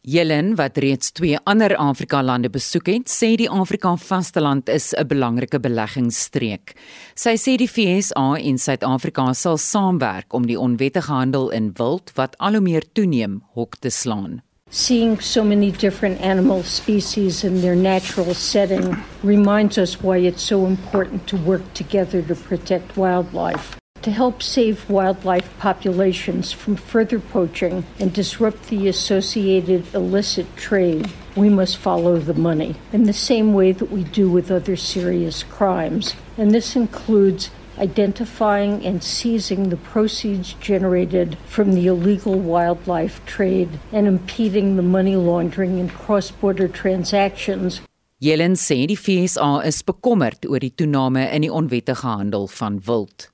Jelen 0.10 0.55
wat 0.57 0.78
reeds 0.82 1.12
twee 1.12 1.38
ander 1.45 1.76
Afrika 1.78 2.24
lande 2.26 2.49
besoek 2.49 2.88
het, 2.89 3.12
sê 3.12 3.36
die 3.38 3.49
Afrika 3.51 3.91
vasteland 4.01 4.70
is 4.70 4.93
'n 4.97 5.05
belangrike 5.07 5.60
beleggingsstreek. 5.60 6.74
Sy 7.16 7.36
sê 7.38 7.57
die 7.57 7.68
FSA 7.68 8.38
en 8.41 8.57
Suid-Afrika 8.57 9.34
sal 9.34 9.57
saamwerk 9.57 10.34
om 10.34 10.47
die 10.47 10.60
onwettige 10.60 11.12
handel 11.12 11.49
in 11.49 11.74
wild 11.78 12.12
wat 12.16 12.36
al 12.39 12.53
hoe 12.53 12.62
meer 12.62 12.84
toeneem 12.93 13.43
hok 13.53 13.76
te 13.76 13.89
slaan. 13.89 14.41
Seeing 14.72 15.22
so 15.22 15.43
many 15.43 15.72
different 15.72 16.22
animal 16.22 16.64
species 16.64 17.43
in 17.43 17.62
their 17.62 17.76
natural 17.76 18.34
setting 18.34 18.97
reminds 19.24 19.78
us 19.78 20.01
why 20.01 20.18
it's 20.18 20.47
so 20.47 20.66
important 20.66 21.28
to 21.28 21.38
work 21.38 21.74
together 21.74 22.26
to 22.26 22.36
protect 22.36 22.95
wildlife. 22.95 23.78
To 24.10 24.16
help 24.16 24.41
save 24.41 24.89
wildlife 24.89 25.47
populations 25.60 26.51
from 26.51 26.78
further 26.78 27.20
poaching 27.20 27.86
and 27.99 28.12
disrupt 28.12 28.70
the 28.70 28.88
associated 28.88 29.86
illicit 29.93 30.47
trade, 30.57 31.12
we 31.36 31.47
must 31.47 31.78
follow 31.78 32.18
the 32.18 32.34
money 32.34 32.74
in 32.91 33.03
the 33.03 33.14
same 33.14 33.53
way 33.53 33.72
that 33.72 33.91
we 33.91 34.03
do 34.05 34.28
with 34.28 34.49
other 34.49 34.76
serious 34.76 35.43
crimes. 35.43 36.16
And 36.39 36.49
this 36.49 36.76
includes 36.76 37.51
identifying 37.78 38.84
and 38.84 39.03
seizing 39.03 39.70
the 39.70 39.78
proceeds 39.78 40.53
generated 40.53 41.38
from 41.45 41.74
the 41.74 41.86
illegal 41.86 42.34
wildlife 42.34 43.24
trade 43.28 43.70
and 43.91 44.07
impeding 44.07 44.76
the 44.76 44.82
money 44.82 45.18
laundering 45.18 45.80
and 45.80 45.93
cross 45.93 46.32
border 46.32 46.68
transactions. 46.68 47.80
Jelen 48.18 48.57
sê 48.57 48.88
die 48.88 48.97
FSA 48.97 49.62
is 49.70 49.84
bekommerd 49.86 50.49
oor 50.49 50.60
die 50.60 50.74
toename 50.74 51.30
in 51.30 51.45
die 51.45 51.53
onwettige 51.53 52.10
handel 52.10 52.49
van 52.49 52.82
wild. 52.88 53.30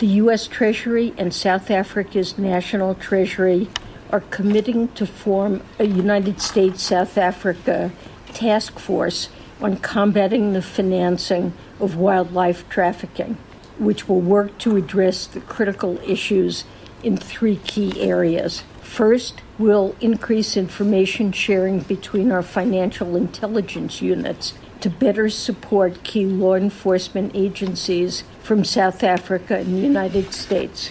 The 0.00 0.16
U.S. 0.24 0.46
Treasury 0.46 1.12
and 1.18 1.30
South 1.34 1.70
Africa's 1.70 2.38
National 2.38 2.94
Treasury 2.94 3.68
are 4.08 4.22
committing 4.22 4.88
to 4.94 5.04
form 5.04 5.62
a 5.78 5.84
United 5.84 6.40
States 6.40 6.82
South 6.82 7.18
Africa 7.18 7.92
task 8.32 8.78
force 8.78 9.28
on 9.60 9.76
combating 9.76 10.54
the 10.54 10.62
financing 10.62 11.52
of 11.78 11.96
wildlife 11.96 12.66
trafficking, 12.70 13.36
which 13.78 14.08
will 14.08 14.22
work 14.22 14.56
to 14.60 14.76
address 14.76 15.26
the 15.26 15.40
critical 15.42 15.98
issues 15.98 16.64
in 17.02 17.18
three 17.18 17.56
key 17.56 18.00
areas. 18.00 18.62
First, 18.80 19.42
we'll 19.58 19.94
increase 20.00 20.56
information 20.56 21.30
sharing 21.30 21.80
between 21.80 22.32
our 22.32 22.42
financial 22.42 23.16
intelligence 23.16 24.00
units 24.00 24.54
to 24.80 24.90
better 24.90 25.28
support 25.28 26.02
key 26.02 26.26
law 26.26 26.54
enforcement 26.54 27.32
agencies 27.34 28.24
from 28.42 28.64
South 28.64 29.02
Africa 29.04 29.58
and 29.58 29.74
the 29.74 29.86
United 29.86 30.32
States. 30.32 30.90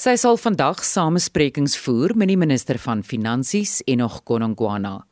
Sy 0.00 0.14
sal 0.16 0.38
vandag 0.40 0.80
samesprekings 0.86 1.74
voer 1.76 2.14
met 2.16 2.30
die 2.30 2.38
minister 2.40 2.78
van 2.80 3.02
Finansies 3.04 3.82
Enoch 3.84 4.22
Konongwana. 4.24 5.02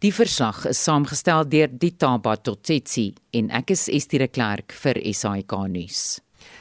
Die 0.00 0.12
verslag 0.16 0.62
is 0.70 0.80
saamgestel 0.80 1.44
deur 1.52 1.68
Ditaba 1.68 2.38
Totsetsi 2.40 3.10
en 3.36 3.50
ek 3.52 3.74
is 3.74 3.82
Estie 3.92 4.22
de 4.22 4.30
Klerk 4.32 4.72
vir 4.80 4.96
SAK 5.12 5.52
nuus. 5.68 6.00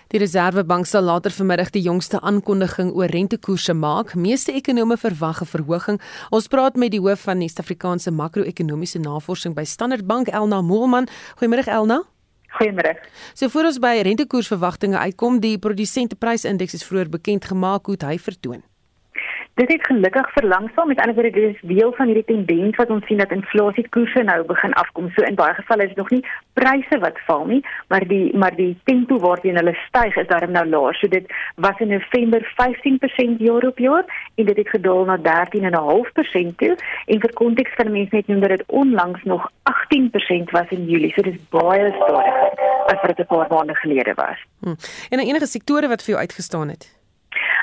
Die 0.09 0.17
Reserwebank 0.17 0.87
sal 0.89 1.03
later 1.05 1.29
vanmiddag 1.29 1.69
die 1.69 1.83
jongste 1.85 2.17
aankondiging 2.25 2.87
oor 2.97 3.11
rentekoerse 3.13 3.75
maak. 3.77 4.15
Meeste 4.17 4.55
ekonome 4.57 4.97
verwag 4.97 5.41
'n 5.41 5.45
verhoging. 5.45 6.01
Ons 6.31 6.47
praat 6.47 6.75
met 6.75 6.91
die 6.91 6.99
hoof 6.99 7.19
van 7.19 7.39
die 7.39 7.47
Suid-Afrikaanse 7.47 8.11
makro-ekonomiese 8.11 8.99
navorsing 8.99 9.53
by 9.53 9.63
Standard 9.63 10.07
Bank, 10.07 10.27
Elna 10.27 10.61
Moelman. 10.61 11.07
Goeiemôre 11.37 11.67
Elna. 11.67 12.01
Goeiemôre. 12.57 12.97
So 13.33 13.49
voor 13.49 13.65
ons 13.65 13.77
by 13.77 14.01
rentekoersverwagtinge 14.01 14.97
uitkom, 14.97 15.39
die 15.39 15.59
produsenteprysindeks 15.59 16.73
is 16.73 16.83
vroeër 16.83 17.09
bekend 17.09 17.45
gemaak 17.45 17.85
hoe 17.85 17.95
hy 17.99 18.17
vertoon. 18.17 18.63
Dit 19.59 19.71
het 19.71 19.85
gelukkig 19.85 20.31
verlangsaam 20.31 20.87
met 20.87 20.99
ander 20.99 21.13
woorde 21.15 21.31
dis 21.31 21.61
deel 21.61 21.91
van 21.93 22.05
hierdie 22.05 22.25
tendens 22.25 22.75
wat 22.75 22.89
ons 22.89 23.05
sien 23.05 23.17
dat 23.19 23.31
inflasiekoerse 23.31 24.21
nou 24.23 24.43
begin 24.47 24.73
afkom. 24.73 25.09
So 25.15 25.25
in 25.27 25.35
baie 25.35 25.53
gevalle 25.53 25.83
is 25.83 25.89
dit 25.89 25.97
nog 25.97 26.09
nie 26.09 26.21
pryse 26.53 26.99
wat 26.99 27.17
val 27.27 27.43
nie, 27.45 27.59
maar 27.87 28.05
die 28.07 28.37
maar 28.37 28.55
die 28.55 28.77
tempo 28.83 29.17
waarteen 29.19 29.59
hulle 29.59 29.73
styg 29.87 30.15
is 30.15 30.29
daarom 30.29 30.53
nou 30.55 30.63
laer. 30.69 30.95
So 30.95 31.11
dit 31.11 31.33
was 31.55 31.81
in 31.83 31.91
November 31.91 32.45
15% 32.61 33.43
jaar 33.47 33.67
op 33.67 33.81
jaar 33.83 34.05
en 34.35 34.45
dit 34.45 34.57
het 34.57 34.69
gedaal 34.69 35.03
na 35.09 35.17
13.5% 35.17 36.55
toe. 36.61 36.77
En 37.05 37.19
vir 37.25 37.33
konteks 37.33 37.75
van 37.75 37.91
mense 37.91 38.15
net 38.15 38.27
noem 38.27 38.39
dat 38.39 38.55
dit 38.55 38.63
onlangs 38.67 39.23
nog 39.23 39.49
18% 39.71 40.55
was 40.55 40.69
in 40.69 40.85
Julie. 40.85 41.11
So 41.17 41.21
dis 41.27 41.41
baie 41.49 41.91
stadiger 41.97 42.55
as 42.85 43.01
wat 43.01 43.11
dit 43.15 43.19
'n 43.19 43.27
paar 43.35 43.47
maande 43.49 43.75
gelede 43.75 44.13
was. 44.13 44.39
Hmm. 44.59 44.79
En 45.09 45.19
enige 45.19 45.45
sektore 45.45 45.87
wat 45.87 46.03
vir 46.03 46.15
jou 46.15 46.19
uitgestaan 46.19 46.69
het? 46.69 46.98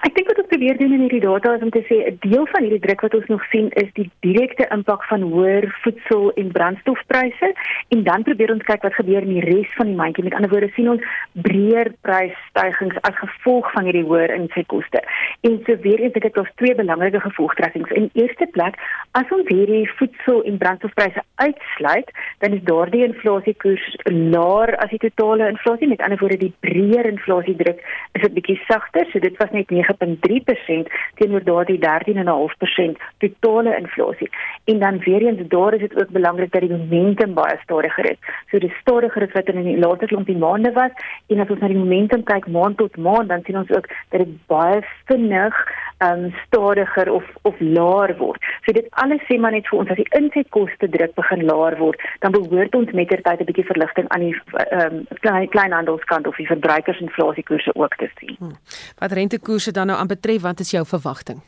Ek 0.04 0.12
dink 0.12 0.28
wat 0.28 0.40
ons 0.42 0.50
probeer 0.50 0.76
doen 0.76 0.92
in 0.92 1.02
hierdie 1.06 1.22
data 1.22 1.54
is 1.56 1.62
om 1.64 1.70
te 1.72 1.80
sê 1.88 1.96
'n 2.04 2.18
deel 2.20 2.44
van 2.52 2.62
hierdie 2.62 2.84
druk 2.84 3.00
wat 3.00 3.14
ons 3.14 3.28
nog 3.32 3.44
sien 3.52 3.68
is 3.82 3.88
die 3.94 4.10
direkte 4.20 4.66
impak 4.70 5.04
van 5.08 5.22
hoër 5.22 5.64
voedsel 5.82 6.32
en 6.36 6.52
brandstofpryse 6.52 7.48
en 7.88 8.02
dan 8.02 8.22
probeer 8.22 8.52
ons 8.52 8.66
kyk 8.68 8.82
wat 8.82 8.94
gebeur 8.94 9.22
in 9.22 9.32
die 9.32 9.46
res 9.46 9.70
van 9.76 9.86
die 9.86 9.96
mandjie. 9.96 10.24
Met 10.24 10.34
ander 10.34 10.50
woorde 10.50 10.70
sien 10.74 10.90
ons 10.90 11.02
breër 11.32 11.92
prysstygings 12.02 12.96
as 13.08 13.16
gevolg 13.16 13.72
van 13.72 13.84
hierdie 13.84 14.04
hoër 14.04 14.34
insetkoste. 14.34 15.00
En 15.40 15.62
so 15.64 15.76
weer 15.80 16.00
eens 16.00 16.14
ek 16.14 16.28
het 16.28 16.36
ons 16.36 16.52
twee 16.56 16.74
belangrike 16.74 17.20
gevolgtrekkings. 17.20 17.90
In 17.90 18.10
eerste 18.12 18.46
plek, 18.52 18.76
as 19.12 19.30
ons 19.30 19.48
hierdie 19.48 19.88
voedsel 19.96 20.42
en 20.44 20.58
brandstofpryse 20.58 21.22
uitsluit, 21.34 22.10
dan 22.38 22.52
is 22.52 22.62
daardie 22.62 23.04
inflasiekoers 23.04 23.96
laer 24.04 24.76
as 24.76 24.90
die 24.90 25.02
totale 25.08 25.48
inflasie. 25.48 25.88
Met 25.88 26.00
ander 26.02 26.18
woorde, 26.18 26.36
die 26.36 26.54
breër 26.60 27.06
inflasiedruk 27.06 27.80
is 28.12 28.22
'n 28.22 28.34
bietjie 28.34 28.60
sagter. 28.68 29.06
So 29.12 29.18
dit 29.18 29.36
was 29.36 29.50
net 29.50 29.70
9.3% 29.86 30.92
teenoor 31.14 31.44
daardie 31.44 31.78
13.5% 31.78 33.02
totale 33.18 33.76
inflasie. 33.76 34.30
En 34.64 34.78
dan 34.78 34.98
weer 34.98 35.22
eens 35.26 35.48
daar 35.48 35.74
is 35.74 35.80
dit 35.80 35.96
ook 36.00 36.08
belangrik 36.08 36.52
dat 36.52 36.60
die 36.60 36.70
momentum 36.70 37.34
baie 37.34 37.58
stadiger 37.62 38.10
is. 38.10 38.18
So 38.50 38.58
die 38.58 38.74
stadiger 38.80 39.22
is 39.22 39.32
wat 39.32 39.48
in 39.48 39.62
die 39.62 39.78
later 39.78 40.06
klompie 40.06 40.36
maande 40.36 40.72
was 40.72 40.90
en 41.26 41.40
as 41.40 41.50
ons 41.50 41.60
na 41.60 41.68
die 41.68 41.78
momentum 41.78 42.22
kyk 42.22 42.46
maand 42.46 42.76
tot 42.76 42.96
maand, 42.96 43.28
dan 43.28 43.42
sien 43.44 43.58
ons 43.58 43.70
ook 43.70 43.88
dat 44.10 44.20
dit 44.24 44.46
baie 44.46 44.82
vinnig 45.04 45.66
um 46.04 46.34
stadiger 46.46 47.12
of 47.12 47.24
of 47.42 47.60
laer 47.60 48.16
word. 48.18 48.42
So 48.64 48.72
dit 48.72 48.86
alles 48.90 49.22
sê 49.28 49.38
maar 49.40 49.52
net 49.52 49.68
vir 49.70 49.78
ons 49.78 49.90
as 49.90 50.00
die 50.00 50.08
insetkoste 50.18 50.88
druk 50.92 51.14
begin 51.16 51.44
laer 51.48 51.76
word, 51.80 52.02
dan 52.20 52.34
behoort 52.36 52.74
ons 52.74 52.92
mettertyd 52.92 53.40
'n 53.40 53.48
bietjie 53.48 53.64
verligting 53.72 54.08
aan 54.08 54.20
die 54.20 54.34
um 54.80 55.06
klein 55.20 55.48
kleinhandelskant 55.48 56.26
of 56.26 56.36
die 56.36 56.46
verbruikersinflasiekoerse 56.46 57.74
ook 57.74 57.96
te 57.96 58.10
sien. 58.18 58.36
Hmm. 58.38 58.56
Wat 58.98 59.12
rentekoerse 59.12 59.72
dan 59.76 59.92
nou 59.92 59.98
aanbetref, 60.00 60.42
wat 60.42 60.60
is 60.64 60.72
jou 60.72 60.84
verwagting? 60.86 61.44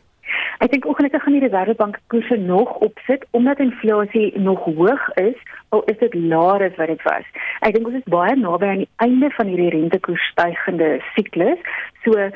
Ek 0.58 0.72
dink 0.72 0.86
ongelukkig 0.90 1.22
gaan 1.22 1.36
die 1.36 1.44
Reservebank 1.44 2.00
koerse 2.10 2.36
nog 2.36 2.70
opsit 2.82 3.22
omdat 3.38 3.60
inflasie 3.62 4.32
nog 4.42 4.64
hoog 4.66 5.04
is, 5.22 5.38
al 5.70 5.84
is 5.92 5.98
dit 6.00 6.14
laer 6.14 6.64
as 6.66 6.74
wat 6.80 6.90
dit 6.90 7.04
was. 7.06 7.28
Ek 7.62 7.76
dink 7.76 7.86
ons 7.86 8.00
is 8.00 8.10
baie 8.10 8.34
naby 8.36 8.66
aan 8.66 8.82
die 8.82 8.90
einde 9.04 9.30
van 9.36 9.52
hierdie 9.52 9.70
rentekoersstygende 9.76 10.88
siklus. 11.14 11.62
So 12.04 12.12
eh, 12.12 12.30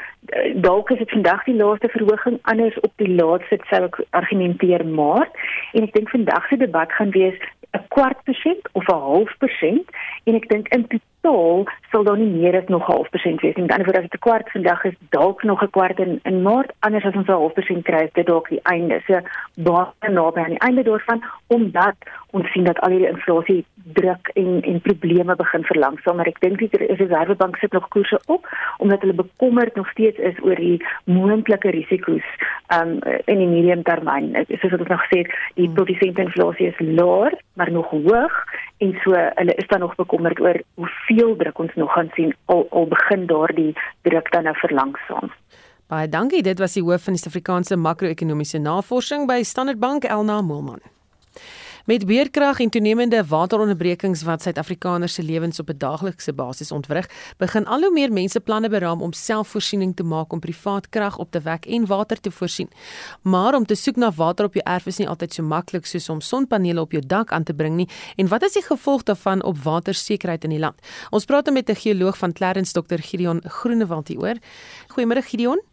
dalk 0.54 0.90
is 0.90 0.98
dit 0.98 1.10
vandag 1.10 1.44
die 1.44 1.54
laaste 1.54 1.88
verhoging, 1.88 2.38
anders 2.42 2.80
op 2.80 2.92
die 2.96 3.14
laaste 3.14 3.58
sou 3.70 3.84
ek 3.84 4.00
argumenteer 4.10 4.86
maart 4.86 5.42
en 5.72 5.82
ek 5.82 5.94
dink 5.94 6.10
vandag 6.10 6.48
se 6.48 6.56
debat 6.56 6.92
gaan 6.92 7.10
wees 7.10 7.38
'n 7.72 7.84
kwart 7.88 8.20
persent 8.24 8.68
of 8.72 8.88
'n 8.88 9.00
half 9.08 9.32
persent 9.38 9.88
en 10.24 10.34
ek 10.34 10.48
dink 10.48 10.68
in 10.68 10.86
totaal 10.86 11.64
sal 11.90 12.04
daar 12.04 12.18
nie 12.18 12.32
meer 12.40 12.56
as 12.56 12.68
nog 12.68 12.88
'n 12.88 12.92
half 12.92 13.08
persent 13.10 13.40
wees 13.40 13.54
nie. 13.54 13.64
Met 13.64 13.72
ander 13.72 13.86
woorde 13.86 14.02
as 14.02 14.10
dit 14.10 14.20
'n 14.20 14.26
kwart 14.28 14.50
vandag 14.50 14.84
is, 14.84 14.94
dalk 15.10 15.42
nog 15.42 15.62
'n 15.62 15.70
kwart 15.70 15.98
in 15.98 16.20
in 16.22 16.42
maart, 16.42 16.72
anders 16.78 17.04
as 17.04 17.14
ons 17.14 17.28
'n 17.28 17.40
half 17.42 17.52
persent 17.52 17.84
kry, 17.84 18.10
dit 18.12 18.26
dalk 18.26 18.48
die 18.48 18.60
einde. 18.62 19.00
So 19.06 19.20
baie 19.54 20.10
naby 20.10 20.40
aan 20.40 20.54
die 20.56 20.66
einde 20.66 20.82
daarvan 20.82 21.24
omdat 21.46 21.96
ons 22.30 22.52
sien 22.52 22.64
dat 22.64 22.80
al 22.80 22.90
hierdie 22.90 23.14
inflasie 23.14 23.64
druk 23.92 24.30
en 24.34 24.62
en 24.62 24.80
probleme 24.80 25.36
begin 25.36 25.64
verlangsaam, 25.64 26.16
maar 26.16 26.26
ek 26.26 26.40
dink 26.40 26.58
die 26.58 26.70
Reservebank 26.72 27.56
sit 27.56 27.72
nog 27.72 27.88
koerse 27.88 28.20
op 28.26 28.48
omdat 28.78 29.00
hulle 29.00 29.14
bekommerd 29.52 29.74
nog 29.74 29.90
steeds 29.90 30.18
is 30.18 30.38
oor 30.42 30.56
die 30.56 30.80
moontlike 31.04 31.70
risiko's 31.70 32.24
um 32.72 32.98
in 33.28 33.38
die 33.38 33.48
medium 33.48 33.82
termyn. 33.82 34.32
Soos 34.48 34.78
ons 34.78 34.88
nog 34.88 35.02
het, 35.10 35.28
die 35.54 35.66
hmm. 35.66 35.74
produsente 35.74 36.22
inflasie 36.22 36.70
is 36.70 36.80
laer, 36.80 37.36
maar 37.54 37.70
nog 37.70 37.90
hoog 37.90 38.32
en 38.80 38.94
so 39.04 39.12
hulle 39.12 39.54
is 39.54 39.68
dan 39.68 39.80
nog 39.80 39.94
bekommerd 39.94 40.40
oor 40.40 40.60
hoeveel 40.74 41.36
druk 41.36 41.58
ons 41.58 41.74
nog 41.74 41.92
gaan 41.92 42.10
sien 42.14 42.32
al 42.46 42.66
al 42.70 42.88
begin 42.88 43.26
daardie 43.26 43.72
druk 44.02 44.32
dan 44.32 44.48
nou 44.48 44.56
verlangsaam. 44.56 45.32
Baie 45.92 46.08
dankie. 46.08 46.42
Dit 46.42 46.58
was 46.58 46.72
die 46.72 46.82
hoof 46.82 47.04
van 47.04 47.12
die 47.12 47.20
Suid-Afrikaanse 47.20 47.76
makro-ekonomiese 47.76 48.58
navorsing 48.58 49.28
by 49.28 49.42
Standard 49.42 49.78
Bank 49.78 50.08
Elna 50.08 50.40
Moelman. 50.40 50.80
Met 51.84 52.04
weerkrag 52.04 52.60
en 52.60 52.68
toenemende 52.70 53.24
wateronderbrekings 53.26 54.22
wat 54.22 54.42
Suid-Afrikaners 54.42 55.14
se 55.14 55.22
lewens 55.22 55.58
op 55.58 55.68
'n 55.68 55.78
daaglikse 55.78 56.32
basis 56.32 56.72
ontwrig, 56.72 57.08
begin 57.36 57.66
al 57.66 57.80
hoe 57.80 57.92
meer 57.92 58.12
mense 58.12 58.40
planne 58.40 58.68
beraam 58.68 59.02
om 59.02 59.12
selfvoorsiening 59.12 59.96
te 59.96 60.02
maak 60.02 60.32
om 60.32 60.40
privaat 60.40 60.88
krag 60.88 61.18
op 61.18 61.30
te 61.30 61.40
wek 61.40 61.66
en 61.66 61.86
water 61.86 62.20
te 62.20 62.30
voorsien. 62.30 62.68
Maar 63.22 63.54
om 63.54 63.66
te 63.66 63.74
soek 63.74 63.96
na 63.96 64.12
water 64.12 64.44
op 64.44 64.54
jou 64.54 64.66
erf 64.74 64.86
is 64.86 64.96
nie 64.96 65.08
altyd 65.08 65.34
so 65.34 65.42
maklik 65.42 65.86
soos 65.86 66.08
om 66.08 66.20
sonpanele 66.20 66.80
op 66.80 66.92
jou 66.92 67.06
dak 67.06 67.32
aan 67.32 67.42
te 67.42 67.54
bring 67.54 67.76
nie. 67.76 67.88
En 68.16 68.28
wat 68.28 68.42
is 68.42 68.52
die 68.52 68.62
gevolg 68.62 69.02
daarvan 69.02 69.42
op 69.42 69.58
watersekerheid 69.58 70.44
in 70.44 70.50
die 70.50 70.58
land? 70.58 70.78
Ons 71.10 71.24
praat 71.24 71.50
met 71.50 71.68
'n 71.68 71.74
geoloog 71.74 72.18
van 72.18 72.32
Clarence 72.32 72.72
Dr. 72.72 72.98
Gideon 72.98 73.40
Groenewald 73.44 74.08
hieroor. 74.08 74.36
Goeiemôre 74.88 75.22
Gideon. 75.22 75.71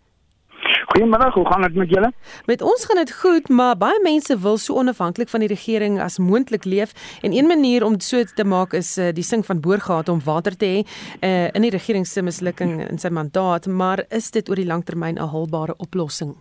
Goeiemôre, 0.90 1.32
hoe 1.34 1.46
gaan 1.46 1.62
dit 1.62 1.76
met 1.76 1.90
julle? 1.90 2.12
Met 2.46 2.62
ons 2.62 2.86
gaan 2.86 2.98
dit 3.02 3.12
goed, 3.22 3.50
maar 3.50 3.78
baie 3.78 4.00
mense 4.04 4.38
wil 4.40 4.58
so 4.58 4.76
onafhanklik 4.82 5.30
van 5.30 5.44
die 5.44 5.50
regering 5.52 6.00
as 6.02 6.18
moontlik 6.18 6.66
leef 6.66 6.94
en 7.22 7.34
een 7.34 7.48
manier 7.48 7.86
om 7.86 8.00
so 8.00 8.24
te 8.36 8.44
maak 8.44 8.74
is 8.74 8.98
uh, 8.98 9.10
die 9.14 9.24
sing 9.24 9.46
van 9.46 9.62
boorgate 9.62 10.12
om 10.12 10.22
water 10.26 10.58
te 10.58 10.66
hê 10.66 10.80
uh, 10.84 11.48
in 11.54 11.66
die 11.66 11.74
regering 11.74 12.08
se 12.08 12.22
mislukking 12.22 12.80
in 12.90 13.02
sy 13.02 13.10
mandaat, 13.10 13.68
maar 13.68 14.06
is 14.10 14.32
dit 14.32 14.50
oor 14.50 14.60
die 14.60 14.70
langtermyn 14.70 15.18
'n 15.20 15.32
haalbare 15.34 15.76
oplossing? 15.78 16.36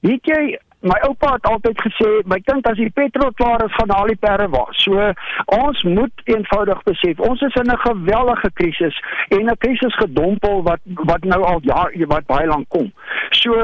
Weet 0.00 0.26
jy, 0.26 0.58
my 0.82 0.98
oupa 1.06 1.32
het 1.36 1.46
altyd 1.46 1.80
gesê 1.86 2.08
my 2.30 2.38
kind 2.46 2.66
as 2.66 2.78
die 2.80 2.90
petrol 2.90 3.30
klaar 3.38 3.62
is 3.64 3.74
gaan 3.78 3.92
haal 3.94 4.10
die 4.10 4.18
perre 4.18 4.48
was. 4.50 4.82
So 4.82 5.10
ons 5.56 5.82
moet 5.86 6.24
eenvoudig 6.34 6.82
besef 6.88 7.22
ons 7.22 7.40
is 7.48 7.58
in 7.60 7.70
'n 7.70 7.84
geweldige 7.86 8.50
krisis 8.60 8.96
en 9.28 9.50
'n 9.50 9.56
krisis 9.64 9.94
gedompel 10.02 10.62
wat 10.62 10.80
wat 11.10 11.24
nou 11.24 11.42
al 11.42 11.60
jaar 11.62 11.90
wat 12.06 12.26
baie 12.26 12.46
lank 12.46 12.68
kom. 12.68 12.92
So 13.30 13.54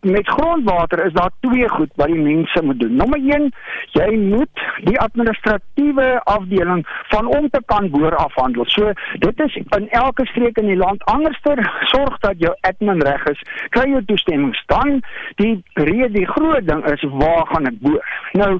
met 0.00 0.28
grondwater 0.28 1.06
is 1.06 1.12
daar 1.12 1.30
twee 1.40 1.68
goed 1.68 1.90
wat 1.94 2.06
die 2.06 2.22
mense 2.22 2.62
moet 2.62 2.80
doen. 2.80 2.94
Nommer 2.94 3.18
1, 3.18 3.52
jy 3.92 4.10
moet 4.16 4.54
die 4.84 5.00
administratiewe 5.00 6.20
afdeling 6.24 6.86
van 7.08 7.26
om 7.26 7.48
te 7.50 7.62
kan 7.66 7.90
boor 7.90 8.16
afhandel. 8.16 8.64
So 8.66 8.92
dit 9.18 9.40
is 9.40 9.54
in 9.54 9.90
elke 9.90 10.26
streek 10.26 10.58
in 10.58 10.66
die 10.66 10.76
land 10.76 11.04
anderster 11.04 11.58
sorg 11.80 12.18
dat 12.18 12.34
jou 12.38 12.54
admin 12.60 13.02
reg 13.02 13.24
is, 13.24 13.40
kry 13.68 13.90
jou 13.90 14.04
toestemming 14.04 14.54
dan 14.66 15.02
die 15.34 15.62
rede 15.74 16.10
die 16.10 16.26
groot 16.26 16.65
ding 16.66 16.84
is 16.92 17.04
waar 17.22 17.46
gaan 17.52 17.70
ek 17.70 17.80
boor? 17.80 18.04
Nou 18.32 18.58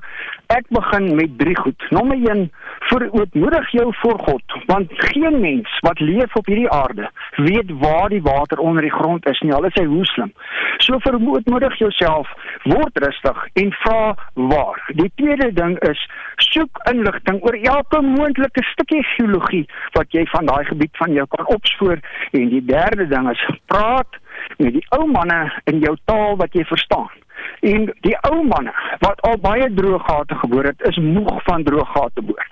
ek 0.54 0.68
begin 0.70 1.08
met 1.18 1.38
drie 1.38 1.56
goed. 1.58 1.86
Nommer 1.90 2.18
1, 2.30 2.50
verootmoedig 2.90 3.70
jou 3.74 3.86
voor 4.00 4.18
God, 4.28 4.56
want 4.66 4.92
geen 5.10 5.40
mens 5.40 5.78
wat 5.86 6.00
leef 6.00 6.36
op 6.38 6.46
hierdie 6.46 6.70
aarde 6.70 7.10
weet 7.36 7.70
waar 7.80 8.08
die 8.08 8.22
water 8.22 8.58
onder 8.58 8.82
die 8.82 8.92
grond 8.92 9.26
is 9.26 9.40
nie. 9.40 9.52
Al 9.54 9.66
is 9.66 9.74
hy 9.74 9.84
hoe 9.90 10.04
slim. 10.06 10.32
So 10.78 10.98
verootmoedig 11.02 11.78
jouself, 11.78 12.30
word 12.62 13.02
rustig 13.02 13.42
en 13.52 13.72
vra 13.82 14.14
waar. 14.34 14.78
Die 14.94 15.10
tweede 15.14 15.50
ding 15.52 15.78
is 15.88 16.06
soek 16.36 16.80
inligting 16.92 17.42
oor 17.42 17.58
elke 17.74 18.02
moontlike 18.02 18.64
stukkie 18.72 19.02
geologie 19.16 19.64
wat 19.96 20.12
jy 20.14 20.26
van 20.30 20.46
daai 20.46 20.64
gebied 20.68 20.96
van 21.00 21.12
jou 21.12 21.26
kan 21.34 21.46
opspoor 21.56 21.98
en 22.30 22.48
die 22.52 22.64
derde 22.64 23.08
ding 23.10 23.30
is 23.30 23.44
praat 23.66 24.20
met 24.58 24.76
die 24.76 24.86
ou 24.96 25.06
manne 25.10 25.40
in 25.70 25.80
jou 25.84 25.96
taal 26.04 26.36
wat 26.40 26.54
jy 26.54 26.64
verstaan. 26.68 27.12
En 27.60 27.88
die 28.06 28.14
ou 28.30 28.42
manne 28.44 28.72
wat 29.04 29.20
al 29.28 29.38
baie 29.42 29.68
droë 29.74 29.98
gate 30.06 30.38
geboor 30.42 30.68
het, 30.70 30.80
is 30.90 30.96
moeg 31.02 31.42
van 31.48 31.64
droë 31.66 31.86
gate 31.94 32.24
boor. 32.28 32.48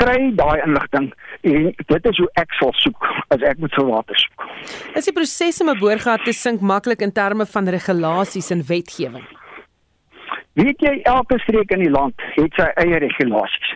Kry 0.00 0.18
daai 0.38 0.62
inligting 0.64 1.12
en 1.42 1.70
dit 1.86 2.10
is 2.10 2.18
hoe 2.22 2.30
ek 2.40 2.52
sal 2.58 2.72
soek 2.80 3.08
as 3.34 3.42
ek 3.42 3.58
moet 3.62 3.74
vir 3.74 3.88
water 3.90 4.18
soek. 4.18 4.48
Is 4.94 5.08
die 5.10 5.16
proses 5.16 5.60
om 5.60 5.70
'n 5.70 5.78
boorgat 5.78 6.24
te 6.24 6.32
sink 6.32 6.60
maklik 6.60 7.00
in 7.02 7.12
terme 7.12 7.46
van 7.46 7.68
regulasies 7.68 8.50
en 8.50 8.62
wetgewing? 8.66 9.26
Weet 10.54 10.82
jy 10.86 11.00
elke 11.10 11.38
streek 11.42 11.72
in 11.74 11.80
die 11.82 11.90
land 11.90 12.14
het 12.36 12.54
sy 12.54 12.66
eie 12.78 12.98
regulasies. 13.02 13.70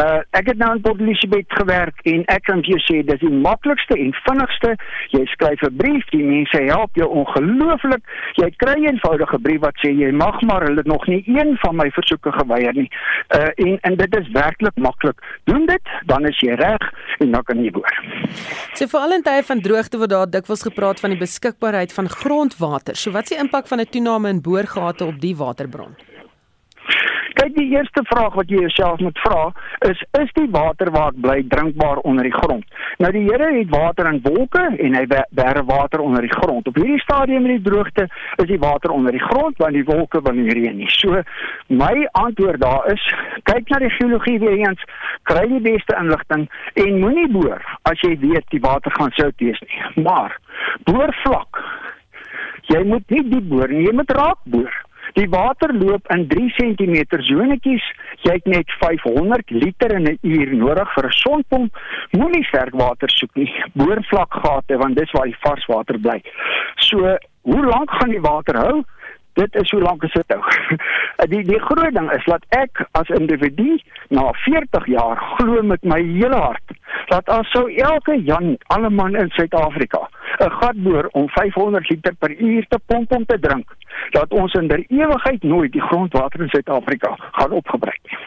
Uh 0.00 0.22
ek 0.38 0.46
het 0.48 0.56
nou 0.56 0.70
in 0.72 0.80
Port 0.80 1.00
Elizabeth 1.04 1.52
gewerk 1.58 1.98
en 2.08 2.22
ek 2.32 2.46
kan 2.48 2.62
vir 2.64 2.72
jou 2.72 2.78
sê 2.86 3.00
dis 3.04 3.20
die 3.20 3.32
maklikste 3.44 3.98
en 4.00 4.14
vinnigste. 4.24 4.70
Jy 5.12 5.26
skryf 5.34 5.60
'n 5.68 5.76
brief, 5.76 6.06
die 6.14 6.24
mense 6.24 6.62
help 6.70 6.96
jou 6.96 7.08
ongelooflik. 7.20 8.00
Jy 8.40 8.48
kry 8.56 8.78
'n 8.80 8.88
eenvoudige 8.94 9.38
brief 9.44 9.60
wat 9.60 9.76
sê 9.84 9.92
jy 9.92 10.10
mag 10.10 10.40
maar 10.42 10.64
hulle 10.64 10.82
nog 10.84 11.06
nie 11.06 11.22
een 11.26 11.52
van 11.60 11.76
my 11.76 11.90
versoeke 11.90 12.32
geweier 12.32 12.72
nie. 12.74 12.88
Uh 13.36 13.50
en 13.56 13.78
en 13.82 13.96
dit 13.96 14.16
is 14.16 14.32
werklik 14.32 14.76
maklik. 14.76 15.20
Doen 15.44 15.66
dit, 15.66 15.84
dan 16.06 16.24
is 16.26 16.40
jy 16.40 16.54
reg 16.54 16.92
en 17.18 17.30
dan 17.30 17.42
kan 17.42 17.64
jy 17.64 17.70
boor. 17.70 17.92
So 18.72 18.86
veral 18.86 19.12
in 19.12 19.22
tye 19.22 19.42
van 19.42 19.60
droogte 19.60 19.98
word 19.98 20.10
daar 20.10 20.30
dikwels 20.30 20.62
gepraat 20.62 21.00
van 21.00 21.10
die 21.10 21.18
beskikbaarheid 21.18 21.92
van 21.92 22.08
grondwater. 22.08 22.96
So 22.96 23.10
wat 23.10 23.28
is 23.28 23.36
die 23.36 23.38
impak 23.38 23.68
van 23.68 23.80
'n 23.80 23.90
toename 23.90 24.28
in 24.28 24.40
boorgate 24.40 25.04
op 25.04 25.20
die 25.20 25.36
waterbron? 25.36 25.94
Kyk, 27.32 27.54
die 27.56 27.70
eerste 27.72 28.02
vraag 28.04 28.34
wat 28.36 28.50
jy 28.52 28.60
jouself 28.60 29.00
moet 29.00 29.18
vra 29.24 29.44
is 29.88 30.00
is 30.20 30.32
die 30.36 30.48
water 30.52 30.90
waar 30.94 31.14
ek 31.14 31.20
bly 31.24 31.36
drinkbaar 31.48 32.02
onder 32.08 32.26
die 32.28 32.34
grond? 32.34 32.64
Nou 33.02 33.10
die 33.14 33.24
Here 33.24 33.48
het 33.54 33.70
water 33.72 34.08
in 34.10 34.20
wolke 34.26 34.62
en 34.84 34.96
hy 34.98 35.04
berg 35.08 35.62
water 35.70 36.04
onder 36.04 36.26
die 36.26 36.34
grond. 36.34 36.68
Op 36.68 36.76
hierdie 36.76 37.00
stadium 37.00 37.46
in 37.48 37.56
die 37.56 37.70
droogte 37.70 38.08
is 38.36 38.48
die 38.50 38.60
water 38.62 38.92
onder 38.92 39.16
die 39.16 39.22
grond 39.22 39.56
want 39.62 39.78
die 39.78 39.86
wolke 39.88 40.20
wil 40.22 40.36
nie 40.36 40.52
reën 40.52 40.76
nie. 40.76 40.90
So 40.92 41.22
my 41.68 41.94
antwoord 42.20 42.60
daar 42.60 42.90
is 42.92 43.06
kyk 43.48 43.72
na 43.72 43.80
die 43.86 43.94
geologie 43.96 44.38
weer 44.42 44.58
eens, 44.66 44.84
kry 45.30 45.46
die 45.48 45.62
beste 45.64 45.96
inligting 45.98 46.48
en 46.84 47.00
moenie 47.00 47.30
boor 47.32 47.64
as 47.88 48.04
jy 48.04 48.16
weet 48.20 48.48
die 48.52 48.62
water 48.62 48.92
gaan 48.98 49.14
sout 49.16 49.38
wees 49.40 49.60
nie. 49.66 50.04
Maar 50.04 50.36
boor 50.84 51.14
vlak 51.24 51.64
Jy 52.70 52.82
moet 52.86 53.10
nie 53.10 53.22
diep 53.26 53.48
boor 53.50 53.70
nie, 53.70 53.82
jy 53.88 53.92
moet 53.96 54.10
raak 54.14 54.38
boor. 54.52 54.70
Die 55.12 55.28
water 55.28 55.74
loop 55.74 56.08
in 56.14 56.26
3 56.28 56.48
cm 56.56 56.94
sonetjies. 57.28 57.84
Jy 58.24 58.36
het 58.38 58.46
net 58.48 58.70
500 58.80 59.50
liter 59.50 59.92
in 59.98 60.08
'n 60.08 60.18
uur 60.22 60.54
nodig 60.56 60.92
vir 60.94 61.06
'n 61.06 61.18
sonpomp. 61.24 61.76
Moenie 62.12 62.44
sterk 62.44 62.74
water 62.74 63.10
soek 63.10 63.34
nie. 63.34 63.52
Boor 63.74 64.02
vlak 64.08 64.32
gate 64.34 64.76
want 64.76 64.96
dis 64.96 65.10
waar 65.10 65.26
die 65.26 65.36
vars 65.40 65.66
water 65.66 65.98
bly. 65.98 66.22
So, 66.76 67.16
hoe 67.42 67.64
lank 67.66 67.90
gaan 67.90 68.10
die 68.10 68.20
water 68.20 68.56
hou? 68.56 68.84
Dit 69.32 69.54
is 69.54 69.70
hoe 69.70 69.80
lank 69.80 70.02
is 70.02 70.12
dit 70.12 70.28
nou. 70.28 70.42
die 71.32 71.42
die 71.44 71.60
groot 71.60 71.94
ding 71.94 72.10
is 72.12 72.24
dat 72.24 72.44
ek 72.48 72.84
as 72.92 73.08
individu 73.08 73.78
na 74.08 74.32
40 74.44 74.86
jaar 74.86 75.16
glo 75.36 75.62
met 75.62 75.82
my 75.82 76.00
hele 76.02 76.36
hart 76.36 76.76
dat 77.12 77.28
as 77.28 77.48
sou 77.50 77.64
elke 77.74 78.16
Jan 78.24 78.56
alle 78.74 78.90
man 78.90 79.16
in 79.16 79.30
Suid-Afrika 79.30 80.08
'n 80.38 80.50
gat 80.50 80.76
boor 80.82 81.08
om 81.12 81.28
500 81.28 81.88
liter 81.88 82.14
per 82.14 82.30
uur 82.40 82.66
te 82.68 82.78
pomp 82.86 83.12
om 83.12 83.24
te 83.24 83.38
drink, 83.40 83.74
dat 84.10 84.32
ons 84.32 84.52
in 84.52 84.68
der 84.68 84.84
ewigheid 84.88 85.42
nooit 85.42 85.72
die 85.72 85.80
grondwater 85.80 86.40
in 86.40 86.48
Suid-Afrika 86.48 87.16
gaan 87.32 87.50
opgebruik 87.50 88.00
nie. 88.02 88.18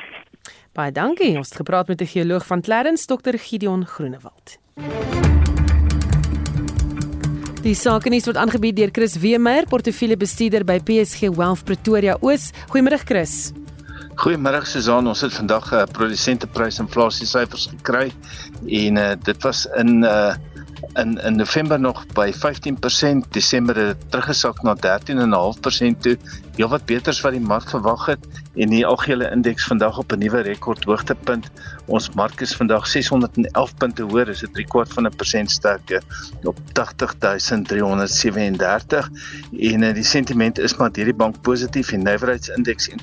Baie 0.73 0.91
dankie. 0.91 1.37
Ons 1.37 1.49
het 1.49 1.57
gepraat 1.57 1.87
met 1.87 2.01
'n 2.01 2.05
geoloog 2.05 2.45
van 2.45 2.61
Clarence, 2.61 3.05
Dr. 3.05 3.37
Gideon 3.37 3.85
Groenewald. 3.85 4.59
Die 7.65 7.73
sakenuus 7.73 8.27
word 8.29 8.37
aangebied 8.37 8.75
deur 8.77 8.91
Chris 8.93 9.15
Weemeyer, 9.17 9.65
portefeuljebestuurder 9.65 10.61
by 10.69 10.75
PSG 10.85 11.31
Wealth 11.33 11.63
Pretoria 11.65 12.13
Oos. 12.21 12.51
Goeiemôre 12.69 12.99
Chris. 13.01 13.55
Goeiemôre 14.21 14.67
Susan, 14.69 15.09
ons 15.09 15.23
het 15.25 15.33
vandag 15.33 15.71
'n 15.71 15.79
uh, 15.81 15.87
produsenteprys 15.89 16.77
inflasie 16.83 17.25
syfers 17.25 17.65
gekry 17.73 18.11
en 18.69 19.01
uh, 19.01 19.15
dit 19.17 19.41
was 19.41 19.65
in 19.81 20.03
uh 20.03 20.35
in 20.93 21.17
in 21.17 21.35
November 21.35 21.79
nog 21.79 22.05
by 22.13 22.33
15%, 22.33 22.37
Desember 23.29 23.75
het 23.75 23.99
dit 23.99 24.11
teruggesak 24.11 24.61
na 24.63 24.75
13.5% 24.75 24.79
toe, 25.99 26.17
heelwat 26.55 26.85
beter 26.85 27.11
as 27.11 27.21
wat 27.23 27.31
die 27.35 27.41
mark 27.41 27.69
verwag 27.69 28.05
het 28.05 28.19
en 28.55 28.69
die 28.71 28.85
algehele 28.87 29.31
indeks 29.31 29.67
vandag 29.67 29.97
op 29.99 30.11
'n 30.11 30.19
nuwe 30.19 30.41
rekord 30.41 30.83
hoogtepunt. 30.83 31.49
Ons 31.85 32.09
mark 32.15 32.41
is 32.41 32.55
vandag 32.55 32.87
611 32.87 33.75
punte 33.77 34.03
hoër, 34.03 34.29
is 34.29 34.43
'n 34.43 34.51
driekwart 34.53 34.93
van 34.93 35.05
'n 35.05 35.15
persent 35.15 35.51
sterker 35.51 36.01
op 36.43 36.57
80337 36.73 39.09
en 39.59 39.81
uh, 39.81 39.93
die 39.93 40.03
sentiment 40.03 40.59
is 40.59 40.75
maar 40.75 40.91
deur 40.91 41.05
die 41.05 41.13
bank 41.13 41.41
positief 41.41 41.91
en 41.91 42.03
nywerheidsindeks 42.03 42.89
1,1% 42.89 42.95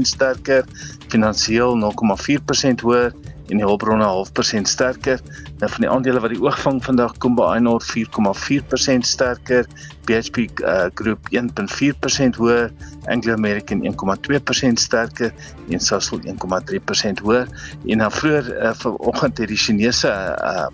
sterker, 0.00 0.64
finansiëel 1.08 1.76
0,4% 1.76 2.80
hoër 2.80 3.12
en 3.50 3.58
die 3.58 3.66
hulpbronne 3.66 4.04
0,5% 4.04 4.62
sterker. 4.62 5.20
Nou 5.60 5.72
van 5.72 5.82
die 5.84 5.90
aandele 5.92 6.20
wat 6.24 6.32
die 6.32 6.40
oog 6.40 6.56
vang 6.64 6.78
vandag 6.84 7.18
Kumba 7.20 7.50
Iron 7.58 7.82
4,4% 7.84 9.04
sterker, 9.04 9.66
BHP 10.08 10.46
uh, 10.64 10.86
Group 10.96 11.28
1.4% 11.36 12.38
hoër, 12.40 12.70
Anglo 13.12 13.34
American 13.36 13.82
1,2% 13.84 14.80
sterker 14.80 15.34
en 15.68 15.80
Sasol 15.80 16.22
1,3% 16.24 17.20
hoër. 17.22 17.44
En 17.86 17.98
dan 18.00 18.12
vroeër 18.12 18.48
uh, 18.56 18.72
vanoggend 18.80 19.38
het 19.38 19.52
die 19.52 19.60
Chinese 19.60 20.08
uh, 20.08 20.66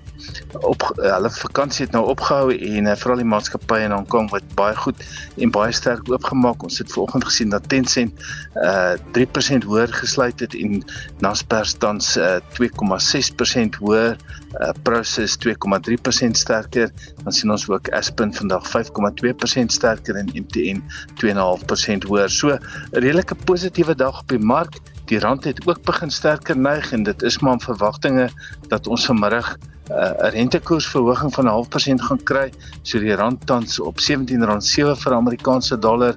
op 0.63 0.87
uh, 0.95 1.11
hulle 1.17 1.31
vakansie 1.35 1.85
het 1.85 1.95
nou 1.95 2.05
opgehou 2.15 2.55
en 2.55 2.87
uh, 2.87 2.95
veral 2.97 3.23
die 3.25 3.29
maatskappye 3.35 3.89
in 3.89 3.95
Hong 3.97 4.07
Kong 4.07 4.31
wat 4.31 4.47
baie 4.55 4.79
goed 4.79 5.03
en 5.35 5.51
baie 5.51 5.75
sterk 5.75 6.07
oopgemaak. 6.13 6.63
Ons 6.63 6.79
het 6.79 6.95
vanoggend 6.95 7.27
gesien 7.27 7.51
dat 7.51 7.67
Tencent 7.69 8.27
uh, 8.63 8.95
3% 9.19 9.67
hoër 9.67 9.99
gesluit 9.99 10.47
het 10.47 10.55
en 10.55 10.79
Naspers 11.27 11.75
tans 11.83 12.15
uh, 12.17 12.39
2,6% 12.55 13.83
hoër 13.83 14.15
uh, 14.61 14.73
Prosus 14.83 15.37
2,3% 15.47 16.31
sterker, 16.31 16.91
dan 17.23 17.33
sien 17.33 17.51
ons 17.51 17.69
ook 17.69 17.89
Aspen 17.89 18.35
vandag 18.35 18.67
5,2% 18.73 19.67
sterker 19.67 20.17
en 20.17 20.31
MTN 20.35 20.83
2,5% 21.23 22.09
hoër. 22.09 22.31
So 22.31 22.49
'n 22.51 22.61
redelike 22.91 23.35
positiewe 23.35 23.95
dag 23.95 24.21
op 24.21 24.29
die 24.29 24.39
mark. 24.39 24.79
Die 25.07 25.19
rand 25.19 25.45
het 25.45 25.67
ook 25.67 25.83
begin 25.83 26.11
sterker 26.11 26.59
neig 26.59 26.93
en 26.93 27.03
dit 27.03 27.23
is 27.23 27.39
maar 27.39 27.55
'n 27.55 27.61
verwagtinge 27.61 28.31
dat 28.69 28.87
ons 28.87 29.07
vanmiddag 29.07 29.57
uh, 29.91 30.11
'n 30.27 30.31
rentekoersverhoging 30.31 31.35
van 31.35 31.47
0,5% 31.47 32.03
gaan 32.03 32.23
kry. 32.23 32.53
So 32.83 32.99
die 32.99 33.15
rand 33.15 33.47
tans 33.47 33.81
op 33.81 34.01
R17.7 34.01 34.97
vir 35.03 35.13
Amerikaanse 35.13 35.79
dollar 35.79 36.15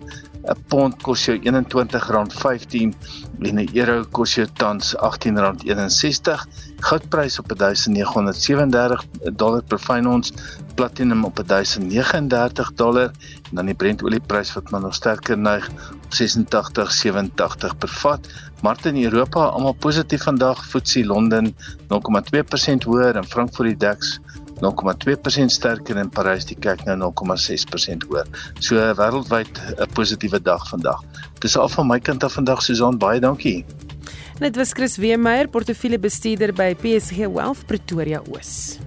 'n 0.47 0.55
pond 0.67 0.95
kos 1.03 1.25
jou 1.25 1.37
R21.15 1.37 2.93
en 3.47 3.59
'n 3.59 3.69
euro 3.73 4.05
kos 4.11 4.35
jou 4.35 4.47
tans 4.53 4.95
R18.61. 4.95 6.47
Goudprys 6.79 7.39
op 7.39 7.47
1937 7.57 9.03
dollar 9.35 9.63
per 9.63 9.79
fyn 9.79 10.07
ons, 10.07 10.33
platinum 10.75 11.25
op 11.25 11.41
1039 11.45 12.73
dollar 12.73 13.11
en 13.49 13.55
dan 13.55 13.65
die 13.65 13.75
Brent 13.75 14.03
olieprys 14.03 14.53
wat 14.53 14.69
maar 14.71 14.81
nog 14.81 14.95
sterker 14.95 15.37
neig 15.37 15.69
op 16.05 16.13
86.87 16.13 17.77
per 17.77 17.89
vat. 17.89 18.27
Markte 18.61 18.89
in 18.89 19.03
Europa 19.03 19.45
almal 19.45 19.73
positief 19.73 20.23
vandag. 20.23 20.65
FTSE 20.65 21.05
Londen 21.05 21.55
0,2% 21.87 22.83
hoër 22.85 23.15
en 23.15 23.27
Frankfurt 23.27 23.67
die 23.67 23.77
DAX 23.77 24.19
0,2% 24.61 25.53
sterker 25.53 25.97
en 25.97 26.09
Parys 26.09 26.47
die 26.49 26.57
kyk 26.59 26.85
nou 26.87 27.11
0,6% 27.11 28.07
hoër. 28.09 28.27
So 28.59 28.75
wêreldwyd 28.75 29.53
'n 29.79 29.89
positiewe 29.93 30.39
dag 30.41 30.67
vandag. 30.69 31.03
Dis 31.39 31.57
al 31.57 31.69
van 31.69 31.87
my 31.87 31.99
kant 31.99 32.23
af 32.23 32.33
vandag 32.33 32.61
Susan, 32.61 32.97
baie 32.97 33.19
dankie. 33.19 33.65
Dit 34.39 34.55
was 34.55 34.71
Chris 34.71 34.97
Weemeyer, 34.97 35.47
portefeuljebestuurder 35.47 36.53
by 36.53 36.75
PSG 36.75 37.27
Wealth 37.27 37.65
Pretoria 37.67 38.21
Oos. 38.31 38.79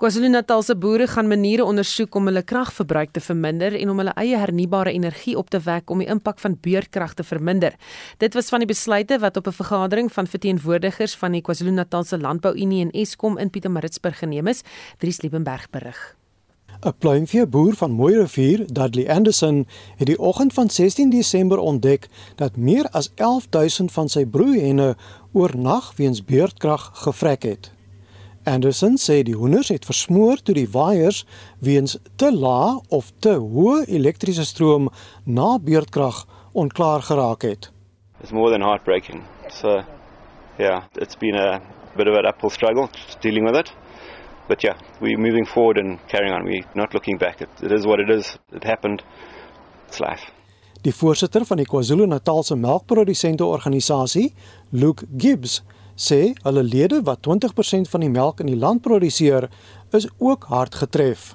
KwaZulu-Natal 0.00 0.62
se 0.64 0.72
boere 0.80 1.04
gaan 1.12 1.26
maniere 1.28 1.64
ondersoek 1.68 2.14
om 2.16 2.30
hulle 2.30 2.40
kragverbruik 2.42 3.10
te 3.12 3.20
verminder 3.20 3.74
en 3.76 3.90
om 3.92 3.98
hulle 4.00 4.14
eie 4.16 4.38
hernubare 4.40 4.94
energie 4.96 5.34
op 5.36 5.50
te 5.52 5.58
wek 5.60 5.90
om 5.92 6.00
die 6.00 6.06
impak 6.08 6.38
van 6.40 6.54
beurtkrag 6.64 7.12
te 7.18 7.26
verminder. 7.28 7.74
Dit 8.16 8.32
was 8.32 8.48
van 8.48 8.64
die 8.64 8.68
besluite 8.70 9.18
wat 9.20 9.36
op 9.36 9.46
'n 9.46 9.52
vergadering 9.52 10.08
van 10.12 10.26
verteenwoordigers 10.26 11.16
van 11.16 11.32
die 11.32 11.42
KwaZulu-Natal 11.42 12.04
se 12.04 12.18
Landbouunie 12.18 12.80
en 12.80 12.90
Eskom 12.90 13.36
in 13.38 13.50
Pietermaritzburg 13.50 14.18
geneem 14.18 14.46
is, 14.46 14.62
Dries 14.98 15.20
Liebenberg 15.20 15.70
berig. 15.70 16.16
'n 16.80 16.94
Pluimvee 16.98 17.46
boer 17.46 17.74
van 17.74 17.90
Mooirivier, 17.90 18.72
Dudley 18.72 19.10
Anderson, 19.10 19.66
het 19.96 20.06
die 20.06 20.18
oggend 20.18 20.52
van 20.52 20.70
16 20.70 21.10
Desember 21.10 21.58
ontdek 21.58 22.08
dat 22.36 22.56
meer 22.56 22.88
as 22.88 23.10
11000 23.14 23.92
van 23.92 24.08
sy 24.08 24.24
broeihenne 24.24 24.96
oornag 25.32 25.92
weens 25.96 26.24
beurtkrag 26.24 26.90
gevrek 26.92 27.42
het. 27.42 27.70
Anderson 28.44 28.96
sê 28.96 29.20
die 29.22 29.36
hoenders 29.36 29.68
het 29.68 29.84
versmoor 29.84 30.40
toe 30.40 30.54
die 30.56 30.68
waiers 30.72 31.24
weens 31.60 31.98
te 32.16 32.30
lae 32.32 32.78
of 32.88 33.10
te 33.20 33.34
hoë 33.36 33.84
elektriese 33.88 34.46
stroom 34.48 34.88
na 35.24 35.58
beurtkrag 35.58 36.24
onklaar 36.52 37.04
geraak 37.04 37.44
het. 37.44 37.70
It's 38.20 38.32
more 38.32 38.50
than 38.50 38.62
heartbreaking. 38.62 39.22
So 39.50 39.82
yeah, 40.58 40.84
it's 40.96 41.16
been 41.16 41.36
a 41.36 41.60
bit 41.96 42.08
of 42.08 42.16
an 42.16 42.26
uphill 42.26 42.50
struggle 42.50 42.88
dealing 43.20 43.44
with 43.44 43.56
it. 43.56 43.72
But 44.48 44.62
yeah, 44.62 44.76
we're 45.00 45.18
moving 45.18 45.46
forward 45.46 45.78
and 45.78 45.98
carrying 46.08 46.32
on. 46.34 46.44
We're 46.44 46.64
not 46.74 46.94
looking 46.94 47.18
back. 47.18 47.40
It, 47.40 47.48
it 47.62 47.72
is 47.72 47.86
what 47.86 48.00
it 48.00 48.10
is. 48.10 48.38
It 48.52 48.64
happened. 48.64 49.02
It's 49.86 50.00
life. 50.00 50.32
Die 50.80 50.94
voorsitter 50.96 51.44
van 51.44 51.60
die 51.60 51.66
KwaZulu-Natal 51.68 52.42
se 52.42 52.56
melkprodusente 52.56 53.44
organisasie, 53.44 54.32
Luke 54.70 55.04
Gibbs, 55.16 55.60
sê 56.00 56.20
hulle 56.44 56.64
lede 56.64 57.02
wat 57.08 57.26
20% 57.28 57.90
van 57.92 58.04
die 58.04 58.12
melk 58.12 58.40
in 58.40 58.48
die 58.48 58.58
land 58.58 58.82
produseer, 58.82 59.48
is 59.92 60.08
ook 60.18 60.48
hard 60.48 60.74
getref. 60.82 61.34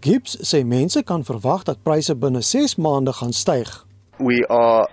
Gibbs 0.00 0.38
sê 0.50 0.64
mense 0.64 1.02
kan 1.04 1.24
verwag 1.24 1.66
dat 1.68 1.82
pryse 1.84 2.16
binne 2.16 2.42
6 2.42 2.76
maande 2.76 3.12
gaan 3.12 3.32
styg. 3.32 3.70
We 4.18 4.40
are 4.48 4.88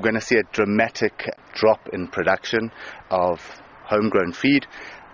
going 0.00 0.14
to 0.14 0.20
see 0.20 0.38
a 0.38 0.46
dramatic 0.52 1.28
drop 1.54 1.88
in 1.92 2.08
production 2.08 2.70
of 3.10 3.40
homegrown 3.90 4.32
feed 4.32 4.66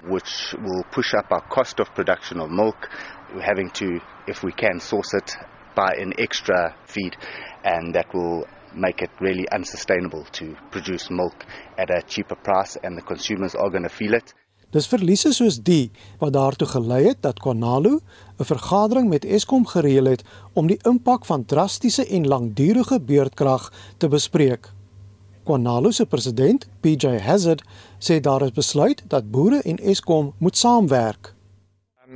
which 0.09 0.55
will 0.65 0.85
push 0.93 1.13
up 1.15 1.31
our 1.31 1.45
cost 1.49 1.81
of 1.81 1.93
production 1.95 2.41
of 2.41 2.49
milk 2.49 2.89
We're 3.35 3.47
having 3.47 3.71
to 3.71 4.01
if 4.27 4.43
we 4.43 4.53
can 4.53 4.81
source 4.81 5.15
it 5.15 5.37
buy 5.77 5.95
an 5.99 6.13
extra 6.19 6.75
feed 6.87 7.17
and 7.63 7.95
that 7.95 8.13
will 8.13 8.45
make 8.75 9.05
it 9.05 9.11
really 9.21 9.47
unsustainable 9.53 10.25
to 10.33 10.55
produce 10.71 11.11
milk 11.11 11.45
at 11.79 11.91
a 11.91 12.03
cheaper 12.07 12.37
price 12.37 12.77
and 12.83 12.97
the 12.97 13.03
consumers 13.03 13.55
are 13.55 13.71
going 13.71 13.83
to 13.83 13.89
feel 13.89 14.15
it. 14.15 14.35
Dis 14.71 14.87
verliese 14.87 15.33
soos 15.35 15.57
die 15.67 15.91
wat 16.21 16.37
daartoe 16.37 16.69
gelei 16.71 17.01
het 17.09 17.23
dat 17.27 17.41
Konalo 17.43 17.99
'n 18.39 18.45
vergadering 18.45 19.09
met 19.09 19.25
Eskom 19.25 19.67
gereël 19.67 20.07
het 20.07 20.23
om 20.55 20.67
die 20.67 20.79
impak 20.87 21.27
van 21.27 21.45
drastiese 21.45 22.07
en 22.07 22.27
langdurige 22.27 23.01
beurtkrag 23.01 23.73
te 23.99 24.09
bespreek. 24.09 24.71
Konalo 25.45 25.91
se 25.91 26.07
president, 26.07 26.69
PJ 26.81 27.19
Hazard, 27.19 27.63
sê 27.99 28.21
daar 28.21 28.43
is 28.43 28.53
besluit 28.53 29.03
dat 29.09 29.31
boere 29.31 29.63
en 29.63 29.77
Eskom 29.77 30.35
moet 30.39 30.57
saamwerk. 30.57 31.35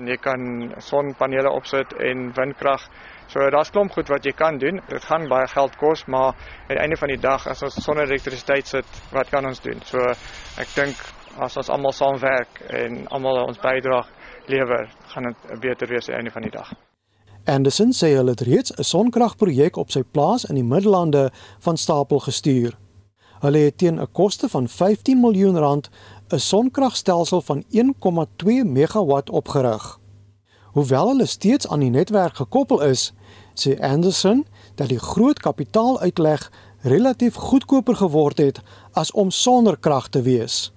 Jy 0.07 0.17
kan 0.17 0.75
sonpanele 0.79 1.51
opsit 1.51 1.93
en 1.93 2.33
windkrag 2.35 2.89
So 3.33 3.51
daar's 3.51 3.71
klomp 3.71 3.93
goed 3.93 4.09
wat 4.09 4.25
jy 4.25 4.33
kan 4.33 4.59
doen. 4.59 4.81
Dit 4.89 5.05
gaan 5.05 5.29
baie 5.29 5.47
geld 5.49 5.77
kos, 5.77 6.05
maar 6.07 6.35
aan 6.35 6.77
die 6.77 6.79
einde 6.79 6.97
van 6.97 7.09
die 7.09 7.21
dag 7.21 7.47
as 7.47 7.63
ons 7.63 7.83
sonder 7.85 8.05
elektrisiteit 8.05 8.67
sit, 8.67 8.87
wat 9.13 9.31
kan 9.31 9.47
ons 9.47 9.61
doen? 9.61 9.81
So 9.85 9.99
ek 10.59 10.75
dink 10.75 10.97
as 11.43 11.57
ons 11.57 11.71
almal 11.71 11.93
saamwerk 11.93 12.61
en 12.71 13.07
almal 13.11 13.45
ons 13.49 13.59
bydra, 13.59 14.05
lewer, 14.47 14.89
gaan 15.15 15.31
dit 15.31 15.61
beter 15.61 15.91
wees 15.91 16.09
aan 16.09 16.15
die 16.15 16.21
einde 16.23 16.35
van 16.35 16.47
die 16.47 16.55
dag. 16.55 16.75
Anderson 17.45 17.93
sê 17.93 18.15
hulle 18.17 18.33
het 18.33 18.41
reeds 18.41 18.73
'n 18.73 18.83
sonkragprojek 18.83 19.77
op 19.77 19.91
sy 19.91 20.03
plaas 20.03 20.45
in 20.45 20.55
die 20.55 20.65
Middellande 20.65 21.31
van 21.61 21.77
stapel 21.77 22.19
gestuur. 22.19 22.73
Hulle 23.41 23.59
het 23.59 23.79
teen 23.79 24.01
'n 24.01 24.13
koste 24.13 24.49
van 24.49 24.69
15 24.69 25.21
miljoen 25.21 25.59
rand 25.59 25.91
'n 26.33 26.39
sonkragstelsel 26.39 27.41
van 27.41 27.65
1,2 27.71 28.65
megawatt 28.65 29.31
opgerig. 29.31 29.99
Hoewel 30.75 31.09
hulle 31.09 31.27
steeds 31.27 31.69
aan 31.69 31.85
die 31.85 31.91
netwerk 31.91 32.35
gekoppel 32.35 32.81
is, 32.83 33.13
sê 33.55 33.77
Anderson 33.79 34.41
dat 34.75 34.89
die 34.91 34.99
groot 34.99 35.39
kapitaaluitleg 35.39 36.49
relatief 36.83 37.37
goedkoper 37.39 37.95
geword 38.01 38.41
het 38.43 38.59
as 38.99 39.13
om 39.15 39.31
sonder 39.31 39.79
krag 39.79 40.09
te 40.09 40.23
wees. 40.27 40.73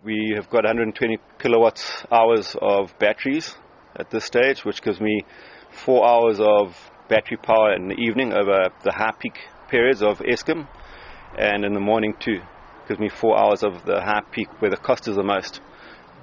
We 0.00 0.32
have 0.34 0.48
got 0.48 0.64
120 0.64 1.20
kilowatts 1.36 2.04
hours 2.08 2.56
of 2.58 2.96
batteries 2.96 3.52
at 4.00 4.08
this 4.10 4.24
stage, 4.24 4.64
which 4.64 4.80
gives 4.80 5.00
me 5.00 5.24
four 5.68 6.00
hours 6.06 6.40
of 6.40 6.90
battery 7.08 7.36
power 7.36 7.76
in 7.76 7.88
the 7.88 8.00
evening 8.00 8.32
over 8.32 8.72
the 8.82 8.92
high 8.92 9.16
peak 9.18 9.36
periods 9.68 10.02
of 10.02 10.18
Eskom, 10.24 10.64
and 11.36 11.64
in 11.64 11.74
the 11.74 11.84
morning 11.90 12.14
too. 12.18 12.40
Gives 12.88 13.00
me 13.00 13.10
four 13.10 13.36
hours 13.36 13.62
of 13.62 13.84
the 13.84 14.00
high 14.00 14.24
peak 14.30 14.48
where 14.62 14.70
the 14.70 14.80
cost 14.88 15.08
is 15.08 15.16
the 15.16 15.28
most 15.34 15.60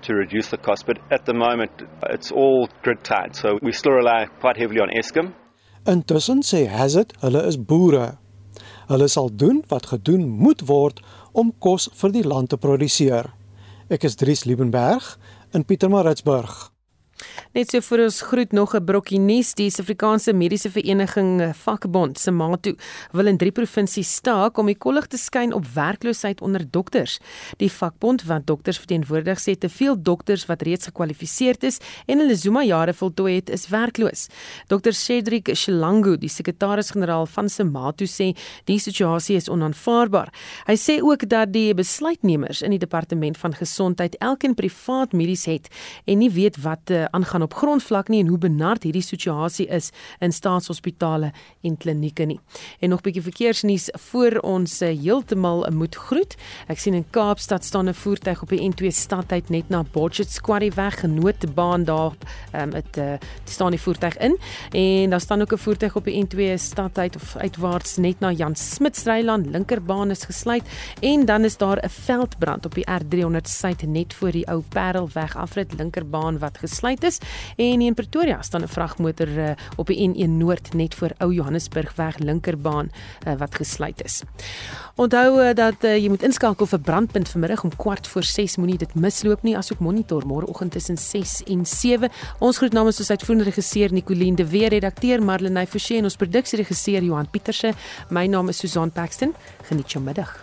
to 0.04 0.14
reduce 0.14 0.50
the 0.50 0.58
cost. 0.58 0.86
But 0.86 1.00
at 1.12 1.26
the 1.26 1.34
moment, 1.34 1.72
it's 2.10 2.32
all 2.32 2.68
grid 2.84 3.04
tied, 3.04 3.36
so 3.36 3.58
we 3.62 3.72
still 3.72 3.94
rely 3.94 4.28
quite 4.42 4.58
heavily 4.58 4.80
on 4.80 4.90
Eskom. 4.90 5.34
Intussen 5.86 6.44
sê 6.44 6.68
Hazard 6.72 7.14
hulle 7.22 7.44
is 7.48 7.58
boere. 7.58 8.18
Hulle 8.88 9.08
sal 9.08 9.30
doen 9.30 9.64
wat 9.72 9.90
gedoen 9.92 10.28
moet 10.28 10.64
word 10.68 11.02
om 11.34 11.52
kos 11.60 11.90
vir 12.00 12.14
die 12.16 12.28
land 12.28 12.52
te 12.54 12.58
produseer. 12.58 13.32
Ek 13.92 14.06
is 14.08 14.16
Dries 14.20 14.46
Liebenberg 14.48 15.16
in 15.54 15.66
Pietermaritzburg. 15.68 16.73
Net 17.54 17.70
so 17.70 17.84
vir 17.86 18.02
ons 18.08 18.22
groet 18.26 18.52
nog 18.52 18.74
'n 18.74 18.84
brokkie 18.84 19.20
nuus. 19.20 19.54
Die 19.54 19.70
Suid-Afrikaanse 19.70 20.34
Mediese 20.34 20.70
Vereniging 20.72 21.42
eh, 21.42 21.54
Vakbond, 21.54 22.18
SAMATO, 22.18 22.74
wil 23.12 23.28
in 23.28 23.38
drie 23.38 23.52
provinsies 23.52 24.16
staak 24.16 24.58
om 24.58 24.66
die 24.66 24.78
kollig 24.78 25.08
te 25.08 25.18
skyn 25.18 25.54
op 25.54 25.66
werkloosheid 25.66 26.42
onder 26.42 26.66
dokters. 26.72 27.20
Die 27.58 27.70
vakbond 27.70 28.24
wat 28.24 28.48
dokters 28.48 28.78
verteenwoordig 28.78 29.40
sê 29.40 29.56
te 29.58 29.70
veel 29.70 29.96
dokters 30.02 30.46
wat 30.46 30.62
reeds 30.62 30.86
gekwalifiseer 30.86 31.56
is 31.60 31.80
en 32.08 32.18
hulle 32.18 32.36
Zuma 32.36 32.64
jare 32.64 32.94
voltooi 32.94 33.36
het, 33.36 33.50
is 33.50 33.68
werkloos. 33.70 34.28
Dr. 34.68 34.92
Cedric 34.92 35.56
Shilangu, 35.56 36.18
die 36.18 36.30
sekretaris-generaal 36.30 37.26
van 37.26 37.50
SAMATO 37.50 38.06
sê 38.06 38.36
die 38.66 38.80
situasie 38.80 39.36
is 39.36 39.50
onaanvaarbaar. 39.50 40.34
Hy 40.68 40.76
sê 40.76 41.00
ook 41.02 41.30
dat 41.30 41.54
die 41.54 41.74
besluitnemers 41.74 42.62
in 42.62 42.72
die 42.72 42.82
departement 42.82 43.38
van 43.38 43.54
gesondheid 43.54 44.16
elkeen 44.20 44.56
privaat 44.56 45.14
medies 45.14 45.46
het 45.46 45.70
en 46.06 46.18
nie 46.18 46.32
weet 46.34 46.58
wat 46.64 46.90
uh, 46.90 47.03
aangaan 47.12 47.42
op 47.42 47.54
grondvlak 47.54 48.08
nie 48.08 48.20
en 48.24 48.28
hoe 48.28 48.38
benard 48.38 48.84
hierdie 48.84 49.02
situasie 49.02 49.68
is 49.68 49.92
in 50.20 50.32
staatshospitale 50.32 51.32
en 51.62 51.78
klinieke 51.78 52.26
nie. 52.26 52.40
En 52.80 52.90
nog 52.90 53.02
bietjie 53.02 53.22
verkeersnuus 53.22 53.90
voor 54.10 54.38
ons 54.42 54.82
eh, 54.82 54.98
heeltemal 55.00 55.68
moet 55.72 55.96
groet. 55.96 56.36
Ek 56.68 56.80
sien 56.80 56.94
in 56.94 57.06
Kaapstad 57.10 57.64
staan 57.64 57.90
'n 57.90 57.94
voertuig 57.94 58.42
op 58.42 58.50
die 58.50 58.62
N2 58.62 58.92
stadtyd 58.92 59.50
net 59.50 59.70
na 59.70 59.84
Botchet 59.84 60.42
Quarry 60.42 60.72
weg, 60.76 61.00
genootbaan 61.00 61.84
daar. 61.84 62.14
Ehm 62.52 62.64
um, 62.64 62.70
dit 62.72 62.98
uh, 62.98 63.14
staan 63.44 63.72
die 63.72 63.82
voertuig 63.82 64.18
in 64.18 64.38
en 64.72 65.10
daar 65.10 65.22
staan 65.22 65.42
ook 65.42 65.54
'n 65.54 65.58
voertuig 65.58 65.96
op 65.96 66.06
die 66.06 66.26
N2 66.26 66.58
stadtyd 66.58 67.16
of 67.16 67.36
uitwaarts 67.36 67.98
net 67.98 68.20
na 68.20 68.32
Jan 68.32 68.56
Smit 68.56 68.96
Stryland 68.96 69.46
linkerbaan 69.46 70.10
is 70.10 70.24
gesluit 70.24 70.64
en 71.00 71.26
dan 71.26 71.44
is 71.44 71.58
daar 71.58 71.78
'n 71.84 71.90
veldbrand 71.90 72.66
op 72.66 72.74
die 72.76 72.88
R300 72.90 73.48
suid 73.48 73.82
net 73.88 74.14
voor 74.14 74.32
die 74.32 74.48
ou 74.48 74.64
Parelweg 74.70 75.36
afrit 75.36 75.74
linkerbaan 75.74 76.40
wat 76.40 76.58
gesluit 76.58 76.93
is 77.02 77.18
en 77.58 77.82
in 77.82 77.94
Pretoria 77.94 78.42
staan 78.42 78.62
'n 78.62 78.68
vragmotor 78.68 79.28
uh, 79.28 79.52
op 79.76 79.88
die 79.88 80.10
N1 80.10 80.30
Noord 80.30 80.74
net 80.74 80.96
voor 80.96 81.12
ou 81.18 81.34
Johannesburgweg 81.34 82.18
linkerbaan 82.18 82.92
uh, 83.28 83.34
wat 83.38 83.56
gesluit 83.56 84.04
is. 84.04 84.22
Onthou 84.96 85.42
uh, 85.42 85.54
dat 85.54 85.84
uh, 85.84 85.98
jy 85.98 86.10
moet 86.10 86.24
inskakel 86.24 86.66
vir 86.66 86.80
brandpunt 86.80 87.30
vanmiddag 87.30 87.64
om 87.64 87.76
kwart 87.76 88.08
voor 88.08 88.24
6 88.24 88.58
moenie 88.58 88.78
dit 88.78 88.94
misloop 88.94 89.42
nie 89.42 89.58
asook 89.58 89.80
monitor 89.80 90.26
môreoggend 90.26 90.72
tussen 90.72 90.98
6 90.98 91.44
en 91.44 91.66
7. 91.66 92.12
Ons 92.40 92.58
groet 92.58 92.74
namens 92.74 93.00
ons 93.00 93.10
uitvoerende 93.10 93.50
regisseur 93.50 93.94
Nicoline 93.94 94.36
de 94.36 94.46
Weer, 94.46 94.70
redakteur 94.70 95.24
Marlenae 95.24 95.68
Forsie 95.68 95.98
en 95.98 96.04
ons 96.04 96.16
produksieregisseur 96.16 97.04
Johan 97.04 97.30
Pieterse. 97.30 97.74
My 98.10 98.28
naam 98.28 98.50
is 98.50 98.58
Susan 98.58 98.92
Paxton. 98.92 99.34
Geniet 99.64 99.92
jou 99.92 100.04
middag. 100.04 100.43